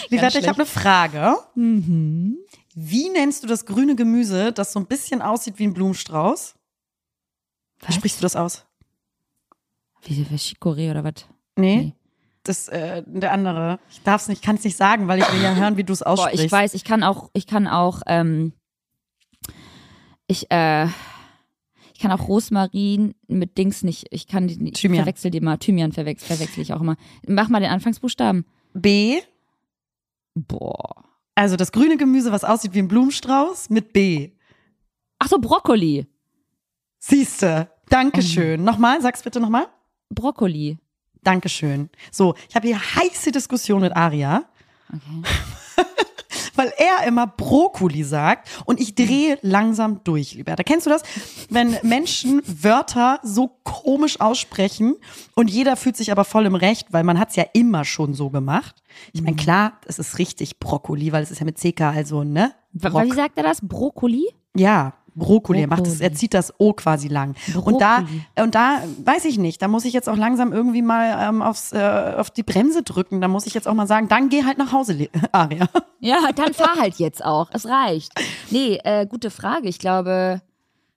Livette, 0.08 0.38
ich 0.38 0.48
habe 0.48 0.58
eine 0.58 0.66
Frage. 0.66 1.36
Mhm. 1.54 2.38
Wie 2.74 3.08
nennst 3.08 3.42
du 3.42 3.46
das 3.46 3.66
grüne 3.66 3.96
Gemüse, 3.96 4.52
das 4.52 4.72
so 4.72 4.80
ein 4.80 4.86
bisschen 4.86 5.22
aussieht 5.22 5.58
wie 5.58 5.64
ein 5.66 5.74
Blumenstrauß? 5.74 6.54
Wie 7.80 7.88
Was? 7.88 7.94
sprichst 7.94 8.18
du 8.18 8.22
das 8.22 8.36
aus? 8.36 8.66
Wie, 10.02 10.28
wie 10.30 10.36
Chicorée 10.36 10.90
oder 10.90 11.04
was? 11.04 11.26
Nee. 11.56 11.76
Nee. 11.76 11.94
Das, 12.42 12.68
äh, 12.68 13.02
der 13.06 13.32
andere. 13.32 13.78
Ich 13.90 14.02
darf 14.02 14.22
es 14.22 14.28
nicht, 14.28 14.42
kann 14.42 14.56
es 14.56 14.64
nicht 14.64 14.76
sagen, 14.76 15.08
weil 15.08 15.18
ich 15.18 15.32
will 15.32 15.42
ja 15.42 15.54
hören, 15.54 15.76
wie 15.76 15.84
du 15.84 15.92
es 15.92 15.98
Boah, 16.00 16.08
aussprichst. 16.08 16.44
ich 16.46 16.52
weiß, 16.52 16.74
ich 16.74 16.84
kann 16.84 17.02
auch, 17.02 17.28
ich 17.34 17.46
kann 17.46 17.68
auch, 17.68 18.00
ähm, 18.06 18.54
ich, 20.26 20.50
äh, 20.50 20.86
ich 22.00 22.02
kann 22.02 22.18
auch 22.18 22.28
Rosmarin 22.28 23.12
mit 23.28 23.58
Dings 23.58 23.82
nicht, 23.82 24.06
ich 24.10 24.26
kann 24.26 24.48
die, 24.48 24.54
ich 24.68 24.72
Thymian. 24.72 25.04
verwechsel 25.04 25.30
die 25.30 25.36
immer, 25.36 25.58
Thymian 25.58 25.92
verwechsel, 25.92 26.28
verwechsel 26.34 26.62
ich 26.62 26.72
auch 26.72 26.80
immer. 26.80 26.96
Mach 27.28 27.50
mal 27.50 27.60
den 27.60 27.68
Anfangsbuchstaben. 27.68 28.46
B, 28.72 29.20
Boah. 30.34 31.04
also 31.34 31.56
das 31.56 31.72
grüne 31.72 31.98
Gemüse, 31.98 32.32
was 32.32 32.42
aussieht 32.42 32.72
wie 32.72 32.78
ein 32.78 32.88
Blumenstrauß, 32.88 33.68
mit 33.68 33.92
B. 33.92 34.30
Ach 35.18 35.28
so, 35.28 35.38
Brokkoli. 35.38 36.06
Siehste. 37.00 37.70
Dankeschön. 37.90 38.64
Nochmal, 38.64 39.02
sag's 39.02 39.22
bitte 39.22 39.38
nochmal. 39.38 39.66
Brokkoli. 40.08 40.78
Dankeschön. 41.22 41.90
So, 42.10 42.34
ich 42.48 42.56
habe 42.56 42.66
hier 42.66 42.80
heiße 42.80 43.30
Diskussion 43.30 43.82
mit 43.82 43.94
Aria, 43.94 44.48
Okay. 44.88 45.22
weil 46.60 46.74
er 46.76 47.06
immer 47.06 47.26
Brokkoli 47.26 48.04
sagt 48.04 48.50
und 48.66 48.80
ich 48.80 48.94
drehe 48.94 49.38
langsam 49.40 50.04
durch, 50.04 50.34
Liberta. 50.34 50.62
Kennst 50.62 50.84
du 50.84 50.90
das? 50.90 51.02
Wenn 51.48 51.78
Menschen 51.82 52.42
Wörter 52.44 53.18
so 53.22 53.50
komisch 53.64 54.20
aussprechen 54.20 54.96
und 55.34 55.50
jeder 55.50 55.76
fühlt 55.76 55.96
sich 55.96 56.12
aber 56.12 56.24
voll 56.24 56.44
im 56.44 56.54
Recht, 56.54 56.92
weil 56.92 57.02
man 57.02 57.18
hat's 57.18 57.36
ja 57.36 57.44
immer 57.54 57.86
schon 57.86 58.12
so 58.12 58.28
gemacht. 58.28 58.82
Ich 59.14 59.22
meine, 59.22 59.36
klar, 59.36 59.80
es 59.86 59.98
ist 59.98 60.18
richtig 60.18 60.58
Brokkoli, 60.58 61.12
weil 61.12 61.22
es 61.22 61.30
ist 61.30 61.38
ja 61.38 61.46
mit 61.46 61.56
CK, 61.56 61.80
also, 61.80 62.24
ne? 62.24 62.52
Brock. 62.74 63.04
Wie 63.04 63.12
sagt 63.12 63.38
er 63.38 63.44
das? 63.44 63.60
Brokkoli? 63.62 64.28
Ja, 64.54 64.92
Brokkoli. 65.14 65.60
Er 65.60 65.66
macht 65.66 65.86
es, 65.86 65.98
Brokkoli. 65.98 66.04
er 66.04 66.14
zieht 66.14 66.34
das 66.34 66.52
O 66.58 66.72
quasi 66.72 67.08
lang. 67.08 67.34
Und 67.64 67.80
da, 67.80 68.00
Brokkoli. 68.00 68.22
und 68.42 68.54
da 68.54 68.82
weiß 69.04 69.24
ich 69.24 69.38
nicht, 69.38 69.60
da 69.62 69.68
muss 69.68 69.84
ich 69.84 69.92
jetzt 69.92 70.08
auch 70.08 70.16
langsam 70.16 70.52
irgendwie 70.52 70.82
mal 70.82 71.28
ähm, 71.28 71.42
aufs, 71.42 71.72
äh, 71.72 72.14
auf 72.16 72.30
die 72.30 72.42
Bremse 72.42 72.82
drücken. 72.82 73.20
Da 73.20 73.28
muss 73.28 73.46
ich 73.46 73.54
jetzt 73.54 73.68
auch 73.68 73.74
mal 73.74 73.86
sagen, 73.86 74.08
dann 74.08 74.28
geh 74.28 74.44
halt 74.44 74.58
nach 74.58 74.72
Hause, 74.72 75.08
Aria. 75.32 75.68
Ja, 76.00 76.30
dann 76.34 76.54
fahr 76.54 76.76
halt 76.76 76.96
jetzt 76.96 77.24
auch. 77.24 77.48
Es 77.52 77.66
reicht. 77.66 78.12
Nee, 78.50 78.78
äh, 78.84 79.06
gute 79.06 79.30
Frage. 79.30 79.68
Ich 79.68 79.78
glaube, 79.78 80.40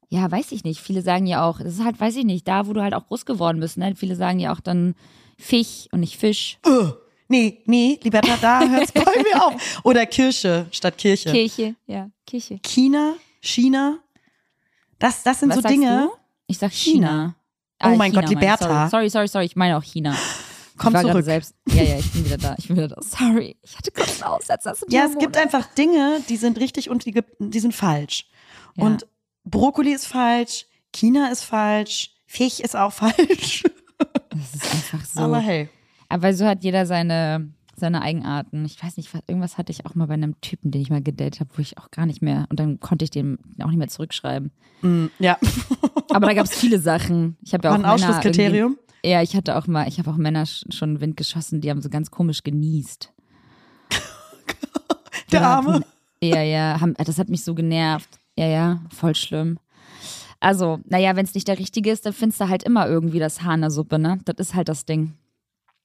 ja, 0.10 0.30
weiß 0.30 0.52
ich 0.52 0.64
nicht. 0.64 0.80
Viele 0.80 1.02
sagen 1.02 1.26
ja 1.26 1.48
auch, 1.48 1.60
das 1.60 1.74
ist 1.74 1.84
halt, 1.84 2.00
weiß 2.00 2.16
ich 2.18 2.26
nicht, 2.26 2.48
da, 2.48 2.68
wo 2.68 2.74
du 2.74 2.82
halt 2.82 2.94
auch 2.94 3.08
groß 3.08 3.26
geworden 3.26 3.60
bist. 3.60 3.78
Ne? 3.78 3.96
Viele 3.96 4.16
sagen 4.16 4.40
ja 4.40 4.54
auch 4.54 4.60
dann 4.60 4.96
Fisch 5.38 5.88
und 5.92 6.02
nicht 6.02 6.18
Fisch. 6.18 6.60
Nee, 7.28 7.64
nee, 7.66 8.00
Liberta, 8.04 8.38
da 8.40 8.68
hört's 8.68 8.92
bei 8.92 9.02
mir 9.02 9.44
auf. 9.44 9.80
Oder 9.84 10.06
Kirche 10.06 10.68
statt 10.72 10.98
Kirche. 10.98 11.32
Kirche, 11.32 11.76
ja, 11.88 12.10
Kirche. 12.28 12.60
China, 12.64 13.16
China. 13.42 14.00
Das, 15.04 15.22
das 15.22 15.42
sind 15.42 15.50
Was 15.50 15.58
so 15.58 15.68
Dinge. 15.68 16.08
du? 16.10 16.18
Ich 16.48 16.58
sag 16.60 16.72
China. 16.72 17.36
Oh 17.84 17.90
mein 17.90 18.14
Gott, 18.14 18.24
meine 18.24 18.36
ich. 18.36 18.40
Liberta. 18.40 18.88
Sorry, 18.88 19.10
sorry, 19.10 19.10
sorry, 19.10 19.28
sorry. 19.28 19.46
Ich 19.46 19.58
meine 19.58 19.76
auch 19.76 19.84
China. 19.84 20.16
Komm 20.78 20.96
zurück. 20.96 21.26
Selbst, 21.26 21.56
ja, 21.68 21.84
ja, 21.84 21.98
ich 21.98 22.10
bin 22.14 22.24
wieder 22.24 22.38
da. 22.38 22.56
Ich 22.58 22.70
bin 22.70 22.78
wieder 22.78 22.88
da. 22.88 23.02
Sorry. 23.02 23.58
Ich 23.64 23.78
hatte 23.78 23.92
kurz 23.92 24.22
einen 24.22 24.32
Aussetzer. 24.32 24.74
Ja, 24.88 25.04
es 25.04 25.18
gibt 25.18 25.36
einfach 25.36 25.66
Dinge, 25.74 26.22
die 26.30 26.38
sind 26.38 26.58
richtig 26.58 26.90
und 26.90 27.06
die, 27.06 27.22
die 27.38 27.60
sind 27.60 27.76
falsch. 27.76 28.30
Ja. 28.76 28.86
Und 28.86 29.06
Brokkoli 29.44 29.92
ist 29.92 30.08
falsch, 30.08 30.68
China 30.94 31.30
ist 31.34 31.44
falsch, 31.44 32.12
Fisch 32.26 32.62
ist 32.62 32.78
auch 32.78 32.94
falsch. 32.94 33.64
Das 34.30 34.56
ist 34.56 34.74
einfach 34.74 35.06
so. 35.06 35.20
Aber 35.20 35.40
hey. 35.40 35.68
Aber 36.08 36.34
so 36.34 36.46
hat 36.46 36.64
jeder 36.64 36.86
seine, 36.86 37.52
seine 37.84 38.02
Eigenarten. 38.02 38.64
Ich 38.66 38.82
weiß 38.84 38.98
nicht, 38.98 39.14
was, 39.14 39.22
irgendwas 39.28 39.58
hatte 39.58 39.72
ich 39.72 39.86
auch 39.86 39.94
mal 39.96 40.08
bei 40.08 40.14
einem 40.14 40.40
Typen, 40.42 40.72
den 40.72 40.82
ich 40.82 40.90
mal 40.90 41.02
gedatet 41.02 41.40
habe, 41.42 41.50
wo 41.56 41.62
ich 41.62 41.78
auch 41.78 41.92
gar 41.92 42.06
nicht 42.06 42.22
mehr, 42.22 42.46
und 42.50 42.60
dann 42.60 42.80
konnte 42.80 43.04
ich 43.04 43.12
dem 43.12 43.38
auch 43.62 43.68
nicht 43.68 43.78
mehr 43.78 43.90
zurückschreiben. 43.90 44.52
Mm, 44.82 45.06
ja. 45.20 45.38
Aber 46.14 46.28
da 46.28 46.34
gab 46.34 46.46
es 46.46 46.56
viele 46.56 46.80
Sachen. 46.80 47.38
Ich 47.42 47.54
habe 47.54 47.68
ja 47.68 47.72
auch 47.74 47.76
ein 47.80 47.86
Ausschlusskriterium. 47.86 48.78
Ja, 49.06 49.22
ich 49.22 49.36
hatte 49.36 49.58
auch 49.58 49.68
mal, 49.68 49.88
ich 49.88 50.00
habe 50.00 50.10
auch 50.10 50.16
Männer 50.18 50.44
sch- 50.46 50.72
schon 50.74 51.02
Wind 51.02 51.18
geschossen, 51.18 51.60
die 51.60 51.70
haben 51.70 51.82
so 51.82 51.90
ganz 51.90 52.10
komisch 52.10 52.42
genießt. 52.44 53.12
Der 55.32 55.42
Ja, 55.42 55.50
Arme. 55.58 55.82
Ja, 56.24 56.42
ja, 56.42 56.80
haben, 56.80 56.94
das 56.94 57.18
hat 57.20 57.28
mich 57.30 57.44
so 57.44 57.54
genervt. 57.54 58.10
Ja, 58.38 58.48
ja, 58.48 58.82
voll 58.90 59.14
schlimm. 59.16 59.60
Also, 60.40 60.80
naja, 60.86 61.16
wenn 61.16 61.26
es 61.26 61.34
nicht 61.36 61.48
der 61.48 61.60
richtige 61.60 61.92
ist, 61.92 62.06
dann 62.06 62.14
findest 62.14 62.40
du 62.42 62.50
halt 62.50 62.64
immer 62.64 62.88
irgendwie 62.88 63.20
das 63.20 63.44
Haar 63.44 63.56
in 63.56 63.62
der 63.62 63.72
Suppe, 63.72 64.00
ne? 64.00 64.20
Das 64.26 64.36
ist 64.38 64.56
halt 64.56 64.70
das 64.70 64.86
Ding. 64.86 65.14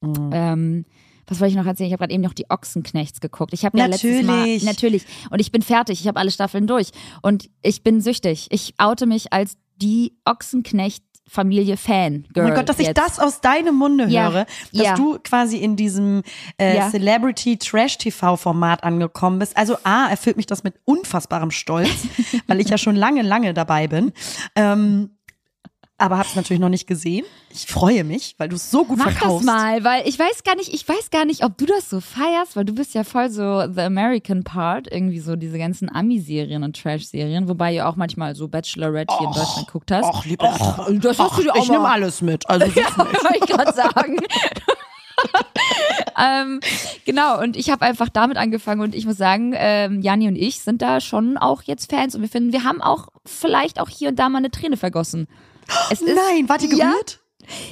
Mhm. 0.01 0.31
Ähm, 0.33 0.85
was 1.29 1.41
wollte 1.41 1.51
ich 1.51 1.57
noch 1.57 1.67
erzählen? 1.67 1.89
Ich 1.89 1.93
habe 1.93 2.01
gerade 2.03 2.15
eben 2.15 2.23
noch 2.23 2.35
die 2.35 2.49
Ochsenknechts 2.51 3.21
geguckt. 3.21 3.53
Ich 3.53 3.65
habe 3.65 3.79
ja 3.79 3.87
letztes 3.87 4.23
Mal 4.25 4.37
Natürlich. 4.41 4.65
natürlich 4.65 5.03
und 5.31 5.41
ich 5.41 5.53
bin 5.53 5.63
fertig. 5.63 6.01
Ich 6.01 6.09
habe 6.09 6.19
alle 6.19 6.31
Staffeln 6.31 6.67
durch 6.67 6.91
und 7.23 7.49
ich 7.63 7.83
bin 7.83 8.01
süchtig. 8.01 8.49
Ich 8.51 8.75
oute 8.79 9.07
mich 9.07 9.33
als 9.33 9.57
die 9.77 10.17
Ochsenknecht 10.25 11.05
Familie 11.31 11.77
Fan 11.77 12.25
Oh 12.27 12.33
Girl. 12.33 12.45
mein 12.47 12.55
Gott, 12.55 12.71
dass 12.71 12.79
ich 12.79 12.87
jetzt. 12.87 12.97
das 12.97 13.19
aus 13.19 13.43
deinem 13.43 13.75
Munde 13.75 14.07
Ja, 14.07 14.31
höre, 14.33 14.47
dass 14.73 14.83
ja. 14.87 14.95
du 14.95 15.19
quasi 15.19 15.59
in 15.59 15.77
diesem 15.77 16.23
äh, 16.59 16.77
Ja. 16.77 16.89
Celebrity-Trash-TV-Format 16.91 18.83
angekommen 18.85 19.39
bist. 19.39 19.57
Also 19.57 19.77
A, 19.85 20.09
erfüllt 20.09 20.37
mich 20.37 20.47
das 20.47 20.65
mit 20.65 20.75
unfassbarem 20.85 21.51
Stolz, 21.51 21.91
weil 22.47 22.61
ich 22.61 22.69
ja 22.69 22.79
schon 22.79 22.97
lange, 22.97 23.23
lange 23.23 23.55
dabei 23.55 23.89
bin. 23.89 24.13
Ähm, 24.57 25.11
aber 25.99 26.17
hab's 26.17 26.37
natürlich 26.37 26.61
noch 26.61 26.69
nicht 26.69 26.87
gesehen. 26.87 27.27
Ich 27.51 27.67
freue 27.67 28.05
mich, 28.05 28.37
weil 28.39 28.49
du 28.49 28.55
es 28.55 28.71
so 28.71 28.85
gut 28.85 28.99
Mach 28.99 29.11
verkaufst. 29.11 29.47
das 29.47 29.55
mal, 29.55 29.83
weil 29.83 30.07
ich 30.07 30.17
weiß 30.17 30.45
gar 30.45 30.55
nicht, 30.55 30.73
ich 30.73 30.89
weiß 30.89 31.11
gar 31.11 31.25
nicht, 31.25 31.45
ob 31.45 31.59
du 31.59 31.67
das 31.67 31.91
so 31.91 32.01
feierst, 32.01 32.55
weil 32.55 32.65
du 32.65 32.73
bist 32.73 32.95
ja 32.95 33.03
voll 33.03 33.31
so 33.31 33.65
the 33.67 33.81
American 33.81 34.45
Part, 34.45 34.87
irgendwie 34.91 35.19
so 35.19 35.35
diese 35.35 35.59
ganzen 35.59 35.93
Ami-Serien 35.93 36.63
und 36.63 36.81
Trash-Serien, 36.81 37.49
wobei 37.49 37.75
du 37.75 37.85
auch 37.85 37.97
manchmal 37.97 38.37
so 38.37 38.47
Bachelorette 38.47 39.13
hier 39.19 39.27
in 39.27 39.35
Deutschland 39.35 39.67
geguckt 39.67 39.91
hast. 39.91 40.09
Ach, 40.13 40.25
lieber. 40.25 40.45
Och, 40.45 40.89
das 41.01 41.19
hast 41.19 41.37
du 41.37 41.43
dir 41.43 41.53
auch 41.53 41.63
ich 41.63 41.69
nehme 41.69 41.89
alles 41.89 42.23
mit. 42.23 42.49
Also 42.49 42.67
ja. 42.81 42.97
wollte 42.97 43.39
ich 43.43 43.51
gerade 43.51 43.73
sagen. 43.73 44.21
ähm, 46.17 46.61
genau, 47.05 47.41
und 47.43 47.57
ich 47.57 47.71
habe 47.71 47.85
einfach 47.85 48.09
damit 48.09 48.37
angefangen 48.37 48.83
und 48.83 48.95
ich 48.95 49.05
muss 49.05 49.17
sagen, 49.17 49.53
ähm, 49.57 50.01
Jani 50.01 50.29
und 50.29 50.37
ich 50.37 50.61
sind 50.61 50.81
da 50.81 51.01
schon 51.01 51.37
auch 51.37 51.63
jetzt 51.63 51.91
Fans 51.91 52.15
und 52.15 52.23
wir 52.23 52.29
finden, 52.29 52.53
wir 52.53 52.63
haben 52.63 52.81
auch 52.81 53.09
vielleicht 53.25 53.81
auch 53.81 53.89
hier 53.89 54.11
und 54.11 54.19
da 54.19 54.29
mal 54.29 54.39
eine 54.39 54.53
Träne 54.53 54.77
vergossen. 54.77 55.27
Es 55.91 56.01
ist, 56.01 56.15
Nein, 56.15 56.49
wart 56.49 56.63
ihr 56.63 56.75
Ja. 56.75 56.91
gerührt? 56.91 57.21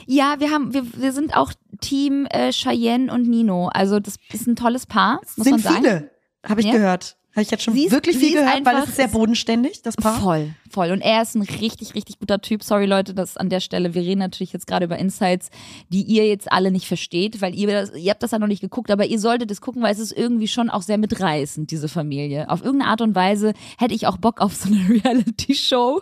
ja, 0.07 0.37
wir 0.39 0.51
haben, 0.51 0.73
wir, 0.73 0.85
wir 0.95 1.13
sind 1.13 1.37
auch 1.37 1.53
Team 1.81 2.27
äh, 2.31 2.51
Cheyenne 2.53 3.13
und 3.13 3.29
Nino. 3.29 3.69
Also 3.69 4.01
das 4.01 4.17
ist 4.33 4.47
ein 4.47 4.57
tolles 4.57 4.87
Paar, 4.87 5.21
muss 5.37 5.45
Sind 5.45 5.51
man 5.51 5.61
sagen. 5.61 5.77
viele, 5.77 6.11
habe 6.47 6.61
ich 6.61 6.67
Ja. 6.67 6.73
gehört. 6.73 7.17
Habe 7.33 7.43
ich 7.43 7.51
jetzt 7.51 7.65
schon 7.65 7.77
ist- 7.77 7.91
wirklich 7.91 8.17
viel 8.17 8.33
gehört, 8.33 8.65
weil 8.65 8.77
es 8.79 8.89
ist 8.89 8.97
sehr 8.97 9.09
bodenständig, 9.09 9.83
das 9.83 9.95
Paar. 9.97 10.19
Voll, 10.21 10.55
voll. 10.71 10.91
Und 10.91 11.03
er 11.03 11.21
ist 11.21 11.35
ein 11.35 11.43
richtig, 11.43 11.95
richtig 11.95 12.19
guter 12.19 12.41
Typ. 12.41 12.63
Sorry, 12.65 12.87
Leute, 12.87 13.13
das 13.13 13.37
an 13.37 13.51
der 13.51 13.61
Stelle. 13.61 13.93
Wir 13.93 14.01
reden 14.01 14.21
natürlich 14.21 14.55
jetzt 14.55 14.67
gerade 14.67 14.87
über 14.87 14.97
Insights, 14.99 15.51
die 15.91 16.01
ihr 16.01 16.27
jetzt 16.27 16.51
alle 16.51 16.71
nicht 16.71 16.87
versteht, 16.87 17.43
weil 17.43 17.55
ihr, 17.55 17.67
das, 17.67 17.93
ihr 17.95 18.11
habt 18.11 18.23
das 18.23 18.31
ja 18.31 18.39
noch 18.39 18.47
nicht 18.47 18.63
geguckt, 18.63 18.91
aber 18.91 19.05
ihr 19.05 19.19
solltet 19.21 19.51
es 19.51 19.61
gucken, 19.61 19.83
weil 19.83 19.93
es 19.93 19.99
ist 19.99 20.13
irgendwie 20.13 20.49
schon 20.49 20.71
auch 20.71 20.81
sehr 20.81 20.97
mitreißend, 20.97 21.71
diese 21.71 21.89
Familie. 21.89 22.49
Auf 22.49 22.65
irgendeine 22.65 22.91
Art 22.91 23.03
und 23.03 23.15
Weise 23.15 23.53
hätte 23.77 23.93
ich 23.93 24.07
auch 24.07 24.17
Bock 24.17 24.41
auf 24.41 24.55
so 24.57 24.71
eine 24.71 24.89
Reality-Show. 25.05 26.01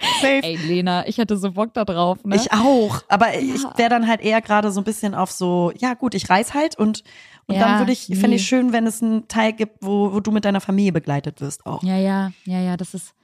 Safe. 0.00 0.40
Ey, 0.42 0.56
Lena, 0.56 1.06
ich 1.06 1.18
hätte 1.18 1.36
so 1.36 1.52
Bock 1.52 1.72
da 1.74 1.84
drauf, 1.84 2.24
ne? 2.24 2.36
Ich 2.36 2.52
auch, 2.52 3.02
aber 3.08 3.34
ich 3.38 3.62
Ja. 3.62 3.72
wäre 3.76 3.90
dann 3.90 4.06
halt 4.08 4.20
eher 4.20 4.40
gerade 4.40 4.70
so 4.72 4.80
ein 4.80 4.84
bisschen 4.84 5.14
auf 5.14 5.30
so, 5.30 5.72
ja 5.78 5.94
gut, 5.94 6.14
ich 6.14 6.28
reise 6.30 6.54
halt 6.54 6.76
und, 6.78 7.04
und 7.46 7.54
Ja, 7.54 7.60
dann 7.60 7.78
würde 7.78 7.92
ich, 7.92 8.06
fände 8.18 8.36
ich 8.36 8.46
schön, 8.46 8.72
wenn 8.72 8.86
es 8.86 9.02
einen 9.02 9.28
Teil 9.28 9.52
gibt, 9.52 9.78
wo, 9.80 10.12
wo 10.12 10.20
du 10.20 10.30
mit 10.32 10.44
deiner 10.44 10.60
Familie 10.60 10.92
begleitet 10.92 11.40
wirst 11.40 11.66
auch. 11.66 11.82
ja, 11.82 11.96
ja, 11.96 12.32
ja, 12.46 12.60
ja, 12.60 12.76
das 12.76 12.94
ist, 12.94 13.14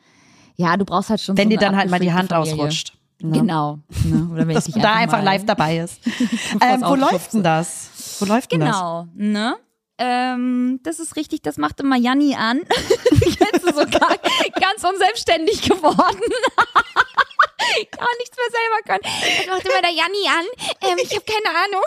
ja, 0.57 0.77
du 0.77 0.85
brauchst 0.85 1.11
halt 1.11 1.21
schon 1.21 1.37
wenn 1.37 1.49
so 1.49 1.51
dir 1.57 1.59
dann 1.59 1.77
halt 1.77 1.91
mal 1.91 1.99
die 2.01 2.13
Hand 2.13 2.31
Familie. 2.31 2.55
ausrutscht. 2.55 2.95
Ne? 3.21 3.41
Genau. 3.41 3.79
Ne? 4.05 4.29
Oder 4.33 4.47
wenn 4.47 4.55
Dass 4.55 4.69
ich 4.69 4.75
man 4.77 4.83
da 4.83 4.93
einfach 4.95 5.23
live 5.23 5.45
dabei 5.45 5.79
ist. 5.79 6.01
Ähm, 6.61 6.83
wo 6.85 6.95
läuft 6.95 7.33
denn 7.35 7.43
das? 7.43 8.17
Wo 8.21 8.27
läuft 8.27 8.53
denn 8.53 8.61
das? 8.61 8.77
Genau, 8.77 9.07
ne? 9.15 9.57
Ähm, 9.99 10.79
das 10.85 11.01
ist 11.01 11.17
richtig, 11.17 11.43
das 11.43 11.57
macht 11.57 11.81
immer 11.81 11.97
Janni 11.97 12.35
an. 12.37 12.61
Jetzt 13.11 13.65
ist 13.65 13.77
so 13.77 13.85
ganz 13.85 14.85
unselbstständig 14.85 15.63
geworden. 15.63 15.97
Gar 17.91 18.09
nichts 18.19 18.37
mehr 18.37 18.51
selber 18.51 18.83
können. 18.87 19.01
Das 19.03 19.47
macht 19.49 19.67
immer 19.67 19.83
der 19.83 19.91
Janni 19.91 20.29
an. 20.29 20.45
Ähm, 20.83 20.99
ich 21.03 21.11
habe 21.11 21.25
keine 21.27 21.57
Ahnung. 21.65 21.83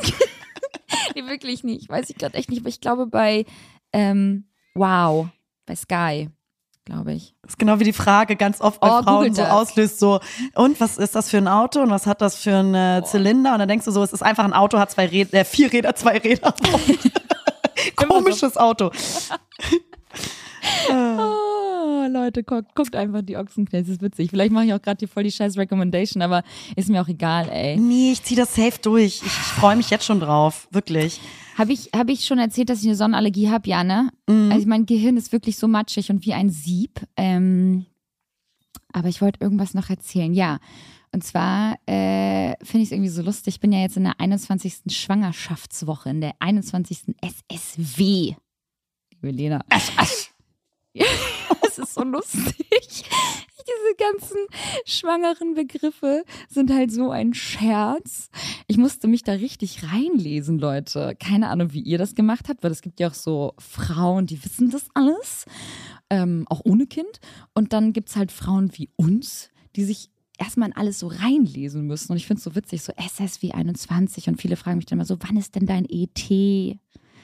nee, 1.15 1.25
wirklich 1.25 1.63
nicht. 1.63 1.89
Weiß 1.89 2.09
ich 2.09 2.17
gerade 2.17 2.35
echt 2.35 2.49
nicht. 2.49 2.59
Aber 2.59 2.69
ich 2.69 2.81
glaube 2.81 3.07
bei 3.07 3.45
ähm, 3.93 4.45
Wow, 4.75 5.27
bei 5.65 5.75
Sky, 5.75 6.29
glaube 6.85 7.13
ich. 7.13 7.33
Das 7.41 7.51
ist 7.51 7.59
genau 7.59 7.79
wie 7.79 7.85
die 7.85 7.93
Frage 7.93 8.35
ganz 8.35 8.61
oft 8.61 8.79
bei 8.81 8.89
Oh, 8.89 9.03
Frauen 9.03 9.33
so 9.33 9.43
auslöst, 9.43 9.99
so, 9.99 10.19
und 10.55 10.79
was 10.79 10.97
ist 10.97 11.15
das 11.15 11.29
für 11.29 11.37
ein 11.37 11.47
Auto 11.47 11.81
und 11.81 11.89
was 11.89 12.07
hat 12.07 12.21
das 12.21 12.37
für 12.37 12.55
ein 12.55 12.73
äh, 12.73 13.03
Zylinder? 13.05 13.53
Und 13.53 13.59
dann 13.59 13.67
denkst 13.67 13.85
du 13.85 13.91
so, 13.91 14.03
es 14.03 14.13
ist 14.13 14.21
einfach 14.21 14.43
ein 14.45 14.53
Auto, 14.53 14.79
hat 14.79 14.91
zwei 14.91 15.07
Räder, 15.07 15.39
äh, 15.39 15.45
vier 15.45 15.71
Räder, 15.73 15.95
zwei 15.95 16.17
Räder. 16.17 16.53
Komisches 17.95 18.57
Auto. 18.57 18.91
Oh, 20.89 22.05
Leute, 22.07 22.43
guckt, 22.43 22.75
guckt 22.75 22.95
einfach 22.95 23.21
die 23.21 23.35
Ochsenknecht, 23.35 23.85
das 23.87 23.95
ist 23.95 24.01
witzig. 24.01 24.29
Vielleicht 24.29 24.51
mache 24.51 24.65
ich 24.65 24.73
auch 24.73 24.81
gerade 24.81 24.99
hier 24.99 25.07
voll 25.07 25.23
die 25.23 25.31
scheiß 25.31 25.57
Recommendation, 25.57 26.21
aber 26.21 26.43
ist 26.75 26.89
mir 26.89 27.01
auch 27.01 27.07
egal, 27.07 27.49
ey. 27.49 27.77
Nee, 27.77 28.11
ich 28.11 28.23
zieh 28.23 28.35
das 28.35 28.55
safe 28.55 28.77
durch. 28.81 29.21
Ich, 29.21 29.25
ich 29.25 29.31
freue 29.31 29.75
mich 29.75 29.89
jetzt 29.89 30.05
schon 30.05 30.19
drauf, 30.19 30.67
wirklich. 30.71 31.19
Habe 31.57 31.73
ich, 31.73 31.89
hab 31.95 32.09
ich 32.09 32.25
schon 32.25 32.39
erzählt, 32.39 32.69
dass 32.69 32.81
ich 32.81 32.87
eine 32.87 32.95
Sonnenallergie 32.95 33.49
habe? 33.49 33.67
Ja, 33.67 33.83
ne? 33.83 34.11
Also 34.27 34.67
mein 34.67 34.85
Gehirn 34.85 35.17
ist 35.17 35.31
wirklich 35.31 35.57
so 35.57 35.67
matschig 35.67 36.09
und 36.09 36.25
wie 36.25 36.33
ein 36.33 36.49
Sieb. 36.49 37.01
Ähm, 37.17 37.85
aber 38.93 39.09
ich 39.09 39.21
wollte 39.21 39.39
irgendwas 39.41 39.73
noch 39.73 39.89
erzählen. 39.89 40.33
Ja, 40.33 40.59
und 41.13 41.23
zwar 41.23 41.77
äh, 41.87 42.55
finde 42.63 42.83
ich 42.83 42.89
es 42.89 42.91
irgendwie 42.91 43.09
so 43.09 43.21
lustig. 43.21 43.55
Ich 43.55 43.59
bin 43.59 43.73
ja 43.73 43.79
jetzt 43.79 43.97
in 43.97 44.03
der 44.03 44.19
21. 44.19 44.83
Schwangerschaftswoche, 44.87 46.09
in 46.09 46.21
der 46.21 46.33
21. 46.39 47.15
SSW. 47.21 48.35
Liebe 49.11 49.31
Lena. 49.31 49.61
Ja, 50.93 51.05
es 51.65 51.77
ist 51.77 51.93
so 51.93 52.03
lustig. 52.03 52.55
Diese 52.67 53.95
ganzen 53.97 54.37
schwangeren 54.85 55.53
Begriffe 55.53 56.25
sind 56.49 56.69
halt 56.69 56.91
so 56.91 57.11
ein 57.11 57.33
Scherz. 57.33 58.29
Ich 58.67 58.77
musste 58.77 59.07
mich 59.07 59.23
da 59.23 59.31
richtig 59.31 59.83
reinlesen, 59.83 60.59
Leute. 60.59 61.15
Keine 61.17 61.47
Ahnung, 61.47 61.71
wie 61.71 61.79
ihr 61.79 61.97
das 61.97 62.13
gemacht 62.13 62.49
habt, 62.49 62.63
weil 62.63 62.71
es 62.71 62.81
gibt 62.81 62.99
ja 62.99 63.07
auch 63.09 63.13
so 63.13 63.53
Frauen, 63.57 64.25
die 64.25 64.43
wissen 64.43 64.69
das 64.69 64.87
alles, 64.93 65.45
ähm, 66.09 66.45
auch 66.49 66.59
ohne 66.65 66.87
Kind. 66.87 67.21
Und 67.53 67.71
dann 67.71 67.93
gibt 67.93 68.09
es 68.09 68.17
halt 68.17 68.33
Frauen 68.33 68.71
wie 68.77 68.89
uns, 68.97 69.49
die 69.77 69.85
sich 69.85 70.09
erstmal 70.41 70.69
in 70.69 70.75
alles 70.75 70.99
so 70.99 71.07
reinlesen 71.07 71.85
müssen. 71.85 72.11
Und 72.11 72.17
ich 72.17 72.27
finde 72.27 72.39
es 72.39 72.43
so 72.43 72.55
witzig, 72.55 72.81
so 72.81 72.91
SSW 72.97 73.51
21. 73.51 74.27
Und 74.27 74.41
viele 74.41 74.55
fragen 74.55 74.77
mich 74.77 74.85
dann 74.85 74.97
immer 74.97 75.05
so, 75.05 75.17
wann 75.19 75.37
ist 75.37 75.55
denn 75.55 75.65
dein 75.65 75.85
ET? 75.89 76.29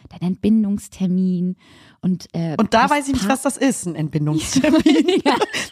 Dein 0.09 0.22
Entbindungstermin 0.22 1.57
und 1.99 2.28
äh, 2.34 2.55
Und 2.57 2.74
da 2.74 2.89
weiß 2.89 3.07
ich 3.07 3.13
nicht, 3.15 3.28
was 3.28 3.41
das 3.41 3.57
ist, 3.57 3.86
ein 3.88 3.95
Entbindungstermin. 4.03 5.22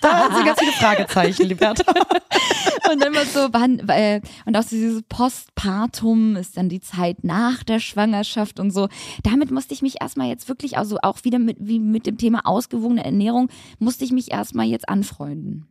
Da 0.01 0.29
sind 0.35 0.45
ganz 0.45 0.59
viele 0.59 0.73
Fragezeichen, 0.73 1.43
Liberta. 1.43 1.89
Und 2.91 3.03
immer 3.03 3.25
so, 3.25 3.47
wann, 3.51 3.79
äh, 3.89 4.21
und 4.45 4.55
auch 4.55 4.61
so 4.61 4.75
dieses 4.75 5.01
Postpartum 5.03 6.35
ist 6.35 6.55
dann 6.57 6.69
die 6.69 6.81
Zeit 6.81 7.23
nach 7.23 7.63
der 7.63 7.79
Schwangerschaft 7.79 8.59
und 8.59 8.69
so. 8.69 8.89
Damit 9.23 9.49
musste 9.49 9.73
ich 9.73 9.81
mich 9.81 10.01
erstmal 10.01 10.27
jetzt 10.27 10.49
wirklich, 10.49 10.77
also 10.77 10.97
auch 11.01 11.23
wieder 11.23 11.39
mit, 11.39 11.57
wie 11.59 11.79
mit 11.79 12.05
dem 12.05 12.19
Thema 12.19 12.41
ausgewogene 12.43 13.03
Ernährung, 13.03 13.49
musste 13.79 14.05
ich 14.05 14.11
mich 14.11 14.31
erstmal 14.31 14.67
jetzt 14.67 14.87
anfreunden. 14.87 15.67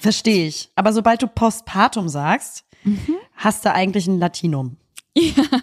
Verstehe 0.00 0.46
ich. 0.46 0.70
Aber 0.74 0.92
sobald 0.92 1.22
du 1.22 1.26
Postpartum 1.26 2.08
sagst, 2.08 2.64
hast 3.34 3.64
du 3.64 3.72
eigentlich 3.72 4.06
ein 4.06 4.18
Latinum. 4.18 4.76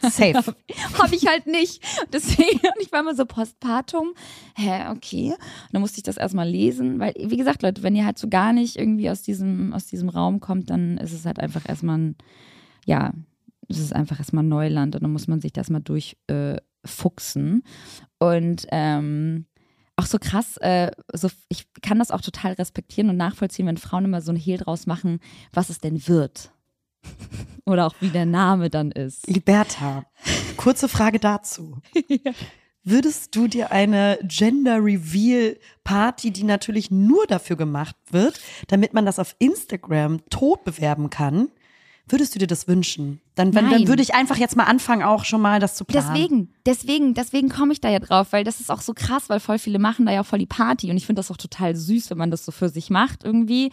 Safe. 0.01 0.33
Habe 0.99 1.15
ich 1.15 1.27
halt 1.27 1.45
nicht. 1.47 1.81
Deswegen, 2.11 2.59
und 2.59 2.73
ich 2.81 2.91
war 2.91 3.01
immer 3.01 3.15
so 3.15 3.25
Postpartum. 3.25 4.13
Hä, 4.55 4.89
okay. 4.89 5.31
Und 5.31 5.73
dann 5.73 5.81
musste 5.81 5.97
ich 5.97 6.03
das 6.03 6.17
erstmal 6.17 6.49
lesen, 6.49 6.99
weil, 6.99 7.13
wie 7.17 7.37
gesagt, 7.37 7.61
Leute, 7.61 7.83
wenn 7.83 7.95
ihr 7.95 8.05
halt 8.05 8.17
so 8.17 8.27
gar 8.29 8.53
nicht 8.53 8.77
irgendwie 8.77 9.09
aus 9.09 9.21
diesem, 9.21 9.73
aus 9.73 9.85
diesem 9.85 10.09
Raum 10.09 10.39
kommt, 10.39 10.69
dann 10.69 10.97
ist 10.97 11.13
es 11.13 11.25
halt 11.25 11.39
einfach 11.39 11.67
erstmal 11.67 11.99
ein, 11.99 12.15
ja, 12.85 13.13
es 13.69 13.79
ist 13.79 13.93
einfach 13.93 14.19
erstmal 14.19 14.43
Neuland 14.43 14.95
und 14.95 15.03
dann 15.03 15.11
muss 15.11 15.27
man 15.27 15.39
sich 15.39 15.53
das 15.53 15.69
mal 15.69 15.79
durchfuchsen. 15.79 17.63
Äh, 18.19 18.25
und 18.25 18.67
ähm, 18.71 19.45
auch 19.95 20.05
so 20.05 20.17
krass, 20.19 20.57
äh, 20.57 20.91
so, 21.13 21.29
ich 21.49 21.67
kann 21.81 21.99
das 21.99 22.11
auch 22.11 22.21
total 22.21 22.53
respektieren 22.53 23.09
und 23.09 23.17
nachvollziehen, 23.17 23.67
wenn 23.67 23.77
Frauen 23.77 24.05
immer 24.05 24.21
so 24.21 24.31
ein 24.31 24.37
Hehl 24.37 24.57
draus 24.57 24.85
machen, 24.87 25.19
was 25.51 25.69
es 25.69 25.79
denn 25.79 26.07
wird. 26.07 26.51
Oder 27.65 27.87
auch 27.87 27.95
wie 27.99 28.09
der 28.09 28.25
Name 28.25 28.69
dann 28.69 28.91
ist. 28.91 29.27
Liberta, 29.27 30.05
kurze 30.57 30.87
Frage 30.87 31.19
dazu. 31.19 31.79
Würdest 32.85 33.33
du 33.35 33.47
dir 33.47 33.71
eine 33.71 34.19
Gender 34.23 34.83
Reveal 34.83 35.57
Party, 35.85 36.31
die 36.31 36.43
natürlich 36.43 36.91
nur 36.91 37.25
dafür 37.27 37.55
gemacht 37.55 37.95
wird, 38.11 38.41
damit 38.67 38.93
man 38.93 39.05
das 39.05 39.19
auf 39.19 39.37
Instagram 39.39 40.19
tot 40.29 40.65
bewerben 40.65 41.09
kann, 41.09 41.49
würdest 42.07 42.35
du 42.35 42.39
dir 42.39 42.47
das 42.47 42.67
wünschen? 42.67 43.21
Dann, 43.35 43.55
wenn, 43.55 43.69
dann 43.71 43.87
würde 43.87 44.03
ich 44.03 44.13
einfach 44.13 44.37
jetzt 44.37 44.55
mal 44.55 44.65
anfangen, 44.65 45.01
auch 45.03 45.25
schon 45.25 45.41
mal 45.41 45.59
das 45.59 45.75
zu 45.75 45.85
planen. 45.85 46.13
Deswegen, 46.13 46.49
deswegen, 46.65 47.13
deswegen 47.15 47.49
komme 47.49 47.73
ich 47.73 47.81
da 47.81 47.89
ja 47.89 47.99
drauf, 47.99 48.27
weil 48.31 48.43
das 48.43 48.59
ist 48.59 48.69
auch 48.69 48.81
so 48.81 48.93
krass, 48.93 49.23
weil 49.29 49.39
voll 49.39 49.57
viele 49.57 49.79
machen 49.79 50.05
da 50.05 50.11
ja 50.11 50.23
voll 50.23 50.37
die 50.39 50.45
Party 50.45 50.91
und 50.91 50.97
ich 50.97 51.05
finde 51.07 51.19
das 51.21 51.31
auch 51.31 51.37
total 51.37 51.75
süß, 51.75 52.09
wenn 52.11 52.17
man 52.17 52.29
das 52.29 52.45
so 52.45 52.51
für 52.51 52.69
sich 52.69 52.89
macht 52.89 53.23
irgendwie. 53.23 53.71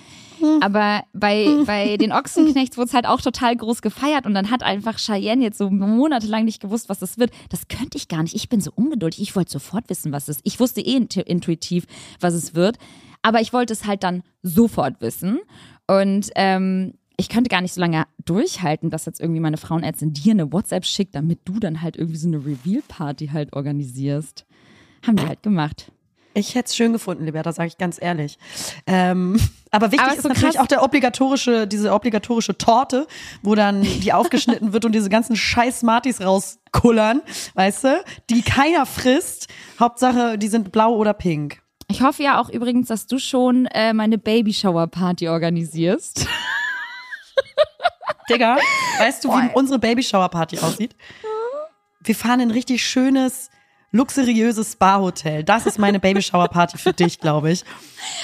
Aber 0.61 1.03
bei, 1.13 1.47
bei 1.67 1.97
den 1.99 2.13
Ochsenknechts 2.13 2.77
wurde 2.79 2.89
es 2.89 2.95
halt 2.95 3.07
auch 3.07 3.21
total 3.21 3.55
groß 3.57 3.83
gefeiert 3.83 4.25
und 4.27 4.33
dann 4.35 4.51
hat 4.51 4.63
einfach 4.63 4.97
Cheyenne 4.99 5.43
jetzt 5.43 5.59
so 5.59 5.69
monatelang 5.71 6.45
nicht 6.45 6.63
gewusst, 6.63 6.89
was 6.89 7.01
das 7.01 7.19
wird. 7.19 7.33
Das 7.51 7.69
könnte 7.69 7.99
ich 7.99 8.09
gar 8.09 8.23
nicht. 8.23 8.35
Ich 8.35 8.49
bin 8.49 8.61
so 8.61 8.71
ungeduldig. 8.75 9.21
Ich 9.21 9.37
wollte 9.37 9.51
sofort 9.53 9.91
wissen, 9.91 10.13
was 10.13 10.29
es 10.29 10.37
ist. 10.37 10.41
Ich 10.45 10.59
wusste 10.61 10.81
eh 10.81 10.97
intu- 10.97 11.21
intuitiv, 11.27 11.87
was 12.21 12.33
es 12.35 12.55
wird. 12.55 12.79
Aber 13.23 13.43
ich 13.43 13.53
wollte 13.53 13.75
es 13.75 13.85
halt 13.87 14.03
dann 14.03 14.23
sofort 14.43 15.03
wissen. 15.03 15.41
Und 15.87 16.31
ähm, 16.37 16.95
ich 17.21 17.29
könnte 17.29 17.49
gar 17.51 17.61
nicht 17.61 17.75
so 17.75 17.81
lange 17.81 18.05
durchhalten, 18.25 18.89
dass 18.91 19.05
jetzt 19.05 19.21
irgendwie 19.21 19.41
meine 19.41 19.59
Frauenärztin 19.59 20.13
dir 20.15 20.33
eine 20.33 20.53
WhatsApp 20.53 20.85
schickt, 20.87 21.15
damit 21.15 21.41
du 21.45 21.61
dann 21.61 21.83
halt 21.83 21.97
irgendwie 21.97 22.17
so 22.19 22.27
eine 22.29 22.39
Reveal-Party 22.39 23.29
halt 23.29 23.53
organisierst. 23.53 24.47
Haben 25.07 25.17
die 25.17 25.27
halt 25.27 25.43
gemacht. 25.43 25.93
Ich 26.33 26.55
hätte 26.55 26.67
es 26.69 26.77
schön 26.77 26.93
gefunden, 26.93 27.25
Liberta, 27.25 27.53
sage 27.53 27.67
ich 27.69 27.77
ganz 27.77 27.99
ehrlich. 28.01 28.39
Ähm, 28.87 29.39
aber 29.71 29.93
wichtig 29.93 30.07
Aber 30.07 30.17
ist 30.17 30.23
so 30.23 30.29
natürlich 30.29 30.55
krass- 30.55 30.63
auch 30.63 30.69
der 30.69 30.83
obligatorische, 30.83 31.67
diese 31.67 31.93
obligatorische 31.93 32.57
Torte, 32.57 33.07
wo 33.43 33.55
dann 33.55 33.83
die 33.83 34.13
aufgeschnitten 34.15 34.73
wird 34.73 34.85
und 34.85 34.93
diese 34.95 35.11
ganzen 35.11 35.37
scheiß 35.37 35.81
Smarties 35.81 36.21
rauskullern, 36.21 37.21
weißt 37.55 37.85
du, 37.85 38.05
die 38.31 38.43
keiner 38.43 38.87
frisst. 38.87 39.49
Hauptsache, 39.79 40.39
die 40.39 40.49
sind 40.49 40.73
blau 40.73 40.95
oder 40.97 41.13
pink. 41.15 41.61
Ich 41.89 42.03
hoffe 42.03 42.23
ja 42.23 42.41
auch 42.41 42.49
übrigens, 42.49 42.87
dass 42.87 43.07
du 43.09 43.19
schon 43.19 43.67
äh, 43.67 43.93
meine 43.93 44.17
Babyshower-Party 44.17 45.29
organisierst. 45.29 46.27
Digga, 48.29 48.59
weißt 48.99 49.25
du, 49.25 49.33
wie 49.33 49.51
unsere 49.55 49.79
Babyshower-Party 49.79 50.59
aussieht? 50.61 50.95
Wir 52.03 52.15
fahren 52.15 52.41
in 52.41 52.49
ein 52.49 52.53
richtig 52.53 52.85
schönes, 52.85 53.51
luxuriöses 53.93 54.73
Spa-Hotel. 54.73 55.45
Das 55.45 55.67
ist 55.67 55.79
meine 55.79 56.01
Babyshower-Party 56.01 56.79
für 56.79 56.93
dich, 56.93 57.21
glaube 57.21 57.51
ich. 57.51 57.65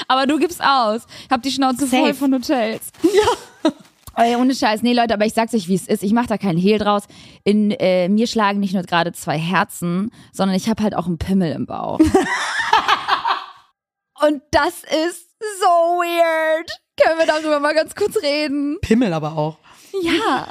Aber 0.08 0.26
du 0.26 0.38
gibst 0.38 0.62
aus. 0.62 1.02
Ich 1.24 1.30
hab 1.30 1.42
die 1.42 1.50
Schnauze 1.50 1.86
Safe. 1.86 2.02
voll 2.02 2.14
von 2.14 2.34
Hotels. 2.34 2.88
Ja. 3.02 3.70
Ey, 4.18 4.34
ohne 4.36 4.54
Scheiß. 4.54 4.80
Nee, 4.82 4.94
Leute, 4.94 5.12
aber 5.12 5.26
ich 5.26 5.34
sag's 5.34 5.52
euch, 5.52 5.68
wie 5.68 5.74
es 5.74 5.86
ist. 5.86 6.02
Ich 6.02 6.14
mach 6.14 6.26
da 6.26 6.38
keinen 6.38 6.56
Hehl 6.56 6.78
draus. 6.78 7.02
In 7.44 7.70
äh, 7.70 8.08
mir 8.08 8.26
schlagen 8.26 8.60
nicht 8.60 8.72
nur 8.72 8.82
gerade 8.82 9.12
zwei 9.12 9.36
Herzen, 9.36 10.10
sondern 10.32 10.56
ich 10.56 10.70
habe 10.70 10.82
halt 10.82 10.94
auch 10.96 11.04
einen 11.04 11.18
Pimmel 11.18 11.52
im 11.52 11.66
Bauch. 11.66 11.98
Und 14.22 14.40
das 14.52 14.84
ist 14.84 15.26
so 15.60 15.66
weird. 15.66 16.70
Können 16.98 17.18
wir 17.18 17.26
darüber 17.26 17.60
mal 17.60 17.74
ganz 17.74 17.94
kurz 17.94 18.16
reden? 18.22 18.78
Pimmel 18.80 19.12
aber 19.12 19.36
auch. 19.36 19.58
Ja. 20.02 20.48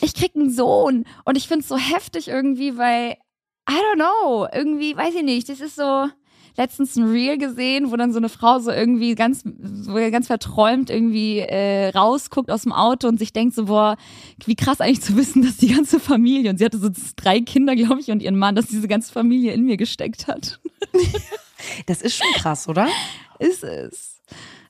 Ich 0.00 0.14
krieg 0.14 0.32
einen 0.34 0.50
Sohn 0.50 1.04
und 1.24 1.36
ich 1.36 1.48
find's 1.48 1.68
so 1.68 1.76
heftig 1.76 2.28
irgendwie, 2.28 2.76
weil 2.76 3.16
I 3.68 3.74
don't 3.74 3.94
know, 3.94 4.46
irgendwie 4.52 4.96
weiß 4.96 5.14
ich 5.14 5.22
nicht, 5.22 5.48
das 5.48 5.60
ist 5.60 5.76
so 5.76 6.08
letztens 6.56 6.96
ein 6.96 7.04
Reel 7.04 7.38
gesehen, 7.38 7.90
wo 7.90 7.96
dann 7.96 8.12
so 8.12 8.18
eine 8.18 8.28
Frau 8.28 8.58
so 8.58 8.70
irgendwie 8.70 9.14
ganz, 9.14 9.42
so 9.42 9.94
ganz 9.94 10.26
verträumt 10.26 10.90
irgendwie 10.90 11.38
äh, 11.38 11.88
rausguckt 11.88 12.50
aus 12.50 12.62
dem 12.62 12.72
Auto 12.72 13.08
und 13.08 13.18
sich 13.18 13.32
denkt 13.32 13.54
so, 13.54 13.66
boah, 13.66 13.96
wie 14.44 14.56
krass 14.56 14.80
eigentlich 14.80 15.02
zu 15.02 15.16
wissen, 15.16 15.42
dass 15.42 15.56
die 15.56 15.72
ganze 15.72 15.98
Familie, 15.98 16.50
und 16.50 16.58
sie 16.58 16.64
hatte 16.64 16.78
so 16.78 16.90
drei 17.16 17.40
Kinder, 17.40 17.74
glaube 17.74 18.00
ich, 18.00 18.10
und 18.10 18.22
ihren 18.22 18.36
Mann, 18.36 18.54
dass 18.54 18.66
diese 18.66 18.88
ganze 18.88 19.12
Familie 19.12 19.52
in 19.52 19.64
mir 19.64 19.76
gesteckt 19.76 20.26
hat. 20.26 20.60
Das 21.86 22.02
ist 22.02 22.16
schon 22.16 22.32
krass, 22.34 22.68
oder? 22.68 22.88
ist 23.38 23.62
es. 23.62 24.20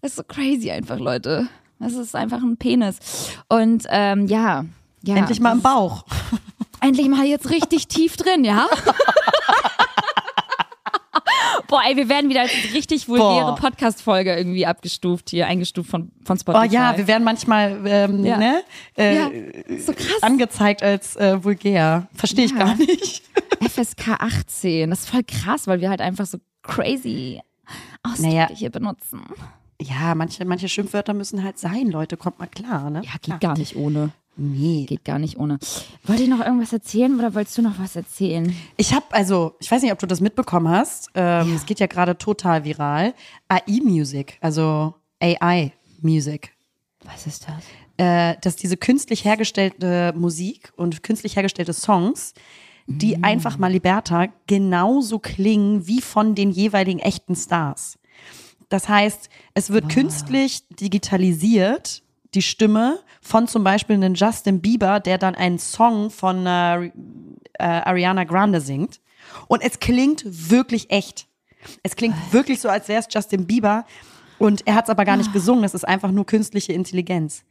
Das 0.03 0.13
ist 0.13 0.17
so 0.17 0.25
crazy 0.25 0.71
einfach, 0.71 0.99
Leute. 0.99 1.49
Das 1.83 1.95
ist 1.95 2.15
einfach 2.17 2.39
ein 2.43 2.57
Penis. 2.57 2.99
Und 3.49 3.85
ähm, 3.91 4.27
ja, 4.27 4.65
ja. 5.05 5.17
Endlich 5.17 5.41
mal 5.41 5.53
im 5.53 5.63
Bauch. 5.63 6.05
Endlich 6.81 7.09
mal 7.09 7.25
jetzt 7.27 7.51
richtig 7.51 7.89
tief 7.89 8.17
drin, 8.17 8.45
ja? 8.45 8.67
Boah, 11.69 11.81
ey, 11.87 11.97
wir 11.97 12.09
werden 12.09 12.29
wieder 12.29 12.43
als 12.43 12.53
richtig 12.75 13.09
vulgäre 13.09 13.53
Boah. 13.53 13.55
Podcast-Folge 13.57 14.35
irgendwie 14.37 14.67
abgestuft 14.67 15.31
hier, 15.31 15.47
eingestuft 15.47 15.89
von, 15.91 16.11
von 16.25 16.39
Spotify. 16.39 16.67
Oh 16.67 16.71
ja, 16.71 16.97
wir 16.97 17.07
werden 17.07 17.25
manchmal 17.25 17.81
ähm, 17.87 18.25
Ja. 18.25 18.37
ne, 18.37 18.63
äh, 18.97 19.17
Ja, 19.17 19.31
so 19.79 19.93
krass. 19.93 20.23
angezeigt 20.23 20.83
als 20.83 21.17
äh, 21.17 21.43
vulgär. 21.43 22.09
Verstehe 22.15 22.45
ich 22.47 22.51
Ja. 22.53 22.59
gar 22.59 22.77
nicht. 22.77 23.23
FSK 23.63 24.17
18. 24.19 24.91
Das 24.91 25.01
ist 25.01 25.09
voll 25.11 25.23
krass, 25.27 25.67
weil 25.67 25.81
wir 25.81 25.89
halt 25.89 26.01
einfach 26.03 26.27
so 26.27 26.39
crazy 26.63 27.41
Ausdrücke 28.03 28.29
Naja. 28.29 28.49
hier 28.55 28.71
benutzen. 28.71 29.23
Ja, 29.83 30.15
manche, 30.15 30.45
manche 30.45 30.69
Schimpfwörter 30.69 31.15
müssen 31.15 31.43
halt 31.43 31.59
sein, 31.59 31.89
Leute. 31.89 32.17
Kommt 32.17 32.39
mal 32.39 32.47
klar, 32.47 32.91
ne? 32.91 33.03
Ja, 33.05 33.13
geht 33.21 33.41
gar 33.41 33.57
nicht 33.57 33.77
ohne. 33.77 34.11
Nee. 34.37 34.87
Geht 34.89 35.05
gar 35.05 35.19
nicht 35.19 35.37
ohne. 35.39 35.59
Wollte 36.05 36.23
ich 36.23 36.29
noch 36.29 36.41
irgendwas 36.41 36.73
erzählen 36.73 37.15
oder 37.19 37.35
wolltest 37.35 37.59
du 37.59 37.63
noch 37.63 37.79
was 37.79 37.97
erzählen? 37.97 38.55
Ich 38.79 38.95
habe 38.95 39.05
also, 39.11 39.55
ich 39.61 39.71
weiß 39.71 39.83
nicht, 39.83 39.93
ob 39.93 39.99
du 39.99 40.07
das 40.07 40.21
mitbekommen 40.21 40.69
hast. 40.69 41.11
Ähm, 41.15 41.55
Es 41.55 41.67
geht 41.67 41.81
ja 41.81 41.87
gerade 41.87 42.17
total 42.17 42.65
viral. 42.65 43.13
AI-Music, 43.49 44.39
also 44.41 44.95
AI-Music. 45.21 46.53
Was 47.05 47.27
ist 47.27 47.47
das? 47.47 47.65
Äh, 47.99 48.37
dass 48.41 48.57
diese 48.57 48.77
künstlich 48.79 49.25
hergestellte 49.25 50.15
Musik 50.17 50.73
und 50.77 51.03
künstlich 51.03 51.37
hergestellte 51.37 51.75
Songs, 51.75 52.33
die 52.87 53.23
einfach 53.23 53.59
mal 53.59 53.71
Liberta 53.71 54.29
genauso 54.47 55.19
klingen 55.19 55.87
wie 55.87 56.01
von 56.01 56.35
den 56.35 56.51
jeweiligen 56.51 56.99
echten 57.01 57.37
Stars. 57.37 57.99
Das 58.73 58.89
heißt, 58.89 59.29
es 59.53 59.71
wird 59.71 59.91
künstlich 59.91 60.67
digitalisiert, 60.69 62.03
die 62.35 62.41
Stimme 62.41 63.01
von 63.21 63.47
zum 63.47 63.65
Beispiel 63.65 63.97
einem 63.97 64.15
Justin 64.15 64.63
Bieber, 64.63 64.99
der 64.99 65.19
dann 65.19 65.35
einen 65.35 65.59
Song 65.59 66.11
von 66.11 66.47
äh, 66.47 66.87
äh, 66.87 66.91
Ariana 67.59 68.25
Grande 68.25 68.63
singt. 68.63 69.01
Und 69.47 69.63
es 69.63 69.79
klingt 69.79 70.25
wirklich 70.51 70.91
echt. 70.91 71.27
Es 71.83 71.97
klingt 71.97 72.17
wirklich 72.33 72.61
so, 72.61 72.71
als 72.71 72.89
wäre 72.89 73.01
es 73.01 73.13
Justin 73.13 73.47
Bieber. 73.47 73.85
Und 74.39 74.67
er 74.67 74.75
hat 74.75 74.85
es 74.85 74.91
aber 74.91 75.05
gar 75.05 75.19
nicht 75.19 75.35
gesungen. 75.35 75.63
Das 75.63 75.75
ist 75.75 75.87
einfach 75.87 76.11
nur 76.11 76.25
künstliche 76.25 76.73
Intelligenz. 76.73 77.45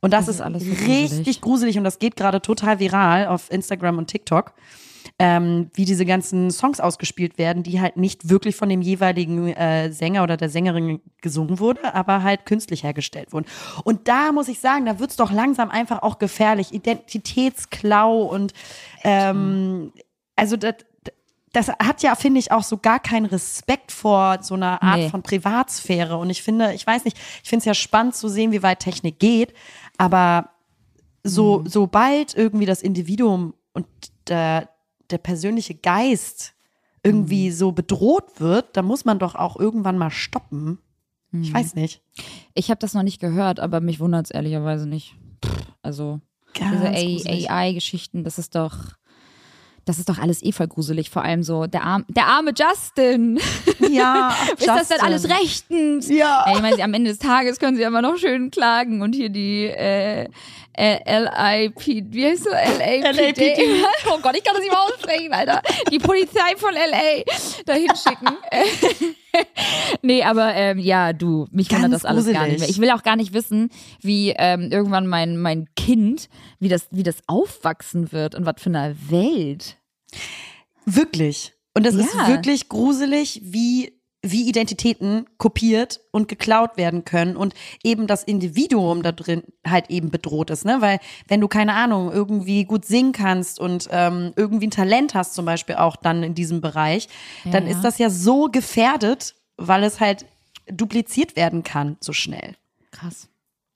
Und 0.00 0.12
das, 0.12 0.26
Das 0.26 0.34
ist, 0.34 0.40
ist 0.40 0.46
alles 0.46 0.64
so 0.64 0.70
richtig 0.70 0.90
gruselig. 0.90 1.40
gruselig. 1.40 1.78
und 1.78 1.84
das 1.84 2.00
geht 2.00 2.16
gerade 2.16 2.42
total 2.42 2.80
viral 2.80 3.28
auf 3.28 3.52
Instagram 3.52 3.98
und 3.98 4.08
TikTok, 4.08 4.52
ähm, 5.18 5.70
wie 5.72 5.86
diese 5.86 6.04
ganzen 6.04 6.50
Songs 6.50 6.78
ausgespielt 6.78 7.38
werden, 7.38 7.62
die 7.62 7.80
halt 7.80 7.96
nicht 7.96 8.28
wirklich 8.28 8.54
von 8.54 8.68
dem 8.68 8.82
jeweiligen 8.82 9.48
äh, 9.48 9.90
Sänger 9.90 10.22
oder 10.22 10.36
der 10.36 10.50
Sängerin 10.50 11.00
gesungen 11.22 11.58
wurde, 11.58 11.94
aber 11.94 12.22
halt 12.22 12.44
künstlich 12.44 12.82
hergestellt 12.84 13.32
wurden. 13.32 13.46
Und 13.84 14.08
da 14.08 14.30
muss 14.32 14.48
ich 14.48 14.60
sagen, 14.60 14.84
da 14.84 14.98
wird's 14.98 15.16
doch 15.16 15.32
langsam 15.32 15.70
einfach 15.70 16.02
auch 16.02 16.18
gefährlich. 16.18 16.74
Identitätsklau 16.74 18.22
und 18.24 18.52
ähm, 19.04 19.92
also 20.36 20.56
das, 20.56 20.74
das 21.52 21.68
hat 21.68 22.02
ja, 22.02 22.14
finde 22.14 22.38
ich, 22.40 22.52
auch 22.52 22.62
so 22.62 22.76
gar 22.76 23.00
keinen 23.00 23.24
Respekt 23.26 23.92
vor 23.92 24.38
so 24.42 24.54
einer 24.54 24.82
Art 24.82 24.98
Nee. 24.98 25.08
von 25.08 25.22
Privatsphäre. 25.22 26.18
Und 26.18 26.28
ich 26.28 26.42
finde, 26.42 26.74
ich 26.74 26.86
weiß 26.86 27.04
nicht, 27.06 27.16
ich 27.42 27.48
finde 27.48 27.60
es 27.60 27.64
ja 27.64 27.72
spannend 27.74 28.14
zu 28.14 28.28
sehen, 28.28 28.52
wie 28.52 28.62
weit 28.62 28.80
Technik 28.80 29.18
geht, 29.18 29.54
aber 29.96 30.50
so, 31.24 31.60
Mhm. 31.60 31.66
sobald 31.68 32.34
irgendwie 32.36 32.66
das 32.66 32.82
Individuum 32.82 33.54
und 33.72 33.86
der, 34.28 34.68
der 35.10 35.18
persönliche 35.18 35.74
Geist 35.74 36.54
irgendwie 37.02 37.48
Mhm. 37.50 37.54
so 37.54 37.72
bedroht 37.72 38.40
wird, 38.40 38.76
dann 38.76 38.84
muss 38.84 39.04
man 39.04 39.18
doch 39.18 39.34
auch 39.36 39.56
irgendwann 39.58 39.96
mal 39.98 40.10
stoppen. 40.10 40.78
Mhm. 41.30 41.42
Ich 41.42 41.54
weiß 41.54 41.74
nicht. 41.76 42.02
Ich 42.54 42.70
habe 42.70 42.78
das 42.80 42.94
noch 42.94 43.02
nicht 43.04 43.20
gehört, 43.20 43.60
aber 43.60 43.80
mich 43.80 44.00
wundert 44.00 44.26
es 44.26 44.30
ehrlicherweise 44.32 44.88
nicht. 44.88 45.14
Also 45.82 46.20
Ganz 46.54 46.98
diese. 47.00 47.28
AI-Geschichten, 47.28 48.24
das 48.24 48.38
ist 48.38 48.54
doch, 48.54 48.76
das 49.86 49.98
ist 50.00 50.08
doch 50.08 50.18
alles 50.18 50.42
eh 50.42 50.52
voll 50.52 50.66
gruselig. 50.66 51.10
Vor 51.10 51.22
allem 51.22 51.44
so 51.44 51.66
der, 51.66 51.84
arm, 51.84 52.04
der 52.08 52.26
arme 52.26 52.52
Justin. 52.54 53.38
Ja, 53.88 54.36
Ist 54.58 54.66
das 54.66 54.88
denn 54.88 54.98
Justin. 54.98 55.00
alles 55.00 55.30
rechtens? 55.30 56.08
Ja. 56.08 56.44
Ja, 56.46 56.56
ich 56.56 56.60
meine, 56.60 56.82
am 56.82 56.92
Ende 56.92 57.10
des 57.10 57.20
Tages 57.20 57.58
können 57.58 57.76
sie 57.76 57.84
immer 57.84 58.02
noch 58.02 58.18
schön 58.18 58.50
klagen 58.50 59.00
und 59.00 59.14
hier 59.14 59.28
die 59.28 59.66
äh, 59.66 60.28
äh, 60.76 61.66
LIP, 61.66 62.12
wie 62.12 62.26
heißt 62.26 62.44
so? 62.44 62.50
LAPD. 62.50 63.56
Oh 64.12 64.18
Gott, 64.22 64.36
ich 64.36 64.44
kann 64.44 64.54
das 64.54 64.62
nicht 64.62 64.72
mal 64.72 64.84
aussprechen, 64.84 65.32
Alter. 65.32 65.62
Die 65.90 65.98
Polizei 65.98 66.56
von 66.56 66.72
LA 66.74 67.22
dahin 67.64 67.90
schicken. 67.96 68.36
nee, 70.02 70.22
aber 70.22 70.54
ähm, 70.54 70.78
ja, 70.78 71.12
du, 71.12 71.46
mich 71.50 71.70
wundert 71.70 71.92
das 71.92 72.04
alles 72.04 72.26
gar 72.26 72.34
gruselig. 72.34 72.52
nicht 72.52 72.60
mehr. 72.60 72.68
Ich 72.68 72.80
will 72.80 72.90
auch 72.90 73.02
gar 73.02 73.16
nicht 73.16 73.32
wissen, 73.32 73.70
wie 74.00 74.34
ähm, 74.36 74.70
irgendwann 74.70 75.06
mein, 75.06 75.38
mein 75.38 75.66
Kind, 75.76 76.28
wie 76.58 76.68
das, 76.68 76.88
wie 76.90 77.02
das 77.02 77.16
aufwachsen 77.26 78.12
wird 78.12 78.34
und 78.34 78.46
was 78.46 78.56
für 78.58 78.70
eine 78.70 78.96
Welt. 79.10 79.76
Wirklich. 80.84 81.52
Und 81.74 81.86
es 81.86 81.94
ist 81.94 82.14
Ja. 82.14 82.28
wirklich 82.28 82.68
gruselig, 82.68 83.40
wie, 83.44 83.92
wie 84.22 84.48
Identitäten 84.48 85.26
kopiert 85.36 86.00
und 86.10 86.26
geklaut 86.28 86.76
werden 86.76 87.04
können 87.04 87.36
und 87.36 87.54
eben 87.84 88.06
das 88.06 88.24
Individuum 88.24 89.02
da 89.02 89.12
drin 89.12 89.42
halt 89.66 89.90
eben 89.90 90.10
bedroht 90.10 90.50
ist, 90.50 90.64
ne? 90.64 90.80
Weil 90.80 91.00
wenn 91.28 91.40
du, 91.40 91.48
keine 91.48 91.74
Ahnung, 91.74 92.10
irgendwie 92.10 92.64
gut 92.64 92.84
singen 92.86 93.12
kannst 93.12 93.60
und 93.60 93.88
ähm, 93.90 94.32
irgendwie 94.36 94.68
ein 94.68 94.70
Talent 94.70 95.14
hast, 95.14 95.34
zum 95.34 95.44
Beispiel 95.44 95.74
auch 95.76 95.96
dann 95.96 96.22
in 96.22 96.34
diesem 96.34 96.60
Bereich, 96.60 97.08
dann 97.44 97.66
ja. 97.66 97.72
ist 97.72 97.82
das 97.82 97.98
ja 97.98 98.08
so 98.08 98.48
gefährdet, 98.50 99.34
weil 99.58 99.84
es 99.84 100.00
halt 100.00 100.24
dupliziert 100.66 101.36
werden 101.36 101.62
kann 101.62 101.96
so 102.00 102.12
schnell. 102.12 102.56
Krass. 102.90 103.28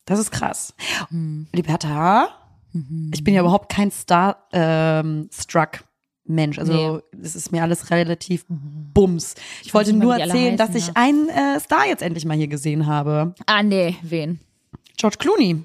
Das 0.06 0.18
ist 0.18 0.30
krass. 0.32 0.74
Hm. 1.10 1.46
Liberta, 1.52 2.30
Mhm. 2.72 3.10
ich 3.12 3.24
bin 3.24 3.34
ja 3.34 3.40
überhaupt 3.40 3.70
kein 3.70 3.90
Star 3.90 4.46
ähm. 4.52 5.28
Also 6.58 7.02
Nee. 7.12 7.20
es 7.22 7.34
ist 7.34 7.50
mir 7.50 7.62
alles 7.62 7.90
relativ 7.90 8.44
bums. 8.48 9.34
Ich 9.64 9.74
wollte 9.74 9.92
nicht 9.92 9.98
mal, 9.98 10.04
nur 10.04 10.16
erzählen, 10.16 10.56
dass 10.56 10.68
heißen, 10.68 10.80
ich 10.80 10.86
ja. 10.86 10.92
einen 10.94 11.28
äh, 11.28 11.58
Star 11.58 11.86
jetzt 11.86 12.02
endlich 12.02 12.24
mal 12.24 12.36
hier 12.36 12.46
gesehen 12.46 12.86
habe. 12.86 13.34
Ah, 13.46 13.64
nee, 13.64 13.96
wen? 14.02 14.38
George 14.96 15.16
Clooney. 15.18 15.64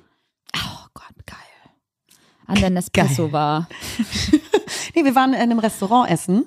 Oh 0.56 0.86
Gott, 0.96 1.14
geil. 1.28 1.38
An 2.48 2.56
der 2.56 2.70
Nespresso 2.72 3.24
Geil. 3.24 3.34
war. 3.34 3.70
Nee, 4.96 5.04
wir 5.04 5.14
waren 5.14 5.34
in 5.34 5.42
einem 5.42 5.60
Restaurant 5.60 6.10
essen 6.10 6.46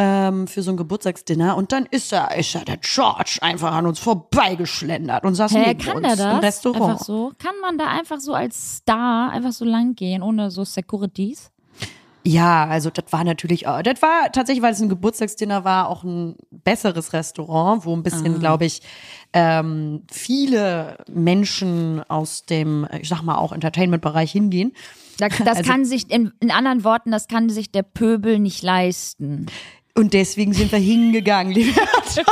ähm, 0.00 0.46
für 0.46 0.62
so 0.62 0.70
ein 0.70 0.76
Geburtstagsdinner 0.76 1.56
und 1.56 1.72
dann 1.72 1.84
ist 1.90 2.12
da, 2.12 2.28
ist 2.28 2.54
da 2.54 2.60
der 2.60 2.76
George 2.78 3.38
einfach 3.42 3.72
an 3.72 3.86
uns 3.86 3.98
vorbeigeschlendert 3.98 5.24
und 5.24 5.34
saß 5.34 5.52
Hä, 5.54 5.64
neben 5.66 5.80
kann 5.80 5.96
uns 6.04 6.12
im 6.12 6.18
das? 6.18 6.42
Restaurant. 6.42 6.92
Einfach 6.92 7.04
so? 7.04 7.32
Kann 7.38 7.54
man 7.60 7.76
da 7.78 7.88
einfach 7.88 8.20
so 8.20 8.32
als 8.32 8.76
Star 8.76 9.30
einfach 9.32 9.52
so 9.52 9.64
lang 9.64 9.94
gehen, 9.96 10.22
ohne 10.22 10.50
so 10.52 10.62
Securities? 10.64 11.50
Ja, 12.24 12.66
also 12.66 12.90
das 12.90 13.06
war 13.10 13.24
natürlich, 13.24 13.66
auch- 13.66 13.80
das 13.82 14.02
war 14.02 14.30
tatsächlich, 14.32 14.62
weil 14.62 14.72
es 14.74 14.80
ein 14.80 14.88
Geburtstagsdinner 14.90 15.64
war, 15.64 15.88
auch 15.88 16.04
ein 16.04 16.36
besseres 16.50 17.12
Restaurant, 17.12 17.84
wo 17.86 17.96
ein 17.96 18.02
bisschen, 18.02 18.34
Ah. 18.34 18.38
glaube 18.38 18.66
ich, 18.66 18.82
ähm, 19.32 20.02
viele 20.12 20.98
Menschen 21.10 22.02
aus 22.08 22.42
dem, 22.44 22.86
ich 23.00 23.08
sag 23.08 23.22
mal, 23.22 23.36
auch 23.38 23.52
Entertainment-Bereich 23.52 24.30
hingehen. 24.30 24.72
Da- 25.18 25.28
Das 25.28 25.40
Also- 25.58 25.62
kann 25.70 25.84
sich, 25.86 26.10
in, 26.10 26.32
in 26.40 26.50
anderen 26.50 26.84
Worten, 26.84 27.10
das 27.10 27.28
kann 27.28 27.48
sich 27.48 27.72
der 27.72 27.82
Pöbel 27.82 28.38
nicht 28.38 28.62
leisten. 28.62 29.46
Und 29.98 30.14
deswegen 30.14 30.52
sind 30.52 30.70
wir 30.70 30.78
hingegangen, 30.78 31.52
liebe 31.52 31.72
Hertha. 31.72 32.22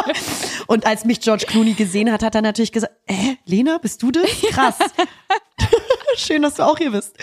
Und 0.68 0.86
als 0.86 1.04
mich 1.04 1.20
George 1.20 1.46
Clooney 1.48 1.72
gesehen 1.72 2.12
hat, 2.12 2.22
hat 2.22 2.36
er 2.36 2.42
natürlich 2.42 2.70
gesagt, 2.70 2.92
äh, 3.08 3.34
Lena, 3.44 3.78
bist 3.78 4.00
du 4.04 4.12
das? 4.12 4.30
Krass. 4.50 4.76
Schön, 6.16 6.42
dass 6.42 6.54
du 6.54 6.62
auch 6.62 6.78
hier 6.78 6.92
bist. 6.92 7.16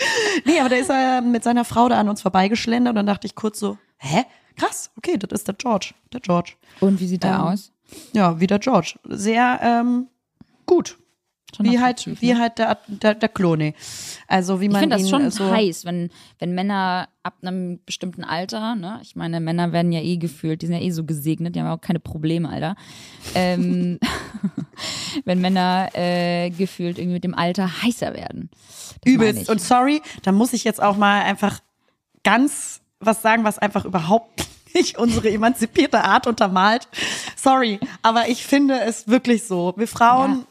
Nee, 0.44 0.60
aber 0.60 0.68
da 0.68 0.76
ist 0.76 0.90
er 0.90 1.22
mit 1.22 1.44
seiner 1.44 1.64
Frau 1.64 1.88
da 1.88 1.98
an 1.98 2.10
uns 2.10 2.20
vorbeigeschlendert 2.20 2.90
und 2.90 2.96
dann 2.96 3.06
dachte 3.06 3.26
ich 3.26 3.34
kurz 3.34 3.58
so, 3.58 3.78
hä? 3.96 4.24
Krass, 4.56 4.90
okay, 4.98 5.16
das 5.16 5.30
ist 5.32 5.48
der 5.48 5.54
George. 5.54 5.94
Der 6.12 6.20
George. 6.20 6.52
Und 6.80 7.00
wie 7.00 7.06
sieht 7.06 7.22
der 7.22 7.36
Ähm, 7.36 7.40
aus? 7.40 7.72
Ja, 8.12 8.38
wie 8.38 8.46
der 8.46 8.58
George. 8.58 8.98
Sehr 9.08 9.60
ähm, 9.62 10.08
gut. 10.66 10.98
Schon 11.54 11.66
Wie 11.66 11.78
halt, 11.80 12.00
attraktiv, 12.00 12.20
wie 12.20 12.32
ne? 12.32 12.40
halt 12.40 12.58
der, 12.58 12.78
der, 12.88 13.14
der 13.14 13.28
Clooney. 13.28 13.74
Also 14.26 14.60
wie 14.60 14.66
Ich 14.66 14.72
man 14.72 14.80
finde 14.80 14.96
das 14.96 15.08
schon 15.08 15.30
so 15.30 15.50
heiß, 15.50 15.84
wenn, 15.84 16.10
wenn 16.38 16.54
Männer 16.54 17.08
ab 17.22 17.34
einem 17.42 17.78
bestimmten 17.86 18.24
Alter, 18.24 18.74
ne, 18.74 18.98
ich 19.02 19.14
meine, 19.14 19.40
Männer 19.40 19.72
werden 19.72 19.92
ja 19.92 20.00
eh 20.00 20.16
gefühlt, 20.16 20.62
die 20.62 20.66
sind 20.66 20.74
ja 20.76 20.82
eh 20.82 20.90
so 20.90 21.04
gesegnet, 21.04 21.54
die 21.54 21.60
haben 21.60 21.66
ja 21.66 21.74
auch 21.74 21.80
keine 21.80 22.00
Probleme, 22.00 22.48
Alter. 22.48 22.76
Ähm, 23.34 24.00
wenn 25.24 25.40
Männer 25.40 25.90
äh, 25.94 26.50
gefühlt 26.50 26.98
irgendwie 26.98 27.14
mit 27.14 27.24
dem 27.24 27.34
Alter 27.34 27.82
heißer 27.82 28.14
werden. 28.14 28.50
Das 29.02 29.12
übelst. 29.12 29.42
ich. 29.42 29.48
Und 29.48 29.60
sorry, 29.60 30.02
da 30.22 30.32
muss 30.32 30.52
ich 30.52 30.64
jetzt 30.64 30.82
auch 30.82 30.96
mal 30.96 31.22
einfach 31.22 31.60
ganz 32.24 32.80
was 32.98 33.22
sagen, 33.22 33.44
was 33.44 33.58
einfach 33.58 33.84
überhaupt 33.84 34.46
nicht 34.74 34.98
unsere 34.98 35.30
emanzipierte 35.30 36.02
Art 36.02 36.26
untermalt. 36.26 36.88
sorry, 37.36 37.78
aber 38.02 38.28
ich 38.28 38.44
finde 38.44 38.80
es 38.80 39.06
wirklich 39.06 39.44
so. 39.44 39.72
Wir 39.76 39.86
Frauen, 39.86 40.46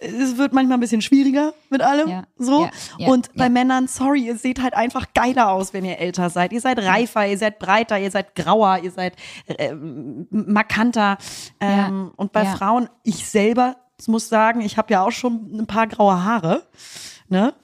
es 0.00 0.36
wird 0.38 0.52
manchmal 0.52 0.76
ein 0.78 0.80
bisschen 0.80 1.02
schwieriger 1.02 1.52
mit 1.68 1.82
allem. 1.82 2.08
Ja, 2.08 2.24
So. 2.38 2.62
ja, 2.64 2.70
ja, 2.98 3.08
Und 3.08 3.32
bei. 3.34 3.48
Männern, 3.48 3.86
sorry, 3.88 4.26
ihr 4.26 4.36
seht 4.36 4.62
halt 4.62 4.74
einfach 4.74 5.06
geiler 5.14 5.50
aus, 5.50 5.72
wenn 5.74 5.84
ihr 5.84 5.98
älter 5.98 6.30
seid. 6.30 6.52
Ihr 6.52 6.60
seid 6.60 6.78
reifer, 6.78 7.26
ihr 7.26 7.38
seid 7.38 7.58
breiter, 7.58 7.98
ihr 7.98 8.10
seid 8.10 8.34
grauer, 8.34 8.78
ihr 8.82 8.90
seid 8.90 9.14
ähm, 9.46 10.26
markanter. 10.30 11.18
Ähm, 11.60 12.12
und 12.16 12.32
bei. 12.32 12.46
Frauen, 12.46 12.88
ich 13.02 13.26
selber 13.28 13.76
muss 14.06 14.28
sagen, 14.28 14.60
ich 14.62 14.76
habe 14.78 14.92
ja 14.92 15.04
auch 15.04 15.12
schon 15.12 15.50
ein 15.58 15.66
paar 15.66 15.86
graue 15.86 16.24
Haare. 16.24 16.66
Ne? 17.28 17.54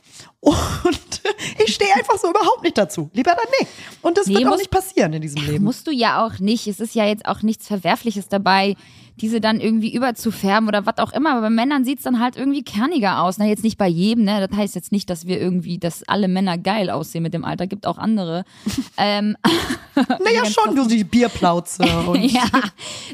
Und 0.40 0.54
ich 1.64 1.74
stehe 1.74 1.92
einfach 1.96 2.18
so 2.18 2.28
überhaupt 2.30 2.62
nicht 2.62 2.76
dazu. 2.78 3.10
Lieber 3.14 3.32
dann 3.32 3.46
nicht. 3.58 3.70
Und 4.02 4.16
das 4.18 4.26
Nee, 4.26 4.34
wird 4.34 4.44
auch 4.46 4.50
muss- 4.50 4.58
nicht 4.58 4.70
passieren 4.70 5.12
in 5.14 5.22
diesem 5.22 5.42
Leben. 5.44 5.64
Musst 5.64 5.86
du 5.86 5.90
ja 5.90 6.24
auch 6.24 6.38
nicht. 6.38 6.66
Es 6.68 6.78
ist 6.78 6.94
ja 6.94 7.04
jetzt 7.06 7.26
auch 7.26 7.42
nichts 7.42 7.66
Verwerfliches 7.66 8.28
dabei, 8.28 8.76
diese 9.20 9.40
dann 9.40 9.60
irgendwie 9.60 9.94
überzufärben 9.94 10.68
oder 10.68 10.84
was 10.86 10.98
auch 10.98 11.12
immer. 11.12 11.32
Aber 11.32 11.42
bei 11.42 11.50
Männern 11.50 11.84
sieht's 11.84 12.02
dann 12.02 12.20
halt 12.20 12.36
irgendwie 12.36 12.62
kerniger 12.62 13.22
aus. 13.22 13.38
Na, 13.38 13.46
jetzt 13.46 13.64
nicht 13.64 13.78
bei 13.78 13.88
jedem, 13.88 14.24
ne? 14.24 14.46
Das 14.46 14.56
heißt 14.56 14.74
jetzt 14.74 14.92
nicht, 14.92 15.08
dass 15.08 15.26
wir 15.26 15.40
irgendwie, 15.40 15.78
dass 15.78 16.06
alle 16.06 16.28
Männer 16.28 16.58
geil 16.58 16.90
aussehen 16.90 17.22
mit 17.22 17.34
dem 17.34 17.44
Alter. 17.44 17.66
Gibt 17.66 17.86
auch 17.86 17.98
andere. 17.98 18.44
ähm, 18.98 19.36
naja, 19.94 20.44
schon, 20.44 20.76
du 20.76 20.86
die 20.86 21.04
Bierplauze. 21.04 21.84
Ja, 22.26 22.48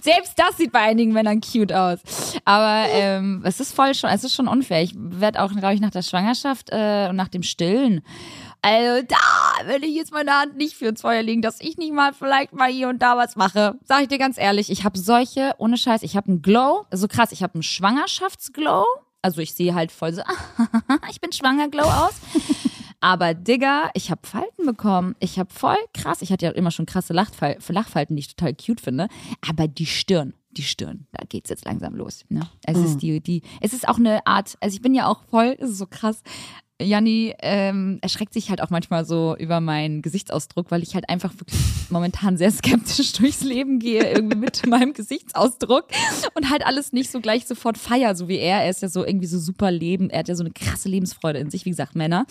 selbst 0.00 0.38
das 0.38 0.56
sieht 0.56 0.72
bei 0.72 0.80
einigen 0.80 1.12
Männern 1.12 1.40
cute 1.40 1.72
aus. 1.72 2.00
Aber 2.44 2.86
ähm, 2.90 3.42
es 3.44 3.60
ist 3.60 3.74
voll 3.74 3.94
schon, 3.94 4.10
es 4.10 4.24
ist 4.24 4.34
schon 4.34 4.48
unfair. 4.48 4.82
Ich 4.82 4.94
werde 4.96 5.42
auch, 5.42 5.50
glaube 5.52 5.74
ich, 5.74 5.80
nach 5.80 5.90
der 5.90 6.02
Schwangerschaft 6.02 6.70
äh, 6.70 7.08
und 7.10 7.16
nach 7.16 7.28
dem 7.28 7.42
Stillen. 7.42 8.02
Also 8.62 9.04
da 9.08 9.66
will 9.68 9.82
ich 9.82 9.96
jetzt 9.96 10.12
meine 10.12 10.32
Hand 10.32 10.56
nicht 10.56 10.76
für 10.76 10.86
ins 10.86 11.00
Feuer 11.00 11.22
legen, 11.22 11.42
dass 11.42 11.60
ich 11.60 11.78
nicht 11.78 11.92
mal 11.92 12.12
vielleicht 12.12 12.52
mal 12.52 12.70
hier 12.70 12.88
und 12.88 13.02
da 13.02 13.16
was 13.16 13.34
mache. 13.34 13.76
Sag 13.84 14.02
ich 14.02 14.08
dir 14.08 14.18
ganz 14.18 14.38
ehrlich, 14.38 14.70
ich 14.70 14.84
habe 14.84 14.96
solche, 14.96 15.54
ohne 15.58 15.76
Scheiß, 15.76 16.02
ich 16.04 16.16
habe 16.16 16.28
einen 16.28 16.42
Glow, 16.42 16.86
so 16.92 17.08
krass, 17.08 17.32
ich 17.32 17.42
habe 17.42 17.54
einen 17.54 17.64
Schwangerschaftsglow. 17.64 18.84
Also 19.20 19.40
ich 19.40 19.54
sehe 19.54 19.74
halt 19.74 19.90
voll 19.90 20.12
so, 20.12 20.22
ich 21.10 21.20
bin 21.20 21.32
schwanger 21.32 21.68
Glow 21.68 21.84
aus. 21.84 22.14
Aber 23.00 23.34
Digga, 23.34 23.90
ich 23.94 24.12
habe 24.12 24.20
Falten 24.24 24.64
bekommen. 24.64 25.16
Ich 25.18 25.40
habe 25.40 25.52
voll 25.52 25.76
krass, 25.92 26.22
ich 26.22 26.30
hatte 26.30 26.46
ja 26.46 26.52
immer 26.52 26.70
schon 26.70 26.86
krasse 26.86 27.12
Lachfal 27.12 27.58
Lachfalten, 27.68 28.14
die 28.14 28.20
ich 28.20 28.36
total 28.36 28.54
cute 28.54 28.80
finde. 28.80 29.08
Aber 29.48 29.66
die 29.66 29.86
Stirn, 29.86 30.34
die 30.52 30.62
Stirn, 30.62 31.08
da 31.10 31.24
geht's 31.28 31.50
jetzt 31.50 31.64
langsam 31.64 31.96
los. 31.96 32.24
Ne? 32.28 32.48
Es 32.64 32.78
ist 32.78 32.98
die, 32.98 33.20
die, 33.20 33.42
es 33.60 33.72
ist 33.72 33.88
auch 33.88 33.98
eine 33.98 34.24
Art, 34.24 34.56
also 34.60 34.74
ich 34.76 34.82
bin 34.82 34.94
ja 34.94 35.08
auch 35.08 35.24
voll, 35.30 35.56
es 35.58 35.70
ist 35.70 35.78
so 35.78 35.86
krass. 35.86 36.22
Janni 36.82 37.34
ähm, 37.40 37.98
erschreckt 38.02 38.32
sich 38.34 38.50
halt 38.50 38.60
auch 38.62 38.70
manchmal 38.70 39.04
so 39.04 39.36
über 39.38 39.60
meinen 39.60 40.02
Gesichtsausdruck, 40.02 40.70
weil 40.70 40.82
ich 40.82 40.94
halt 40.94 41.08
einfach 41.08 41.32
wirklich 41.38 41.60
momentan 41.90 42.36
sehr 42.36 42.50
skeptisch 42.50 43.12
durchs 43.18 43.42
Leben 43.42 43.78
gehe, 43.78 44.10
irgendwie 44.12 44.36
mit 44.36 44.66
meinem 44.66 44.92
Gesichtsausdruck 44.92 45.86
und 46.34 46.50
halt 46.50 46.66
alles 46.66 46.92
nicht 46.92 47.10
so 47.10 47.20
gleich 47.20 47.46
sofort 47.46 47.78
feier, 47.78 48.14
so 48.14 48.28
wie 48.28 48.38
er. 48.38 48.62
Er 48.62 48.70
ist 48.70 48.82
ja 48.82 48.88
so 48.88 49.04
irgendwie 49.04 49.26
so 49.26 49.38
super 49.38 49.70
Leben, 49.70 50.10
er 50.10 50.20
hat 50.20 50.28
ja 50.28 50.34
so 50.34 50.42
eine 50.44 50.52
krasse 50.52 50.88
Lebensfreude 50.88 51.38
in 51.38 51.50
sich, 51.50 51.64
wie 51.64 51.70
gesagt, 51.70 51.94
Männer. 51.96 52.26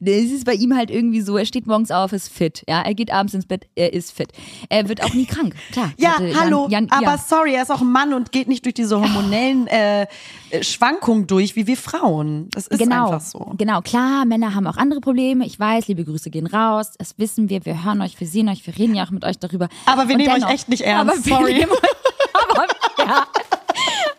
Es 0.00 0.30
ist 0.30 0.44
bei 0.44 0.54
ihm 0.54 0.74
halt 0.76 0.90
irgendwie 0.90 1.20
so, 1.20 1.36
er 1.36 1.46
steht 1.46 1.66
morgens 1.66 1.90
auf, 1.90 2.12
ist 2.12 2.28
fit, 2.28 2.62
ja, 2.68 2.82
er 2.82 2.94
geht 2.94 3.12
abends 3.12 3.34
ins 3.34 3.46
Bett, 3.46 3.66
er 3.74 3.92
ist 3.92 4.12
fit. 4.12 4.28
Er 4.68 4.88
wird 4.88 5.02
auch 5.02 5.14
nie 5.14 5.26
krank, 5.26 5.54
klar. 5.72 5.92
Ja, 5.98 6.14
Hatte 6.14 6.28
Jan- 6.28 6.40
hallo, 6.40 6.68
Jan- 6.70 6.88
aber 6.90 7.02
ja. 7.02 7.18
sorry, 7.18 7.54
er 7.54 7.62
ist 7.62 7.70
auch 7.70 7.80
ein 7.80 7.90
Mann 7.92 8.14
und 8.14 8.32
geht 8.32 8.48
nicht 8.48 8.64
durch 8.64 8.74
diese 8.74 9.00
hormonellen 9.00 9.66
äh, 9.66 10.06
äh, 10.54 10.62
Schwankungen 10.64 11.26
durch, 11.26 11.56
wie 11.56 11.66
wir 11.66 11.76
Frauen. 11.76 12.48
Das 12.50 12.66
ist 12.66 12.78
genau, 12.78 13.06
einfach 13.12 13.20
so. 13.20 13.52
Genau, 13.58 13.80
klar, 13.82 14.24
Männer 14.24 14.54
haben 14.54 14.66
auch 14.66 14.76
andere 14.76 15.00
Probleme. 15.00 15.44
Ich 15.46 15.58
weiß, 15.58 15.88
liebe 15.88 16.04
Grüße 16.04 16.30
gehen 16.30 16.46
raus. 16.46 16.92
Das 16.98 17.18
wissen 17.18 17.48
wir. 17.48 17.64
Wir 17.64 17.84
hören 17.84 18.00
euch, 18.02 18.18
wir 18.20 18.26
sehen 18.26 18.48
euch, 18.48 18.66
wir 18.66 18.76
reden 18.76 18.94
ja 18.94 19.04
auch 19.04 19.10
mit 19.10 19.24
euch 19.24 19.38
darüber. 19.38 19.68
Aber 19.86 20.08
wir 20.08 20.14
Und 20.16 20.22
nehmen 20.22 20.32
euch 20.34 20.40
dennoch- 20.40 20.50
echt 20.54 20.68
nicht 20.68 20.82
ernst, 20.82 21.12
Aber 21.14 21.24
wir 21.26 21.36
sorry. 21.36 21.52
nehmen 21.54 21.72
euch, 21.72 22.50
aber, 22.50 22.66
ja. 22.98 23.26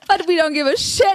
But 0.07 0.27
we 0.27 0.33
don't 0.41 0.53
give 0.53 0.67
a 0.71 0.77
shit. 0.77 1.05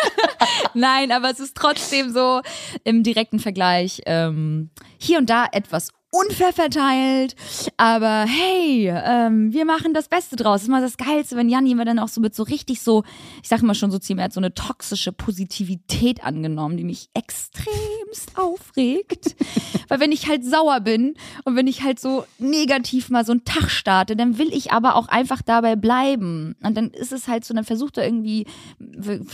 Nein, 0.74 1.10
aber 1.12 1.30
es 1.30 1.40
ist 1.40 1.56
trotzdem 1.56 2.12
so 2.12 2.40
im 2.84 3.02
direkten 3.02 3.38
Vergleich 3.40 4.00
ähm, 4.06 4.70
hier 4.98 5.18
und 5.18 5.28
da 5.28 5.46
etwas 5.50 5.90
unfair 6.12 6.52
verteilt. 6.52 7.34
Aber 7.78 8.26
hey, 8.28 8.92
ähm, 8.94 9.52
wir 9.52 9.64
machen 9.64 9.94
das 9.94 10.08
Beste 10.08 10.36
draus. 10.36 10.60
Das 10.60 10.62
ist 10.64 10.68
mal 10.68 10.82
das 10.82 10.98
Geilste, 10.98 11.36
wenn 11.36 11.48
Janni 11.48 11.74
mir 11.74 11.86
dann 11.86 11.98
auch 11.98 12.08
so 12.08 12.20
mit 12.20 12.34
so 12.34 12.42
richtig 12.42 12.82
so, 12.82 13.02
ich 13.42 13.48
sag 13.48 13.62
mal 13.62 13.74
schon 13.74 13.90
so 13.90 13.98
ziemlich, 13.98 14.22
er 14.22 14.24
hat 14.26 14.32
so 14.34 14.40
eine 14.40 14.52
toxische 14.52 15.10
Positivität 15.10 16.22
angenommen, 16.22 16.76
die 16.76 16.84
mich 16.84 17.08
extremst 17.14 18.36
aufregt. 18.36 19.34
Weil 19.88 20.00
wenn 20.00 20.12
ich 20.12 20.28
halt 20.28 20.44
sauer 20.44 20.80
bin 20.80 21.14
und 21.44 21.56
wenn 21.56 21.66
ich 21.66 21.82
halt 21.82 21.98
so 21.98 22.24
negativ 22.38 23.08
mal 23.08 23.24
so 23.24 23.32
einen 23.32 23.44
Tag 23.44 23.70
starte, 23.70 24.14
dann 24.14 24.36
will 24.36 24.52
ich 24.52 24.70
aber 24.70 24.96
auch 24.96 25.08
einfach 25.08 25.40
dabei 25.40 25.76
bleiben. 25.76 26.56
Und 26.62 26.76
dann 26.76 26.90
ist 26.90 27.12
es 27.12 27.26
halt 27.26 27.44
so, 27.46 27.54
dann 27.54 27.64
versucht 27.64 27.96
er 27.96 28.04
irgendwie 28.04 28.46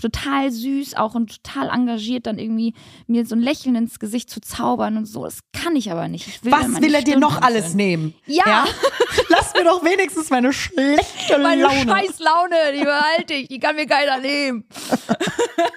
total 0.01 0.53
süß 0.53 0.95
auch 0.95 1.17
und 1.17 1.43
total 1.43 1.71
engagiert 1.71 2.27
dann 2.27 2.39
irgendwie 2.39 2.75
mir 3.09 3.27
so 3.27 3.35
ein 3.35 3.41
Lächeln 3.41 3.75
ins 3.75 3.99
Gesicht 3.99 4.31
zu 4.31 4.41
zaubern 4.41 4.97
und 4.97 5.07
so. 5.07 5.25
Das 5.25 5.41
kann 5.53 5.75
ich 5.75 5.91
aber 5.91 6.07
nicht. 6.07 6.29
Ich 6.29 6.45
will 6.45 6.53
dann 6.53 6.68
Was 6.69 6.75
meine 6.75 6.87
will 6.87 6.95
er 6.95 7.03
dir 7.03 7.19
noch 7.19 7.41
alles 7.43 7.75
nehmen? 7.75 8.15
Ja. 8.27 8.67
Lass 9.29 9.53
mir 9.55 9.65
doch 9.65 9.83
wenigstens 9.85 10.31
meine 10.31 10.53
schlechte 10.53 11.39
Meine 11.39 11.63
Laune. 11.63 11.91
scheiß 11.91 12.19
Laune, 12.19 12.57
die 12.75 12.85
behalte 12.85 13.35
ich, 13.35 13.49
die 13.49 13.59
kann 13.59 13.77
mir 13.77 13.87
keiner 13.87 14.19
nehmen. 14.19 14.65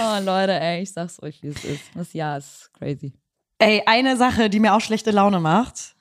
oh 0.00 0.18
Leute, 0.22 0.58
ey, 0.60 0.82
ich 0.82 0.92
sag's 0.92 1.22
euch, 1.22 1.42
wie 1.42 1.48
es 1.48 1.64
ist. 1.64 1.82
Das 1.94 2.12
Jahr 2.12 2.38
ist 2.38 2.70
crazy. 2.78 3.12
Ey, 3.58 3.82
eine 3.86 4.16
Sache, 4.16 4.50
die 4.50 4.60
mir 4.60 4.74
auch 4.74 4.80
schlechte 4.80 5.10
Laune 5.10 5.40
macht. 5.40 5.94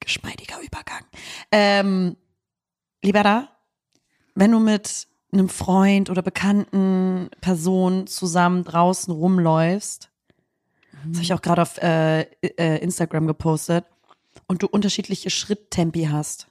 Geschmeidiger 0.00 0.56
Übergang. 0.62 1.04
Ähm, 1.52 2.16
Libera, 3.02 3.48
wenn 4.34 4.52
du 4.52 4.60
mit 4.60 5.06
einem 5.32 5.48
Freund 5.48 6.10
oder 6.10 6.22
bekannten 6.22 7.30
Person 7.40 8.06
zusammen 8.06 8.64
draußen 8.64 9.12
rumläufst, 9.12 10.10
das 11.08 11.16
habe 11.16 11.22
ich 11.24 11.32
auch 11.34 11.42
gerade 11.42 11.62
auf 11.62 11.78
äh, 11.78 12.22
äh, 12.42 12.78
Instagram 12.82 13.26
gepostet, 13.26 13.84
und 14.48 14.62
du 14.62 14.66
unterschiedliche 14.68 15.30
Schritttempi 15.30 16.08
hast. 16.10 16.46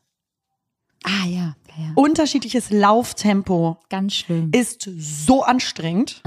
Ah 1.04 1.26
ja, 1.28 1.30
ja, 1.30 1.56
ja. 1.78 1.92
Unterschiedliches 1.96 2.72
Lauftempo 2.72 3.78
Ganz 3.90 4.16
schlimm. 4.16 4.52
ist 4.54 4.90
so 4.98 5.44
anstrengend. 5.44 6.22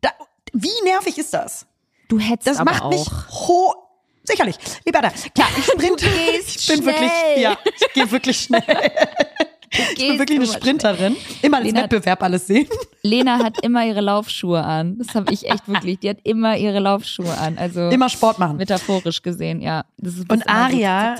Da, 0.00 0.10
wie 0.52 0.70
nervig 0.84 1.18
ist 1.18 1.34
das? 1.34 1.66
Du 2.08 2.18
hättest 2.18 2.46
Das 2.48 2.56
aber 2.58 2.70
macht 2.72 2.82
auch. 2.84 2.90
mich 2.90 3.06
ho 3.30 3.74
sicherlich. 4.24 4.56
Lieber 4.86 5.02
da. 5.02 5.10
Klar, 5.10 5.48
ich 5.58 5.64
sprinte. 5.72 6.06
ich 6.40 6.66
bin 6.66 6.84
wirklich, 6.86 7.10
schnell. 7.10 7.40
ja, 7.42 7.58
ich 7.64 7.92
gehe 7.92 8.10
wirklich 8.10 8.40
schnell. 8.40 8.62
Ich 9.96 10.08
bin 10.08 10.18
wirklich 10.18 10.38
eine 10.38 10.46
Sprinterin. 10.48 11.16
Immer 11.42 11.58
als 11.58 11.74
Wettbewerb 11.74 12.22
alles 12.22 12.46
sehen. 12.46 12.66
Lena 13.02 13.38
hat 13.38 13.62
immer 13.64 13.84
ihre 13.86 14.00
Laufschuhe 14.00 14.62
an. 14.62 14.98
Das 14.98 15.14
habe 15.14 15.32
ich 15.32 15.48
echt 15.50 15.66
wirklich. 15.68 15.98
Die 16.00 16.08
hat 16.10 16.18
immer 16.24 16.56
ihre 16.56 16.78
Laufschuhe 16.80 17.36
an. 17.38 17.56
Also 17.58 17.88
Immer 17.90 18.08
Sport 18.08 18.38
machen. 18.38 18.56
metaphorisch 18.56 19.22
gesehen, 19.22 19.60
ja. 19.60 19.84
Und 20.28 20.48
Aria 20.48 21.16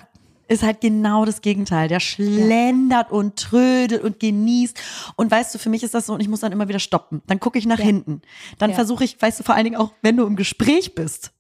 ist 0.49 0.63
halt 0.63 0.81
genau 0.81 1.25
das 1.27 1.43
Gegenteil. 1.43 1.89
Der 1.89 2.01
schlendert 2.01 3.11
und 3.13 3.37
trödelt 3.37 4.03
und 4.03 4.19
genießt. 4.19 4.79
Und 5.17 5.31
weißt 5.31 5.55
du, 5.55 5.59
für 5.59 5.69
mich 5.69 5.83
ist 5.83 5.95
das 5.95 6.07
so, 6.07 6.15
und 6.15 6.21
ich 6.21 6.29
muss 6.29 6.41
dann 6.41 6.53
immer 6.53 6.69
wieder 6.69 6.79
stoppen. 6.79 7.23
Dann 7.27 7.39
gucke 7.39 7.59
ich 7.59 7.67
nach 7.67 7.79
hinten. 7.79 8.23
Dann 8.59 8.71
Ja. 8.71 8.77
versuche 8.77 9.05
ich, 9.05 9.21
weißt 9.21 9.41
du, 9.41 9.45
vor 9.45 9.55
allen 9.55 9.65
Dingen 9.65 9.77
auch, 9.77 9.93
wenn 10.03 10.17
du 10.17 10.25
im 10.27 10.37
Gespräch 10.37 10.95
bist. 10.95 11.33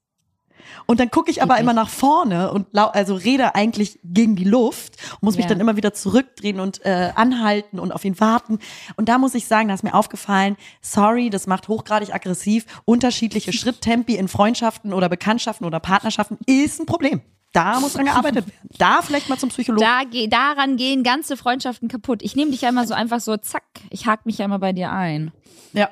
Und 0.91 1.01
dann 1.01 1.11
gucke 1.11 1.30
ich 1.30 1.43
aber 1.43 1.55
Geht 1.57 1.64
immer 1.64 1.74
nach 1.74 1.91
vorne 1.91 2.51
und 2.51 2.66
lau 2.72 2.86
also 2.86 3.14
rede 3.14 3.55
eigentlich 3.55 4.01
gegen 4.03 4.36
die 4.36 4.45
Luft 4.45 4.97
und 5.16 5.24
muss 5.24 5.36
mich 5.36 5.45
Ja. 5.45 5.51
dann 5.51 5.61
immer 5.61 5.76
wieder 5.76 5.93
zurückdrehen 5.93 6.61
und 6.61 6.84
äh, 6.86 7.11
anhalten 7.14 7.78
und 7.78 7.93
auf 7.93 8.07
ihn 8.07 8.18
warten. 8.20 8.59
Und 8.97 9.11
da 9.11 9.18
muss 9.18 9.34
ich 9.34 9.47
sagen, 9.47 9.68
da 9.68 9.74
ist 9.74 9.84
mir 9.84 9.93
aufgefallen, 9.93 10.57
sorry, 10.80 11.28
das 11.28 11.47
macht 11.47 11.68
hochgradig 11.68 12.14
aggressiv. 12.14 12.64
Unterschiedliche 12.86 13.53
Schritttempi 13.53 14.16
in 14.16 14.28
Freundschaften 14.28 14.95
oder 14.95 15.11
Bekanntschaften 15.11 15.66
oder 15.66 15.78
Partnerschaften 15.78 16.39
ist 16.47 16.80
ein 16.80 16.86
Problem. 16.86 17.20
Da 17.53 17.80
muss 17.80 17.93
dran 17.93 18.07
gearbeitet 18.07 18.47
werden. 18.47 18.70
Da 18.78 19.03
vielleicht 19.03 19.28
mal 19.28 19.39
zum 19.39 19.51
Psychologen. 19.51 19.84
Da, 19.84 20.05
daran 20.28 20.76
gehen 20.76 21.03
ganze 21.03 21.36
Freundschaften 21.36 21.89
kaputt. 21.89 22.22
Ich 22.22 22.34
nehme 22.34 22.51
dich 22.51 22.62
ja 22.62 22.70
immer 22.70 22.86
so 22.86 22.95
einfach 22.95 23.20
so, 23.20 23.36
zack, 23.36 23.64
ich 23.91 24.07
hake 24.07 24.22
mich 24.24 24.39
ja 24.39 24.47
immer 24.47 24.59
bei 24.59 24.72
dir 24.72 24.91
ein. 24.91 25.32
Ja. 25.74 25.91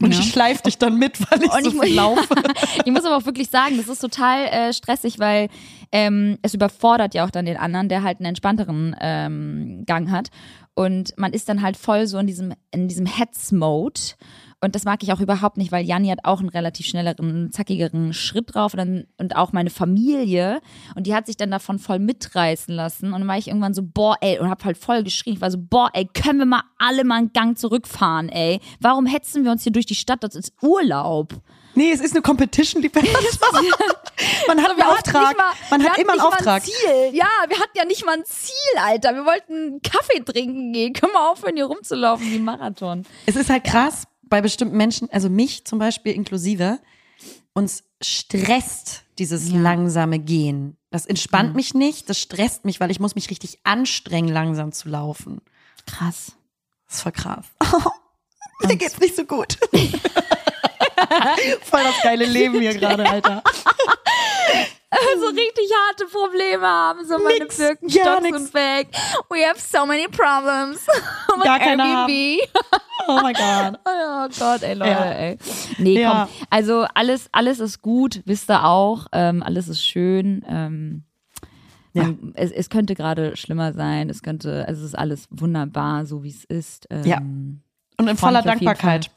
Und 0.00 0.12
Ja. 0.12 0.18
ich 0.18 0.30
schleif 0.30 0.60
dich 0.62 0.76
dann 0.76 0.98
mit, 0.98 1.18
weil 1.30 1.42
ich 1.44 1.52
Und 1.52 1.64
so 1.64 1.70
ich, 1.72 1.80
viel 1.88 1.94
laufe. 1.96 2.26
ich 2.84 2.90
muss 2.92 3.04
aber 3.04 3.16
auch 3.16 3.26
wirklich 3.26 3.48
sagen, 3.48 3.76
das 3.76 3.88
ist 3.88 4.00
total 4.00 4.46
äh, 4.46 4.72
stressig, 4.72 5.18
weil 5.20 5.48
ähm, 5.92 6.38
es 6.42 6.52
überfordert 6.52 7.14
ja 7.14 7.24
auch 7.24 7.30
dann 7.30 7.44
den 7.46 7.56
anderen, 7.56 7.88
der 7.88 8.02
halt 8.02 8.18
einen 8.18 8.26
entspannteren 8.26 8.96
ähm, 9.00 9.84
Gang 9.86 10.10
hat. 10.10 10.30
Und 10.74 11.16
man 11.16 11.32
ist 11.32 11.48
dann 11.48 11.62
halt 11.62 11.76
voll 11.76 12.06
so 12.06 12.18
in 12.18 12.26
diesem, 12.26 12.52
in 12.72 12.88
diesem 12.88 13.06
Hetz-Mode. 13.06 14.00
Und 14.60 14.74
das 14.74 14.84
mag 14.84 15.02
ich 15.02 15.12
auch 15.12 15.20
überhaupt 15.20 15.56
nicht, 15.56 15.70
weil 15.72 15.84
Janni 15.84 16.08
hat 16.08 16.24
auch 16.24 16.40
einen 16.40 16.48
relativ 16.48 16.86
schnelleren, 16.86 17.52
zackigeren 17.52 18.12
Schritt 18.12 18.54
drauf 18.54 18.72
und, 18.72 18.78
dann, 18.78 19.04
und 19.18 19.36
auch 19.36 19.52
meine 19.52 19.70
Familie. 19.70 20.60
Und 20.94 21.06
die 21.06 21.14
hat 21.14 21.26
sich 21.26 21.36
dann 21.36 21.50
davon 21.50 21.78
voll 21.78 21.98
mitreißen 21.98 22.74
lassen. 22.74 23.12
Und 23.12 23.20
dann 23.20 23.28
war 23.28 23.38
ich 23.38 23.48
irgendwann 23.48 23.74
so, 23.74 23.82
boah, 23.82 24.16
ey, 24.20 24.38
und 24.38 24.48
hab 24.48 24.64
halt 24.64 24.78
voll 24.78 25.04
geschrien. 25.04 25.34
Ich 25.34 25.40
war 25.40 25.50
so, 25.50 25.58
boah, 25.60 25.90
ey, 25.92 26.08
können 26.12 26.38
wir 26.38 26.46
mal 26.46 26.62
alle 26.78 27.04
mal 27.04 27.18
einen 27.18 27.32
Gang 27.32 27.58
zurückfahren, 27.58 28.30
ey? 28.30 28.58
Warum 28.80 29.06
hetzen 29.06 29.44
wir 29.44 29.52
uns 29.52 29.62
hier 29.62 29.72
durch 29.72 29.86
die 29.86 29.94
Stadt? 29.94 30.24
Das 30.24 30.34
ist 30.34 30.54
Urlaub. 30.62 31.34
Nee, 31.74 31.90
es 31.90 32.00
ist 32.00 32.12
eine 32.12 32.22
Competition, 32.22 32.82
die 32.82 32.90
Man 34.46 34.62
hat 34.62 34.70
einen 34.70 34.82
Auftrag. 34.82 35.36
Mal, 35.36 35.52
man 35.70 35.84
hat 35.84 35.98
immer 35.98 36.12
einen 36.12 36.20
Auftrag. 36.20 36.62
Ein 36.62 36.68
Ziel. 36.68 37.10
Ja, 37.12 37.28
wir 37.48 37.58
hatten 37.58 37.76
ja 37.76 37.84
nicht 37.84 38.04
mal 38.04 38.16
ein 38.16 38.24
Ziel, 38.24 38.78
Alter. 38.78 39.14
Wir 39.14 39.24
wollten 39.24 39.82
Kaffee 39.82 40.20
trinken 40.20 40.72
gehen. 40.72 40.92
Können 40.92 41.12
wir 41.12 41.30
aufhören, 41.30 41.56
hier 41.56 41.66
rumzulaufen 41.66 42.30
wie 42.30 42.38
Marathon. 42.38 43.04
Es 43.26 43.36
ist 43.36 43.50
halt 43.50 43.64
krass 43.64 44.04
bei 44.22 44.40
bestimmten 44.40 44.76
Menschen, 44.76 45.08
also 45.10 45.28
mich 45.28 45.64
zum 45.64 45.78
Beispiel 45.78 46.12
inklusive, 46.12 46.78
uns 47.54 47.84
stresst 48.00 49.02
dieses 49.18 49.50
ja. 49.50 49.58
langsame 49.58 50.18
Gehen. 50.18 50.76
Das 50.90 51.06
entspannt 51.06 51.50
mhm. 51.50 51.56
mich 51.56 51.74
nicht, 51.74 52.08
das 52.08 52.20
stresst 52.20 52.64
mich, 52.64 52.80
weil 52.80 52.90
ich 52.90 53.00
muss 53.00 53.14
mich 53.14 53.30
richtig 53.30 53.58
anstrengen, 53.64 54.32
langsam 54.32 54.72
zu 54.72 54.88
laufen. 54.88 55.40
Krass. 55.86 56.32
Das 56.86 56.96
ist 56.96 57.02
voll 57.02 57.12
krass. 57.12 57.46
Mir 58.66 58.76
geht's 58.76 58.98
nicht 58.98 59.16
so 59.16 59.24
gut. 59.24 59.58
Voll 61.62 61.82
das 61.82 62.02
geile 62.02 62.24
Leben 62.24 62.60
hier 62.60 62.74
gerade, 62.74 63.08
Alter. 63.08 63.42
so 65.20 65.26
richtig 65.26 65.70
harte 65.86 66.06
Probleme 66.06 66.66
haben, 66.66 67.04
so 67.06 67.18
meine 67.18 67.40
nix, 67.40 67.56
Birkenstocks 67.56 68.32
und 68.32 68.54
weg. 68.54 68.88
We 69.30 69.46
have 69.46 69.60
so 69.60 69.86
many 69.86 70.06
problems. 70.08 70.86
Oh 71.36 71.42
Gar 71.42 71.58
keine 71.58 71.82
Airbnb. 71.82 72.48
Oh 73.08 73.18
mein 73.20 73.34
Gott. 73.34 73.80
Oh 73.84 74.28
Gott, 74.38 74.62
ey 74.62 74.74
Leute, 74.74 74.90
ja. 74.90 75.10
ey. 75.10 75.38
Nee, 75.78 76.00
ja. 76.00 76.28
komm. 76.30 76.46
Also 76.48 76.86
alles, 76.94 77.28
alles 77.32 77.58
ist 77.58 77.82
gut, 77.82 78.22
wisst 78.24 78.48
ihr 78.48 78.64
auch. 78.64 79.06
Ähm, 79.10 79.42
alles 79.42 79.66
ist 79.66 79.84
schön. 79.84 80.44
Ähm, 80.48 81.02
man, 81.92 82.18
ja. 82.22 82.30
es, 82.34 82.52
es 82.52 82.70
könnte 82.70 82.94
gerade 82.94 83.36
schlimmer 83.36 83.72
sein. 83.72 84.10
Es 84.10 84.22
könnte, 84.22 84.64
also 84.68 84.82
es 84.82 84.88
ist 84.88 84.98
alles 84.98 85.26
wunderbar, 85.30 86.06
so 86.06 86.22
wie 86.22 86.30
es 86.30 86.44
ist. 86.44 86.86
Ähm, 86.90 87.04
ja. 87.04 87.18
Und 87.18 88.08
in 88.08 88.16
voller 88.16 88.42
Dankbarkeit. 88.42 89.10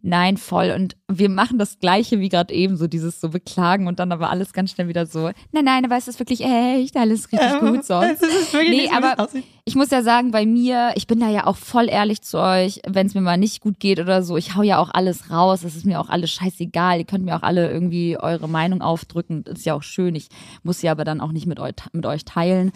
Nein, 0.00 0.36
voll. 0.36 0.70
Und 0.70 0.96
wir 1.08 1.28
machen 1.28 1.58
das 1.58 1.80
Gleiche 1.80 2.20
wie 2.20 2.28
gerade 2.28 2.54
eben, 2.54 2.76
so 2.76 2.86
dieses 2.86 3.20
so 3.20 3.30
beklagen 3.30 3.88
und 3.88 3.98
dann 3.98 4.12
aber 4.12 4.30
alles 4.30 4.52
ganz 4.52 4.70
schnell 4.70 4.86
wieder 4.86 5.06
so, 5.06 5.30
nein, 5.50 5.64
nein, 5.64 5.84
aber 5.84 5.96
es 5.96 6.06
ist 6.06 6.20
wirklich 6.20 6.44
echt, 6.44 6.96
alles 6.96 7.32
richtig 7.32 7.50
ähm, 7.60 7.74
gut 7.74 7.84
sonst. 7.84 8.22
nee, 8.52 8.88
aber 8.94 9.28
ich 9.64 9.74
muss 9.74 9.90
ja 9.90 10.02
sagen, 10.02 10.30
bei 10.30 10.46
mir, 10.46 10.92
ich 10.94 11.08
bin 11.08 11.18
da 11.18 11.28
ja 11.28 11.46
auch 11.46 11.56
voll 11.56 11.88
ehrlich 11.88 12.22
zu 12.22 12.38
euch, 12.38 12.80
wenn 12.86 13.08
es 13.08 13.14
mir 13.14 13.22
mal 13.22 13.36
nicht 13.36 13.60
gut 13.60 13.80
geht 13.80 13.98
oder 13.98 14.22
so, 14.22 14.36
ich 14.36 14.54
hau 14.54 14.62
ja 14.62 14.78
auch 14.78 14.90
alles 14.92 15.32
raus, 15.32 15.64
es 15.64 15.74
ist 15.74 15.84
mir 15.84 15.98
auch 16.00 16.10
alles 16.10 16.30
scheißegal, 16.30 16.98
ihr 16.98 17.04
könnt 17.04 17.24
mir 17.24 17.36
auch 17.36 17.42
alle 17.42 17.68
irgendwie 17.68 18.16
eure 18.18 18.48
Meinung 18.48 18.82
aufdrücken, 18.82 19.42
das 19.42 19.58
ist 19.58 19.66
ja 19.66 19.74
auch 19.74 19.82
schön, 19.82 20.14
ich 20.14 20.28
muss 20.62 20.78
sie 20.78 20.88
aber 20.88 21.04
dann 21.04 21.20
auch 21.20 21.32
nicht 21.32 21.46
mit 21.46 21.58
euch, 21.58 21.74
mit 21.92 22.06
euch 22.06 22.24
teilen. 22.24 22.70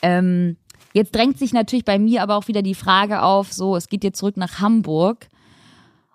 Ähm, 0.00 0.56
jetzt 0.92 1.12
drängt 1.12 1.40
sich 1.40 1.52
natürlich 1.52 1.84
bei 1.84 1.98
mir 1.98 2.22
aber 2.22 2.36
auch 2.36 2.46
wieder 2.46 2.62
die 2.62 2.76
Frage 2.76 3.22
auf, 3.22 3.52
so, 3.52 3.74
es 3.74 3.88
geht 3.88 4.04
jetzt 4.04 4.18
zurück 4.18 4.36
nach 4.36 4.60
Hamburg 4.60 5.26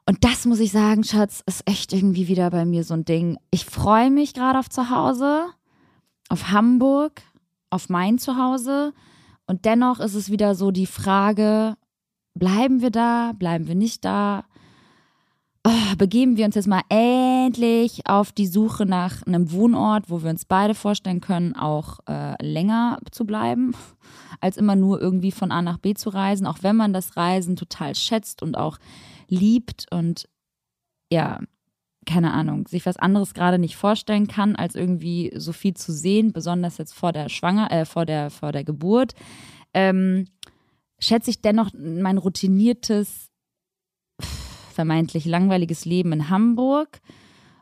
und 0.06 0.24
das 0.24 0.45
muss 0.45 0.60
ich 0.60 0.72
sagen, 0.72 1.04
Schatz, 1.04 1.43
ist 1.45 1.68
echt 1.68 1.93
irgendwie 1.93 2.28
wieder 2.28 2.49
bei 2.49 2.66
mir 2.66 2.84
so 2.84 2.93
ein 2.93 3.06
Ding. 3.06 3.38
Ich 3.51 3.66
freue 3.66 4.12
mich 4.12 4.34
gerade 4.34 4.60
auf 4.60 4.70
Zuhause, 4.70 5.45
auf 6.30 6.51
Hamburg, 6.51 7.22
auf 7.70 7.89
mein 7.89 8.18
Zuhause. 8.18 8.93
Und 9.45 9.66
dennoch 9.66 9.99
ist 9.99 10.16
es 10.16 10.30
wieder 10.30 10.56
so 10.56 10.72
die 10.72 10.88
Frage, 10.88 11.76
bleiben 12.34 12.82
wir 12.82 12.91
da, 12.91 13.32
bleiben 13.38 13.68
wir 13.68 13.76
nicht 13.76 14.04
da? 14.04 14.43
Oh, 15.66 15.95
begeben 15.97 16.36
wir 16.36 16.45
uns 16.45 16.56
jetzt 16.56 16.68
mal 16.68 16.82
endlich 16.89 18.06
auf 18.06 18.34
die 18.34 18.47
Suche 18.47 18.86
nach 18.86 19.26
einem 19.26 19.54
Wohnort, 19.54 20.10
wo 20.10 20.22
wir 20.22 20.30
uns 20.30 20.43
beide 20.43 20.76
vorstellen 20.76 21.22
können, 21.22 21.56
auch 21.56 21.99
äh, 22.10 22.36
länger 22.45 22.99
zu 23.12 23.26
bleiben, 23.26 23.74
als 24.41 24.58
immer 24.58 24.76
nur 24.76 25.01
irgendwie 25.01 25.32
von 25.32 25.51
A 25.54 25.62
nach 25.62 25.78
B 25.78 25.93
zu 25.93 26.10
reisen, 26.10 26.47
auch 26.47 26.58
wenn 26.62 26.76
man 26.76 26.91
das 26.91 27.16
Reisen 27.16 27.56
total 27.56 27.95
schätzt 27.95 28.43
und 28.43 28.58
auch 28.58 28.78
liebt 29.34 29.88
und 29.91 30.29
ja, 31.11 31.39
keine 32.05 32.34
Ahnung, 32.34 32.67
sich 32.67 32.86
was 32.86 32.97
anderes 32.97 33.34
gerade 33.34 33.59
nicht 33.59 33.75
vorstellen 33.75 34.27
kann, 34.27 34.55
als 34.55 34.75
irgendwie 34.75 35.31
so 35.36 35.53
viel 35.53 35.73
zu 35.73 35.91
sehen, 35.91 36.34
besonders 36.34 36.77
jetzt 36.77 36.93
vor 36.93 37.11
der 37.11 37.29
Schwanger, 37.29 37.71
äh, 37.71 37.86
vor 37.86 38.05
der, 38.05 38.29
vor 38.29 38.51
der 38.51 38.63
Geburt, 38.63 39.13
ähm, 39.73 40.27
schätze 40.99 41.29
ich 41.29 41.41
dennoch 41.41 41.71
mein 41.73 42.17
routiniertes, 42.17 43.29
vermeintlich 44.73 45.25
langweiliges 45.25 45.86
Leben 45.86 46.11
in 46.13 46.29
Hamburg. 46.29 46.99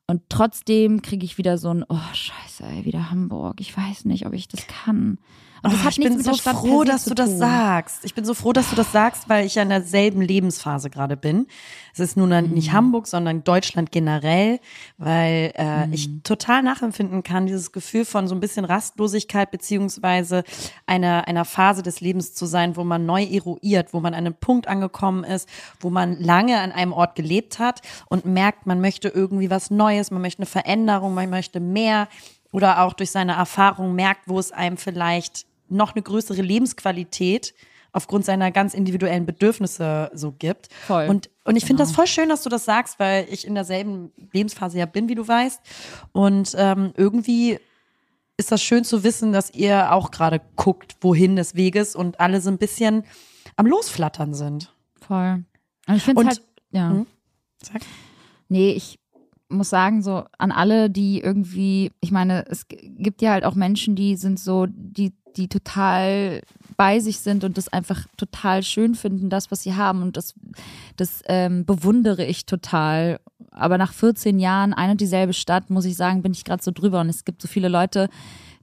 Und 0.08 0.24
trotzdem 0.30 1.02
kriege 1.02 1.26
ich 1.26 1.38
wieder 1.38 1.58
so 1.58 1.74
ein, 1.74 1.86
oh 1.88 2.14
Scheiße, 2.14 2.64
ey, 2.64 2.86
wieder 2.86 3.12
Hamburg. 3.12 3.62
Ich 3.62 3.76
weiß 3.76 4.06
nicht, 4.06 4.26
ob 4.26 4.34
ich 4.34 4.48
das 4.48 4.68
kann. 4.68 5.20
Und 5.64 5.74
oh, 5.74 5.90
ich 5.90 5.98
bin 5.98 6.20
so 6.24 6.34
froh, 6.34 6.84
dass 6.84 7.06
du 7.06 7.14
das 7.14 7.38
sagst. 7.38 8.04
Ich 8.04 8.16
bin 8.16 8.26
so 8.26 8.34
froh, 8.34 8.52
dass 8.52 8.72
du 8.72 8.76
das 8.76 8.92
sagst, 8.92 9.30
weil 9.30 9.46
ich 9.46 9.56
ja 9.56 9.62
in 9.62 9.70
derselben 9.70 10.22
Lebensphase 10.22 10.90
gerade 10.90 11.16
bin. 11.16 11.46
Es 11.94 12.00
ist 12.00 12.18
nun 12.18 12.30
mhm. 12.30 12.54
nicht 12.54 12.72
Hamburg, 12.72 13.06
sondern 13.06 13.44
Deutschland 13.44 13.92
generell, 13.92 14.60
weil 14.98 15.52
äh, 15.56 15.86
mhm. 15.86 15.94
ich 15.94 16.10
total 16.24 16.64
nachempfinden 16.64 17.22
kann, 17.22 17.46
dieses 17.46 17.72
Gefühl 17.72 18.06
von 18.06 18.28
so 18.28 18.34
ein 18.34 18.40
bisschen 18.40 18.66
Rastlosigkeit 18.66 19.52
beziehungsweise 19.52 20.44
einer, 20.88 21.28
einer 21.28 21.46
Phase 21.46 21.84
des 21.84 22.02
Lebens 22.02 22.34
zu 22.34 22.48
sein, 22.48 22.76
wo 22.76 22.84
man 22.84 23.06
neu 23.06 23.24
eruiert, 23.24 23.94
wo 23.94 24.00
man 24.00 24.16
an 24.16 24.26
einem 24.26 24.36
Punkt 24.36 24.68
angekommen 24.68 25.24
ist, 25.24 25.48
wo 25.80 25.92
man 25.92 26.20
lange 26.20 26.60
an 26.60 26.72
einem 26.72 26.92
Ort 26.92 27.14
gelebt 27.14 27.60
hat 27.60 27.82
und 28.08 28.26
merkt, 28.26 28.66
man 28.66 28.82
möchte 28.82 29.10
irgendwie 29.10 29.52
was 29.52 29.70
Neues, 29.70 30.10
man 30.10 30.24
möchte 30.24 30.40
eine 30.40 30.48
Veränderung, 30.48 31.14
man 31.14 31.30
möchte 31.30 31.60
mehr 31.60 32.08
oder 32.52 32.82
auch 32.82 32.94
durch 32.94 33.12
seine 33.12 33.34
Erfahrung 33.34 33.94
merkt, 33.94 34.28
wo 34.28 34.40
es 34.40 34.52
einem 34.52 34.78
vielleicht 34.78 35.46
noch 35.72 35.96
eine 35.96 36.02
größere 36.02 36.42
Lebensqualität 36.42 37.54
aufgrund 37.94 38.26
seiner 38.26 38.52
ganz 38.52 38.74
individuellen 38.74 39.26
Bedürfnisse 39.26 40.12
so 40.14 40.32
gibt. 40.32 40.70
Voll. 40.88 41.08
Und, 41.08 41.30
und 41.44 41.56
ich 41.56 41.66
finde 41.66 41.84
genau. 41.84 41.90
das 41.90 41.96
voll 41.96 42.08
schön, 42.08 42.30
dass 42.30 42.44
du 42.44 42.50
das 42.50 42.66
sagst, 42.66 43.00
weil 43.00 43.28
ich 43.30 43.46
in 43.46 43.56
derselben 43.56 44.12
Lebensphase 44.32 44.78
ja 44.78 44.86
bin, 44.86 45.10
wie 45.10 45.16
du 45.16 45.28
weißt. 45.28 45.60
Und 46.14 46.56
ähm, 46.58 46.94
irgendwie 46.96 47.60
ist 48.38 48.52
das 48.52 48.64
schön 48.64 48.84
zu 48.84 49.04
wissen, 49.04 49.34
dass 49.34 49.54
ihr 49.54 49.92
auch 49.92 50.12
gerade 50.12 50.42
guckt, 50.56 50.96
wohin 51.02 51.36
des 51.36 51.56
Weges 51.56 51.96
und 51.96 52.20
alle 52.20 52.42
so 52.42 52.50
ein 52.50 52.58
bisschen 52.58 53.04
am 53.58 53.66
Losflattern 53.66 54.34
sind. 54.34 54.74
Voll. 55.00 55.44
Und 55.88 55.96
ich 55.96 56.04
finde 56.04 56.26
halt, 56.26 56.42
ja. 56.72 56.90
Hm? 56.90 57.08
Sag. 57.62 57.82
Nee, 58.48 58.72
ich 58.72 59.01
muss 59.52 59.70
sagen, 59.70 60.02
so 60.02 60.24
an 60.38 60.52
alle, 60.52 60.90
die 60.90 61.20
irgendwie, 61.20 61.92
ich 62.00 62.12
meine, 62.12 62.46
es 62.50 62.66
gibt 62.70 63.22
ja 63.22 63.32
halt 63.32 63.46
auch 63.46 63.56
Menschen, 63.56 63.96
die 63.96 64.16
sind 64.16 64.40
so, 64.40 64.68
die 64.68 65.14
die 65.38 65.48
total 65.48 66.42
bei 66.78 67.00
sich 67.00 67.20
sind 67.20 67.44
und 67.44 67.58
das 67.58 67.68
einfach 67.68 68.06
total 68.18 68.64
schön 68.64 68.96
finden, 68.96 69.30
das, 69.30 69.52
was 69.52 69.64
sie 69.64 69.76
haben. 69.76 70.02
Und 70.02 70.18
das, 70.18 70.34
das 70.98 71.22
ähm, 71.28 71.66
bewundere 71.66 72.26
ich 72.26 72.46
total. 72.46 73.20
Aber 73.52 73.78
nach 73.78 73.94
14 73.94 74.40
Jahren, 74.40 74.74
ein 74.74 74.92
und 74.92 75.02
dieselbe 75.02 75.34
Stadt, 75.34 75.70
muss 75.70 75.86
ich 75.86 75.96
sagen, 75.96 76.22
bin 76.22 76.32
ich 76.32 76.44
gerade 76.44 76.64
so 76.64 76.72
drüber. 76.72 77.02
Und 77.02 77.10
es 77.10 77.26
gibt 77.26 77.42
so 77.42 77.48
viele 77.48 77.68
Leute, 77.68 78.10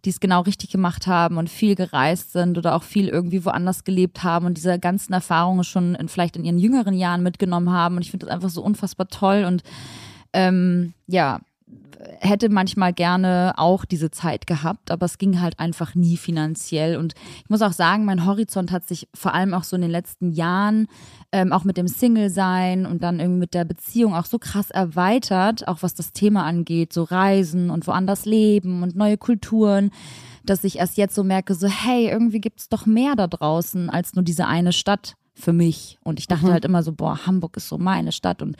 die 0.04 0.10
es 0.10 0.20
genau 0.20 0.42
richtig 0.42 0.70
gemacht 0.70 1.06
haben 1.06 1.38
und 1.38 1.50
viel 1.50 1.74
gereist 1.74 2.32
sind 2.32 2.56
oder 2.56 2.74
auch 2.74 2.82
viel 2.82 3.08
irgendwie 3.08 3.44
woanders 3.44 3.84
gelebt 3.84 4.22
haben 4.22 4.46
und 4.46 4.56
diese 4.56 4.78
ganzen 4.78 5.12
Erfahrungen 5.12 5.64
schon 5.64 5.96
in, 5.96 6.08
vielleicht 6.08 6.36
in 6.36 6.44
ihren 6.44 6.58
jüngeren 6.58 6.94
Jahren 6.94 7.22
mitgenommen 7.22 7.70
haben. 7.70 7.96
Und 7.96 8.02
ich 8.02 8.10
finde 8.10 8.26
das 8.26 8.34
einfach 8.34 8.50
so 8.50 8.62
unfassbar 8.62 9.08
toll. 9.08 9.44
Und 9.44 9.62
ähm, 10.32 10.94
ja, 11.06 11.40
hätte 12.20 12.48
manchmal 12.48 12.92
gerne 12.92 13.54
auch 13.56 13.84
diese 13.84 14.10
Zeit 14.10 14.46
gehabt, 14.46 14.90
aber 14.90 15.06
es 15.06 15.18
ging 15.18 15.40
halt 15.40 15.58
einfach 15.58 15.94
nie 15.94 16.16
finanziell. 16.16 16.96
Und 16.96 17.14
ich 17.42 17.50
muss 17.50 17.62
auch 17.62 17.72
sagen, 17.72 18.04
mein 18.04 18.24
Horizont 18.24 18.70
hat 18.70 18.86
sich 18.86 19.08
vor 19.14 19.34
allem 19.34 19.54
auch 19.54 19.64
so 19.64 19.76
in 19.76 19.82
den 19.82 19.90
letzten 19.90 20.30
Jahren, 20.30 20.86
ähm, 21.32 21.52
auch 21.52 21.64
mit 21.64 21.76
dem 21.76 21.88
Single-Sein 21.88 22.86
und 22.86 23.02
dann 23.02 23.20
irgendwie 23.20 23.40
mit 23.40 23.54
der 23.54 23.64
Beziehung 23.64 24.14
auch 24.14 24.26
so 24.26 24.38
krass 24.38 24.70
erweitert, 24.70 25.66
auch 25.68 25.82
was 25.82 25.94
das 25.94 26.12
Thema 26.12 26.44
angeht, 26.44 26.92
so 26.92 27.02
Reisen 27.02 27.70
und 27.70 27.86
woanders 27.86 28.24
leben 28.24 28.82
und 28.82 28.96
neue 28.96 29.18
Kulturen, 29.18 29.90
dass 30.44 30.64
ich 30.64 30.78
erst 30.78 30.96
jetzt 30.96 31.14
so 31.14 31.24
merke, 31.24 31.54
so 31.54 31.68
hey, 31.68 32.08
irgendwie 32.08 32.40
gibt 32.40 32.60
es 32.60 32.68
doch 32.68 32.86
mehr 32.86 33.16
da 33.16 33.26
draußen 33.26 33.90
als 33.90 34.14
nur 34.14 34.24
diese 34.24 34.46
eine 34.46 34.72
Stadt 34.72 35.16
für 35.34 35.52
mich. 35.52 35.98
Und 36.02 36.18
ich 36.18 36.26
dachte 36.26 36.46
mhm. 36.46 36.52
halt 36.52 36.64
immer 36.64 36.82
so, 36.82 36.92
boah, 36.92 37.26
Hamburg 37.26 37.56
ist 37.56 37.68
so 37.68 37.78
meine 37.78 38.12
Stadt 38.12 38.42
und 38.42 38.56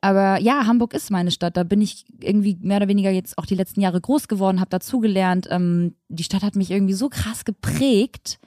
aber 0.00 0.40
ja, 0.40 0.66
Hamburg 0.66 0.94
ist 0.94 1.10
meine 1.10 1.30
Stadt. 1.30 1.56
Da 1.56 1.64
bin 1.64 1.80
ich 1.80 2.06
irgendwie 2.20 2.56
mehr 2.60 2.78
oder 2.78 2.88
weniger 2.88 3.10
jetzt 3.10 3.36
auch 3.38 3.46
die 3.46 3.54
letzten 3.54 3.80
Jahre 3.80 4.00
groß 4.00 4.28
geworden, 4.28 4.60
habe 4.60 4.70
dazugelernt. 4.70 5.48
Ähm, 5.50 5.94
die 6.08 6.24
Stadt 6.24 6.42
hat 6.42 6.56
mich 6.56 6.70
irgendwie 6.70 6.94
so 6.94 7.08
krass 7.08 7.44
geprägt. 7.44 8.38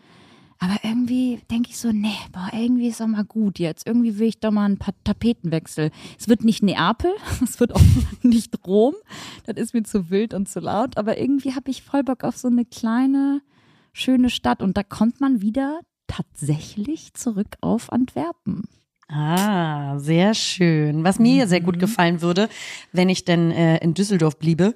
Aber 0.63 0.77
irgendwie 0.83 1.41
denke 1.49 1.71
ich 1.71 1.79
so, 1.79 1.91
nee, 1.91 2.15
boah, 2.31 2.49
irgendwie 2.53 2.87
ist 2.87 3.01
doch 3.01 3.07
mal 3.07 3.23
gut 3.25 3.57
jetzt. 3.57 3.87
Irgendwie 3.87 4.19
will 4.19 4.27
ich 4.27 4.39
doch 4.39 4.51
mal 4.51 4.65
ein 4.65 4.77
paar 4.77 4.93
Tapetenwechsel. 5.03 5.89
Es 6.19 6.27
wird 6.27 6.43
nicht 6.43 6.61
Neapel, 6.61 7.11
es 7.43 7.59
wird 7.59 7.73
auch 7.73 7.81
nicht 8.21 8.55
Rom. 8.67 8.93
Das 9.45 9.57
ist 9.57 9.73
mir 9.73 9.83
zu 9.83 10.11
wild 10.11 10.35
und 10.35 10.47
zu 10.47 10.59
laut. 10.59 10.97
Aber 10.97 11.17
irgendwie 11.17 11.55
habe 11.55 11.71
ich 11.71 11.81
voll 11.81 12.03
Bock 12.03 12.23
auf 12.23 12.37
so 12.37 12.47
eine 12.47 12.63
kleine, 12.63 13.41
schöne 13.91 14.29
Stadt. 14.29 14.61
Und 14.61 14.77
da 14.77 14.83
kommt 14.83 15.19
man 15.19 15.41
wieder 15.41 15.79
tatsächlich 16.05 17.13
zurück 17.15 17.57
auf 17.61 17.91
Antwerpen. 17.91 18.63
Ah, 19.11 19.99
sehr 19.99 20.33
schön. 20.33 21.03
Was 21.03 21.19
mir 21.19 21.45
mhm. 21.45 21.49
sehr 21.49 21.61
gut 21.61 21.75
mhm. 21.75 21.79
gefallen 21.79 22.21
würde, 22.21 22.49
wenn 22.91 23.09
ich 23.09 23.25
denn 23.25 23.51
äh, 23.51 23.77
in 23.77 23.93
Düsseldorf 23.93 24.37
bliebe, 24.37 24.73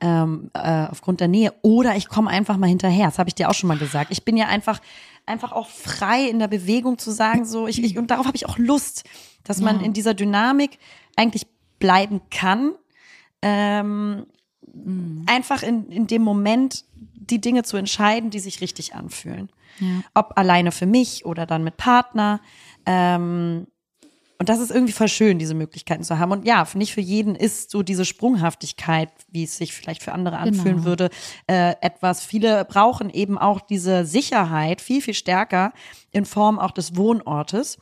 ähm, 0.00 0.50
äh, 0.54 0.86
aufgrund 0.86 1.20
der 1.20 1.28
Nähe, 1.28 1.54
oder 1.62 1.96
ich 1.96 2.08
komme 2.08 2.28
einfach 2.28 2.56
mal 2.56 2.66
hinterher. 2.66 3.06
Das 3.06 3.18
habe 3.18 3.28
ich 3.28 3.34
dir 3.34 3.48
auch 3.48 3.54
schon 3.54 3.68
mal 3.68 3.78
gesagt. 3.78 4.10
Ich 4.10 4.24
bin 4.24 4.36
ja 4.36 4.46
einfach 4.46 4.80
einfach 5.24 5.52
auch 5.52 5.68
frei 5.68 6.28
in 6.28 6.38
der 6.38 6.48
Bewegung 6.48 6.98
zu 6.98 7.10
sagen, 7.10 7.44
so 7.44 7.66
ich, 7.66 7.82
ich 7.82 7.98
und 7.98 8.10
darauf 8.10 8.26
habe 8.26 8.36
ich 8.36 8.48
auch 8.48 8.58
Lust, 8.58 9.04
dass 9.42 9.60
man 9.60 9.80
in 9.80 9.92
dieser 9.92 10.14
Dynamik 10.14 10.78
eigentlich 11.16 11.46
bleiben 11.78 12.20
kann. 12.30 12.74
Ähm, 13.42 14.26
mhm. 14.72 15.24
Einfach 15.26 15.62
in, 15.62 15.90
in 15.90 16.06
dem 16.06 16.22
Moment 16.22 16.84
die 17.14 17.40
Dinge 17.40 17.64
zu 17.64 17.76
entscheiden, 17.76 18.30
die 18.30 18.38
sich 18.38 18.60
richtig 18.60 18.94
anfühlen. 18.94 19.50
Ja. 19.80 20.02
Ob 20.14 20.38
alleine 20.38 20.72
für 20.72 20.86
mich 20.86 21.26
oder 21.26 21.44
dann 21.44 21.64
mit 21.64 21.76
Partner. 21.76 22.40
Ähm, 22.86 23.66
und 24.38 24.48
das 24.48 24.60
ist 24.60 24.70
irgendwie 24.70 24.92
voll 24.92 25.08
schön, 25.08 25.38
diese 25.38 25.54
Möglichkeiten 25.54 26.04
zu 26.04 26.18
haben. 26.18 26.30
Und 26.30 26.46
ja, 26.46 26.66
nicht 26.74 26.92
für 26.92 27.00
jeden 27.00 27.34
ist 27.34 27.70
so 27.70 27.82
diese 27.82 28.04
Sprunghaftigkeit, 28.04 29.10
wie 29.30 29.44
es 29.44 29.56
sich 29.56 29.72
vielleicht 29.72 30.02
für 30.02 30.12
andere 30.12 30.38
anfühlen 30.38 30.76
genau. 30.76 30.84
würde, 30.84 31.10
äh, 31.46 31.74
etwas. 31.80 32.24
Viele 32.24 32.64
brauchen 32.66 33.08
eben 33.10 33.38
auch 33.38 33.60
diese 33.60 34.04
Sicherheit 34.04 34.80
viel, 34.80 35.00
viel 35.00 35.14
stärker 35.14 35.72
in 36.12 36.26
Form 36.26 36.58
auch 36.58 36.70
des 36.70 36.96
Wohnortes. 36.96 37.78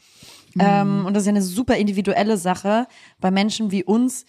Mhm. 0.54 0.60
Ähm, 0.60 1.06
und 1.06 1.14
das 1.14 1.22
ist 1.22 1.26
ja 1.26 1.32
eine 1.32 1.42
super 1.42 1.76
individuelle 1.76 2.36
Sache 2.36 2.86
bei 3.20 3.30
Menschen 3.30 3.72
wie 3.72 3.82
uns, 3.82 4.24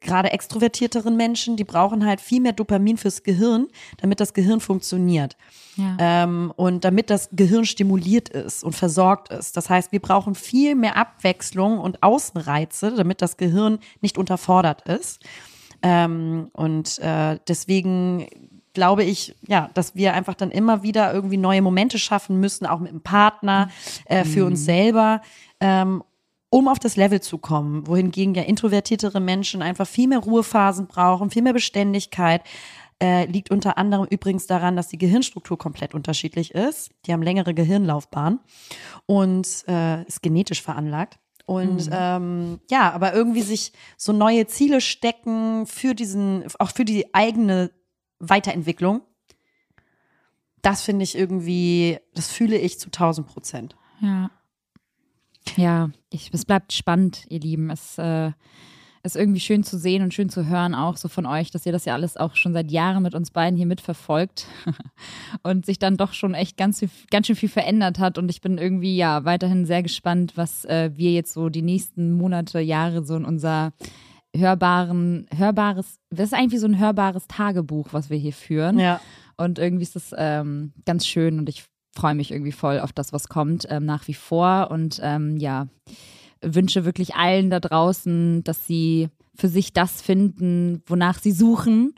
gerade 0.00 0.32
extrovertierteren 0.32 1.16
Menschen, 1.16 1.56
die 1.56 1.64
brauchen 1.64 2.06
halt 2.06 2.20
viel 2.20 2.40
mehr 2.40 2.52
Dopamin 2.52 2.96
fürs 2.96 3.22
Gehirn, 3.22 3.68
damit 3.98 4.20
das 4.20 4.32
Gehirn 4.32 4.60
funktioniert. 4.60 5.36
Ja. 5.76 5.96
Ähm, 5.98 6.52
und 6.56 6.84
damit 6.84 7.10
das 7.10 7.28
Gehirn 7.32 7.64
stimuliert 7.64 8.28
ist 8.28 8.64
und 8.64 8.74
versorgt 8.74 9.30
ist. 9.30 9.56
Das 9.56 9.70
heißt, 9.70 9.92
wir 9.92 10.00
brauchen 10.00 10.34
viel 10.34 10.74
mehr 10.74 10.96
Abwechslung 10.96 11.78
und 11.78 12.02
Außenreize, 12.02 12.94
damit 12.96 13.22
das 13.22 13.36
Gehirn 13.36 13.78
nicht 14.00 14.18
unterfordert 14.18 14.82
ist. 14.88 15.20
Ähm, 15.82 16.48
und 16.52 16.98
äh, 16.98 17.38
deswegen 17.48 18.26
glaube 18.72 19.04
ich, 19.04 19.34
ja, 19.46 19.70
dass 19.74 19.94
wir 19.94 20.14
einfach 20.14 20.34
dann 20.34 20.50
immer 20.50 20.82
wieder 20.82 21.12
irgendwie 21.12 21.36
neue 21.36 21.62
Momente 21.62 21.98
schaffen 21.98 22.38
müssen, 22.38 22.66
auch 22.66 22.78
mit 22.78 22.92
dem 22.92 23.02
Partner, 23.02 23.70
äh, 24.04 24.24
für 24.24 24.40
mhm. 24.40 24.46
uns 24.46 24.64
selber. 24.64 25.22
Ähm, 25.60 26.02
um 26.50 26.68
auf 26.68 26.78
das 26.78 26.96
Level 26.96 27.20
zu 27.20 27.38
kommen, 27.38 27.86
wohingegen 27.86 28.34
ja 28.34 28.42
introvertiertere 28.42 29.20
Menschen 29.20 29.62
einfach 29.62 29.86
viel 29.86 30.08
mehr 30.08 30.18
Ruhephasen 30.18 30.88
brauchen, 30.88 31.30
viel 31.30 31.42
mehr 31.42 31.52
Beständigkeit. 31.52 32.42
Äh, 33.02 33.24
liegt 33.26 33.50
unter 33.50 33.78
anderem 33.78 34.06
übrigens 34.10 34.46
daran, 34.46 34.76
dass 34.76 34.88
die 34.88 34.98
Gehirnstruktur 34.98 35.56
komplett 35.56 35.94
unterschiedlich 35.94 36.54
ist. 36.54 36.90
Die 37.06 37.14
haben 37.14 37.22
längere 37.22 37.54
Gehirnlaufbahn 37.54 38.40
und 39.06 39.64
äh, 39.68 40.02
ist 40.02 40.22
genetisch 40.22 40.60
veranlagt. 40.60 41.18
Und 41.46 41.86
mhm. 41.86 41.92
ähm, 41.92 42.60
ja, 42.70 42.92
aber 42.92 43.14
irgendwie 43.14 43.40
sich 43.40 43.72
so 43.96 44.12
neue 44.12 44.46
Ziele 44.46 44.82
stecken 44.82 45.66
für 45.66 45.94
diesen, 45.94 46.44
auch 46.58 46.72
für 46.72 46.84
die 46.84 47.14
eigene 47.14 47.70
Weiterentwicklung. 48.18 49.00
Das 50.60 50.82
finde 50.82 51.04
ich 51.04 51.16
irgendwie, 51.16 51.98
das 52.14 52.30
fühle 52.30 52.58
ich 52.58 52.78
zu 52.78 52.88
1000 52.88 53.26
Prozent. 53.26 53.76
Ja. 54.00 54.30
Ja, 55.56 55.90
ich, 56.10 56.30
es 56.32 56.44
bleibt 56.44 56.72
spannend, 56.72 57.24
ihr 57.28 57.40
Lieben. 57.40 57.70
Es 57.70 57.98
äh, 57.98 58.32
ist 59.02 59.16
irgendwie 59.16 59.40
schön 59.40 59.62
zu 59.64 59.78
sehen 59.78 60.02
und 60.02 60.12
schön 60.12 60.28
zu 60.28 60.46
hören, 60.46 60.74
auch 60.74 60.96
so 60.96 61.08
von 61.08 61.26
euch, 61.26 61.50
dass 61.50 61.64
ihr 61.64 61.72
das 61.72 61.84
ja 61.84 61.94
alles 61.94 62.16
auch 62.16 62.36
schon 62.36 62.52
seit 62.52 62.70
Jahren 62.70 63.02
mit 63.02 63.14
uns 63.14 63.30
beiden 63.30 63.56
hier 63.56 63.66
mitverfolgt 63.66 64.46
und 65.42 65.64
sich 65.64 65.78
dann 65.78 65.96
doch 65.96 66.12
schon 66.12 66.34
echt 66.34 66.56
ganz, 66.56 66.84
ganz 67.10 67.26
schön 67.26 67.36
viel 67.36 67.48
verändert 67.48 67.98
hat. 67.98 68.18
Und 68.18 68.30
ich 68.30 68.40
bin 68.40 68.58
irgendwie 68.58 68.96
ja 68.96 69.24
weiterhin 69.24 69.64
sehr 69.64 69.82
gespannt, 69.82 70.32
was 70.36 70.64
äh, 70.66 70.90
wir 70.94 71.12
jetzt 71.12 71.32
so 71.32 71.48
die 71.48 71.62
nächsten 71.62 72.12
Monate, 72.12 72.60
Jahre 72.60 73.04
so 73.04 73.16
in 73.16 73.24
unser 73.24 73.72
hörbaren, 74.36 75.26
hörbares, 75.34 75.98
das 76.10 76.28
ist 76.28 76.34
eigentlich 76.34 76.60
so 76.60 76.66
ein 76.66 76.78
hörbares 76.78 77.26
Tagebuch, 77.26 77.88
was 77.92 78.10
wir 78.10 78.18
hier 78.18 78.32
führen. 78.32 78.78
Ja. 78.78 79.00
Und 79.36 79.58
irgendwie 79.58 79.82
ist 79.82 79.96
das 79.96 80.14
ähm, 80.16 80.72
ganz 80.84 81.06
schön 81.06 81.38
und 81.38 81.48
ich 81.48 81.64
freue 82.00 82.14
mich 82.14 82.30
irgendwie 82.30 82.52
voll 82.52 82.80
auf 82.80 82.92
das, 82.92 83.12
was 83.12 83.28
kommt, 83.28 83.66
ähm, 83.68 83.84
nach 83.84 84.08
wie 84.08 84.14
vor. 84.14 84.70
Und 84.70 85.00
ähm, 85.02 85.36
ja, 85.36 85.68
wünsche 86.40 86.86
wirklich 86.86 87.14
allen 87.14 87.50
da 87.50 87.60
draußen, 87.60 88.42
dass 88.42 88.66
sie 88.66 89.08
für 89.34 89.48
sich 89.48 89.72
das 89.74 90.00
finden, 90.00 90.82
wonach 90.86 91.18
sie 91.18 91.32
suchen. 91.32 91.94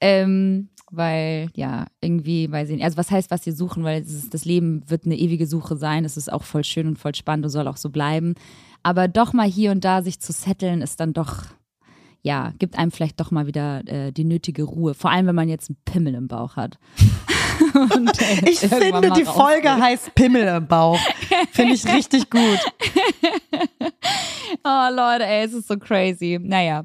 Ähm, 0.00 0.68
weil, 0.90 1.50
ja, 1.54 1.86
irgendwie, 2.00 2.50
weil 2.50 2.66
sie, 2.66 2.82
also 2.82 2.96
was 2.96 3.10
heißt, 3.10 3.30
was 3.30 3.44
sie 3.44 3.52
suchen, 3.52 3.84
weil 3.84 4.02
ist, 4.02 4.34
das 4.34 4.44
Leben 4.44 4.82
wird 4.90 5.06
eine 5.06 5.16
ewige 5.16 5.46
Suche 5.46 5.76
sein. 5.76 6.04
Es 6.04 6.16
ist 6.16 6.30
auch 6.30 6.42
voll 6.42 6.64
schön 6.64 6.88
und 6.88 6.98
voll 6.98 7.14
spannend 7.14 7.46
und 7.46 7.50
soll 7.50 7.68
auch 7.68 7.76
so 7.76 7.90
bleiben. 7.90 8.34
Aber 8.82 9.08
doch 9.08 9.32
mal 9.32 9.48
hier 9.48 9.70
und 9.70 9.84
da 9.84 10.02
sich 10.02 10.20
zu 10.20 10.32
setteln, 10.32 10.82
ist 10.82 11.00
dann 11.00 11.12
doch, 11.12 11.44
ja, 12.22 12.52
gibt 12.58 12.76
einem 12.76 12.90
vielleicht 12.90 13.20
doch 13.20 13.30
mal 13.30 13.46
wieder 13.46 13.86
äh, 13.86 14.12
die 14.12 14.24
nötige 14.24 14.64
Ruhe. 14.64 14.94
Vor 14.94 15.10
allem, 15.10 15.26
wenn 15.26 15.34
man 15.34 15.48
jetzt 15.48 15.70
einen 15.70 15.78
Pimmel 15.84 16.14
im 16.14 16.28
Bauch 16.28 16.56
hat. 16.56 16.78
ich 18.46 18.60
finde, 18.60 19.10
die 19.10 19.24
Folge 19.24 19.74
heißt 19.74 20.14
Pimmel 20.14 20.46
im 20.48 20.66
Bauch. 20.66 20.98
Finde 21.52 21.74
ich 21.74 21.86
richtig 21.86 22.30
gut. 22.30 22.58
oh, 24.64 24.88
Leute, 24.90 25.26
ey, 25.26 25.44
es 25.44 25.52
ist 25.52 25.68
so 25.68 25.76
crazy. 25.76 26.38
Naja. 26.40 26.84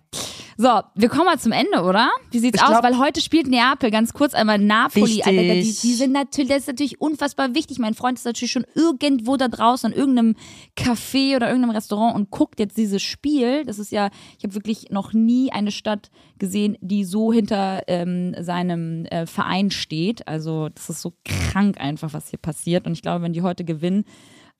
So, 0.58 0.70
wir 0.96 1.10
kommen 1.10 1.26
mal 1.26 1.38
zum 1.38 1.52
Ende, 1.52 1.82
oder? 1.84 2.10
Wie 2.32 2.40
sieht's 2.40 2.62
ich 2.62 2.68
aus? 2.68 2.82
Weil 2.82 2.98
heute 2.98 3.20
spielt 3.20 3.48
Neapel 3.48 3.92
ganz 3.92 4.14
kurz 4.14 4.34
einmal 4.34 4.58
Napoli. 4.58 5.22
Alter, 5.22 5.42
die, 5.42 5.62
die, 5.64 5.94
sind 5.94 6.14
natürlich, 6.14 6.50
das 6.50 6.60
ist 6.60 6.68
natürlich 6.68 7.02
unfassbar 7.02 7.54
wichtig. 7.54 7.78
Mein 7.78 7.94
Freund 7.94 8.18
ist 8.18 8.24
natürlich 8.24 8.54
schon 8.54 8.66
irgendwo 8.74 9.36
da 9.36 9.50
draußen 9.50 9.92
in 9.92 9.98
irgendeinem 9.98 10.36
Café 10.78 11.36
oder 11.36 11.48
irgendeinem 11.48 11.76
Restaurant 11.76 12.16
und 12.16 12.32
guckt 12.32 12.60
jetzt 12.62 12.78
dieses 12.78 13.04
Spiel. 13.04 13.66
Das 13.66 13.80
ist 13.80 13.92
ja, 13.92 14.10
ich 14.38 14.46
habe 14.46 14.56
wirklich 14.56 14.92
noch 14.92 15.12
nie 15.12 15.52
eine 15.52 15.72
Stadt 15.72 16.10
gesehen, 16.40 16.78
die 16.80 17.04
so 17.04 17.34
hinter 17.34 17.84
ähm, 17.88 18.34
seinem 18.40 19.06
äh, 19.08 19.26
Verein 19.26 19.72
steht. 19.72 20.26
Also 20.26 20.70
das 20.70 20.90
ist 20.90 21.02
so 21.02 21.14
krank 21.26 21.82
einfach, 21.82 22.14
was 22.14 22.30
hier 22.30 22.40
passiert. 22.40 22.88
Und 22.88 22.94
ich 22.94 23.02
glaube, 23.02 23.24
wenn 23.24 23.34
die 23.34 23.42
heute 23.42 23.66
gewinnen, 23.66 24.06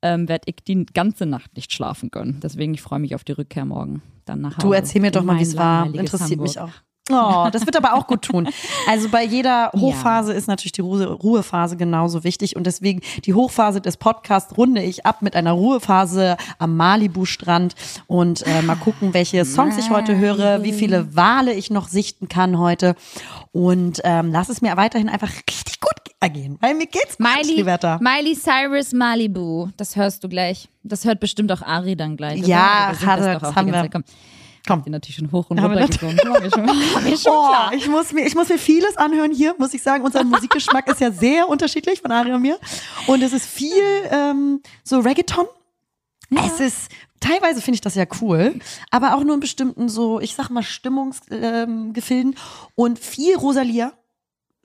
ähm, 0.02 0.28
werde 0.28 0.44
ich 0.46 0.56
die 0.64 0.86
ganze 0.86 1.26
Nacht 1.26 1.56
nicht 1.56 1.72
schlafen 1.72 2.10
können. 2.10 2.40
Deswegen, 2.42 2.74
ich 2.74 2.82
freue 2.82 2.98
mich 2.98 3.14
auf 3.14 3.24
die 3.24 3.32
Rückkehr 3.32 3.64
morgen 3.64 4.02
dann 4.24 4.40
nach 4.40 4.56
Hause. 4.56 4.66
Du 4.66 4.72
erzähl 4.72 5.00
mir 5.00 5.10
doch 5.10 5.22
mal, 5.22 5.38
wie 5.38 5.42
es 5.42 5.56
war. 5.56 5.86
Interessiert 5.86 6.22
Hamburg. 6.22 6.40
mich 6.40 6.58
auch. 6.58 6.70
Oh, 7.08 7.48
das 7.52 7.64
wird 7.64 7.76
aber 7.76 7.94
auch 7.94 8.06
gut 8.06 8.22
tun. 8.22 8.48
Also 8.88 9.08
bei 9.08 9.24
jeder 9.24 9.72
Hochphase 9.72 10.30
ja. 10.30 10.38
ist 10.38 10.46
natürlich 10.46 10.72
die 10.72 10.80
Ruhephase 10.80 11.76
genauso 11.76 12.22
wichtig 12.22 12.54
und 12.54 12.66
deswegen 12.66 13.00
die 13.24 13.34
Hochphase 13.34 13.80
des 13.80 13.96
Podcasts 13.96 14.56
runde 14.56 14.80
ich 14.80 15.04
ab 15.04 15.22
mit 15.22 15.34
einer 15.34 15.52
Ruhephase 15.52 16.36
am 16.58 16.76
Malibu-Strand 16.76 17.74
und 18.06 18.46
äh, 18.46 18.62
mal 18.62 18.76
gucken, 18.76 19.12
welche 19.12 19.44
Songs 19.44 19.76
ich 19.76 19.90
heute 19.90 20.16
höre, 20.16 20.62
wie 20.62 20.72
viele 20.72 21.16
Wale 21.16 21.52
ich 21.52 21.70
noch 21.70 21.88
sichten 21.88 22.28
kann 22.28 22.58
heute 22.58 22.94
und 23.50 24.00
ähm, 24.04 24.30
lass 24.30 24.48
es 24.48 24.62
mir 24.62 24.76
weiterhin 24.76 25.08
einfach 25.08 25.32
richtig 25.48 25.80
gut 25.80 25.85
ergehen, 26.20 26.56
weil 26.60 26.74
mir 26.74 26.86
geht's 26.86 27.18
gut, 27.18 27.26
Miley, 27.26 27.62
Miley 28.00 28.34
Cyrus 28.34 28.92
Malibu, 28.92 29.68
das 29.76 29.96
hörst 29.96 30.24
du 30.24 30.28
gleich. 30.28 30.68
Das 30.82 31.04
hört 31.04 31.20
bestimmt 31.20 31.52
auch 31.52 31.62
Ari 31.62 31.96
dann 31.96 32.16
gleich. 32.16 32.46
Ja, 32.46 32.88
hat 32.88 33.20
das, 33.20 33.40
das 33.40 33.54
haben 33.54 33.72
wir. 33.72 33.90
Komm. 34.68 34.82
Die 34.82 34.90
natürlich 34.90 35.16
schon 35.16 35.30
hoch 35.30 35.48
und 35.50 35.60
runter 35.60 35.86
gesungen. 35.86 36.18
oh, 36.28 37.70
ich, 37.72 37.88
muss 37.88 38.12
mir, 38.12 38.26
ich 38.26 38.34
muss 38.34 38.48
mir 38.48 38.58
vieles 38.58 38.96
anhören 38.96 39.30
hier, 39.30 39.54
muss 39.58 39.72
ich 39.74 39.82
sagen. 39.82 40.02
Unser 40.02 40.24
Musikgeschmack 40.24 40.88
ist 40.88 41.00
ja 41.00 41.12
sehr 41.12 41.48
unterschiedlich 41.48 42.02
von 42.02 42.10
Ari 42.10 42.32
und 42.32 42.42
mir. 42.42 42.58
Und 43.06 43.22
es 43.22 43.32
ist 43.32 43.46
viel 43.46 43.70
ähm, 44.10 44.60
so 44.82 44.98
Reggaeton. 44.98 45.46
Ja. 46.30 46.44
Es 46.46 46.58
ist, 46.58 46.90
teilweise 47.20 47.60
finde 47.60 47.76
ich 47.76 47.80
das 47.80 47.94
ja 47.94 48.06
cool, 48.20 48.58
aber 48.90 49.14
auch 49.14 49.22
nur 49.22 49.34
in 49.34 49.40
bestimmten 49.40 49.88
so, 49.88 50.18
ich 50.18 50.34
sag 50.34 50.50
mal, 50.50 50.64
Stimmungsgefilden 50.64 52.32
ähm, 52.32 52.70
und 52.74 52.98
viel 52.98 53.36
Rosalia 53.36 53.92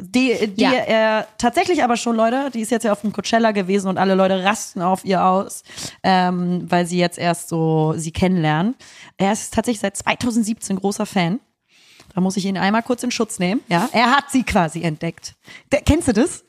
die, 0.01 0.47
die 0.55 0.63
ja. 0.63 0.71
er 0.71 1.27
tatsächlich 1.37 1.83
aber 1.83 1.95
schon, 1.95 2.15
Leute, 2.15 2.49
die 2.51 2.61
ist 2.61 2.71
jetzt 2.71 2.83
ja 2.83 2.91
auf 2.91 3.01
dem 3.01 3.13
Coachella 3.13 3.51
gewesen 3.51 3.87
und 3.87 3.97
alle 3.97 4.15
Leute 4.15 4.43
rasten 4.43 4.81
auf 4.81 5.05
ihr 5.05 5.23
aus, 5.23 5.63
ähm, 6.03 6.65
weil 6.69 6.85
sie 6.85 6.97
jetzt 6.97 7.17
erst 7.17 7.49
so 7.49 7.93
sie 7.95 8.11
kennenlernen. 8.11 8.75
Er 9.17 9.31
ist 9.31 9.53
tatsächlich 9.53 9.81
seit 9.81 9.95
2017 9.97 10.77
großer 10.77 11.05
Fan. 11.05 11.39
Da 12.13 12.21
muss 12.21 12.35
ich 12.35 12.45
ihn 12.45 12.57
einmal 12.57 12.83
kurz 12.83 13.03
in 13.03 13.11
Schutz 13.11 13.39
nehmen. 13.39 13.61
Ja, 13.69 13.89
er 13.93 14.11
hat 14.11 14.31
sie 14.31 14.43
quasi 14.43 14.81
entdeckt. 14.81 15.35
Der, 15.71 15.81
kennst 15.81 16.07
du 16.07 16.13
das? 16.13 16.43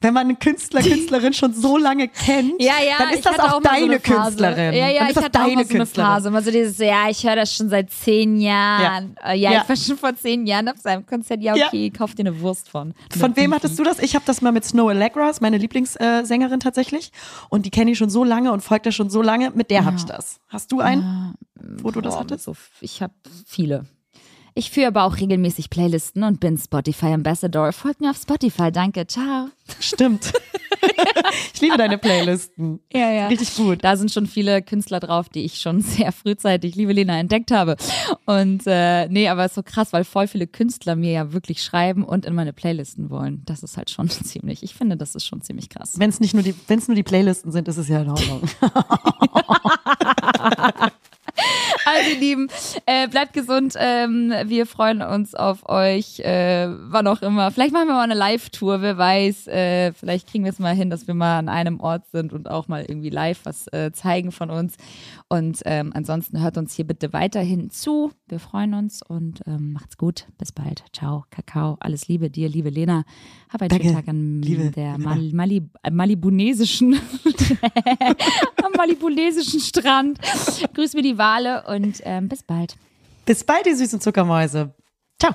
Wenn 0.00 0.14
man 0.14 0.28
einen 0.28 0.38
Künstler, 0.38 0.80
Künstlerin 0.80 1.32
schon 1.32 1.52
so 1.52 1.76
lange 1.76 2.06
kennt, 2.06 2.54
ja, 2.60 2.74
ja, 2.86 2.98
dann 2.98 3.10
ist 3.10 3.26
das 3.26 3.38
auch, 3.40 3.54
auch 3.54 3.62
deine 3.62 3.94
so 3.94 4.14
Künstlerin. 4.14 4.72
Ja, 4.72 4.88
ja, 4.88 5.08
ich 5.10 5.16
hatte 5.16 5.40
auch 5.40 5.52
mal 5.52 5.64
so 5.64 5.74
eine 5.74 5.86
Phase. 5.86 6.32
Also 6.32 6.50
dieses, 6.52 6.78
ja, 6.78 7.08
ich 7.10 7.24
höre 7.24 7.34
das 7.34 7.52
schon 7.52 7.68
seit 7.68 7.90
zehn 7.90 8.40
Jahren. 8.40 9.16
Ja, 9.20 9.32
ja, 9.32 9.52
ja. 9.52 9.62
ich 9.62 9.68
war 9.68 9.76
schon 9.76 9.98
vor 9.98 10.14
zehn 10.14 10.46
Jahren 10.46 10.68
auf 10.68 10.78
seinem 10.78 11.04
Konzert. 11.04 11.42
Ja, 11.42 11.54
okay, 11.54 11.86
ja. 11.86 11.90
kauf 11.90 12.14
dir 12.14 12.22
eine 12.22 12.40
Wurst 12.40 12.68
von. 12.68 12.94
Von 13.18 13.36
wem 13.36 13.52
hattest 13.52 13.76
du 13.76 13.82
das? 13.82 13.98
Ich 13.98 14.14
habe 14.14 14.24
das 14.24 14.40
mal 14.40 14.52
mit 14.52 14.64
Snow 14.64 14.88
Allegra, 14.88 15.32
meine 15.40 15.58
Lieblingssängerin 15.58 16.60
tatsächlich. 16.60 17.10
Und 17.48 17.66
die 17.66 17.70
kenne 17.70 17.90
ich 17.90 17.98
schon 17.98 18.10
so 18.10 18.22
lange 18.22 18.52
und 18.52 18.60
folgt 18.60 18.86
ja 18.86 18.92
schon 18.92 19.10
so 19.10 19.20
lange. 19.20 19.50
Mit 19.50 19.70
der 19.70 19.80
ja. 19.80 19.84
habe 19.84 19.96
ich 19.96 20.04
das. 20.04 20.38
Hast 20.46 20.70
du 20.70 20.80
einen, 20.80 21.34
wo 21.54 21.90
du 21.90 22.00
das 22.00 22.16
hattest? 22.16 22.44
So, 22.44 22.54
ich 22.80 23.02
habe 23.02 23.14
viele. 23.46 23.84
Ich 24.58 24.72
führe 24.72 24.88
aber 24.88 25.04
auch 25.04 25.18
regelmäßig 25.18 25.70
Playlisten 25.70 26.24
und 26.24 26.40
bin 26.40 26.58
Spotify 26.58 27.12
Ambassador. 27.12 27.72
Folgt 27.72 28.00
mir 28.00 28.10
auf 28.10 28.16
Spotify, 28.16 28.72
danke, 28.72 29.06
ciao. 29.06 29.50
Stimmt. 29.78 30.32
ich 31.54 31.60
liebe 31.60 31.76
deine 31.76 31.96
Playlisten. 31.96 32.80
Ja, 32.92 33.08
ja. 33.12 33.28
Richtig 33.28 33.54
gut. 33.54 33.84
Da 33.84 33.96
sind 33.96 34.10
schon 34.10 34.26
viele 34.26 34.60
Künstler 34.62 34.98
drauf, 34.98 35.28
die 35.28 35.44
ich 35.44 35.60
schon 35.60 35.80
sehr 35.82 36.10
frühzeitig, 36.10 36.74
liebe 36.74 36.92
Lena, 36.92 37.20
entdeckt 37.20 37.52
habe. 37.52 37.76
Und 38.26 38.64
äh, 38.66 39.06
nee, 39.08 39.28
aber 39.28 39.44
es 39.44 39.52
ist 39.52 39.54
so 39.54 39.62
krass, 39.62 39.92
weil 39.92 40.02
voll 40.02 40.26
viele 40.26 40.48
Künstler 40.48 40.96
mir 40.96 41.12
ja 41.12 41.32
wirklich 41.32 41.62
schreiben 41.62 42.02
und 42.02 42.26
in 42.26 42.34
meine 42.34 42.52
Playlisten 42.52 43.10
wollen. 43.10 43.42
Das 43.46 43.62
ist 43.62 43.76
halt 43.76 43.90
schon 43.90 44.10
ziemlich, 44.10 44.64
ich 44.64 44.74
finde, 44.74 44.96
das 44.96 45.14
ist 45.14 45.24
schon 45.24 45.40
ziemlich 45.40 45.68
krass. 45.68 46.00
Wenn 46.00 46.10
es 46.10 46.18
nicht 46.18 46.34
nur 46.34 46.42
die, 46.42 46.56
wenn 46.66 46.80
es 46.80 46.88
nur 46.88 46.96
die 46.96 47.04
Playlisten 47.04 47.52
sind, 47.52 47.68
ist 47.68 47.76
es 47.76 47.86
ja 47.86 48.02
in 48.02 48.10
Ordnung. 48.10 48.40
Also, 51.90 52.10
ihr 52.10 52.18
Lieben, 52.18 52.48
äh, 52.84 53.08
bleibt 53.08 53.32
gesund. 53.32 53.74
Ähm, 53.78 54.30
wir 54.44 54.66
freuen 54.66 55.00
uns 55.00 55.34
auf 55.34 55.66
euch, 55.70 56.20
äh, 56.20 56.68
wann 56.68 57.06
auch 57.06 57.22
immer. 57.22 57.50
Vielleicht 57.50 57.72
machen 57.72 57.88
wir 57.88 57.94
mal 57.94 58.02
eine 58.02 58.14
Live-Tour, 58.14 58.82
wer 58.82 58.98
weiß. 58.98 59.46
Äh, 59.46 59.92
vielleicht 59.94 60.28
kriegen 60.28 60.44
wir 60.44 60.52
es 60.52 60.58
mal 60.58 60.74
hin, 60.74 60.90
dass 60.90 61.06
wir 61.06 61.14
mal 61.14 61.38
an 61.38 61.48
einem 61.48 61.80
Ort 61.80 62.02
sind 62.12 62.34
und 62.34 62.50
auch 62.50 62.68
mal 62.68 62.84
irgendwie 62.86 63.08
live 63.08 63.40
was 63.44 63.68
äh, 63.68 63.90
zeigen 63.92 64.32
von 64.32 64.50
uns. 64.50 64.76
Und 65.30 65.60
ähm, 65.66 65.92
ansonsten 65.94 66.40
hört 66.40 66.56
uns 66.56 66.74
hier 66.74 66.86
bitte 66.86 67.12
weiterhin 67.12 67.68
zu. 67.68 68.12
Wir 68.28 68.38
freuen 68.38 68.72
uns 68.72 69.02
und 69.02 69.42
ähm, 69.46 69.74
macht's 69.74 69.98
gut. 69.98 70.26
Bis 70.38 70.52
bald. 70.52 70.84
Ciao, 70.92 71.26
Kakao. 71.30 71.76
Alles 71.80 72.08
Liebe 72.08 72.30
dir, 72.30 72.48
liebe 72.48 72.70
Lena. 72.70 73.04
Hab 73.50 73.60
einen 73.60 73.68
Danke, 73.68 73.84
schönen 73.84 73.96
Tag 73.96 74.08
an 74.08 74.40
liebe 74.40 74.70
der. 74.70 74.96
Mal 74.96 75.30
Mali 75.32 75.68
Malibunesischen 75.90 76.94
am 78.64 78.72
malibunesischen 78.74 79.60
Strand. 79.60 80.18
Grüß 80.72 80.94
mir 80.94 81.02
die 81.02 81.18
Wale 81.18 81.64
und 81.66 82.00
ähm, 82.04 82.28
bis 82.28 82.42
bald. 82.42 82.76
Bis 83.26 83.44
bald, 83.44 83.66
die 83.66 83.74
süßen 83.74 84.00
Zuckermäuse. 84.00 84.74
Ciao. 85.20 85.34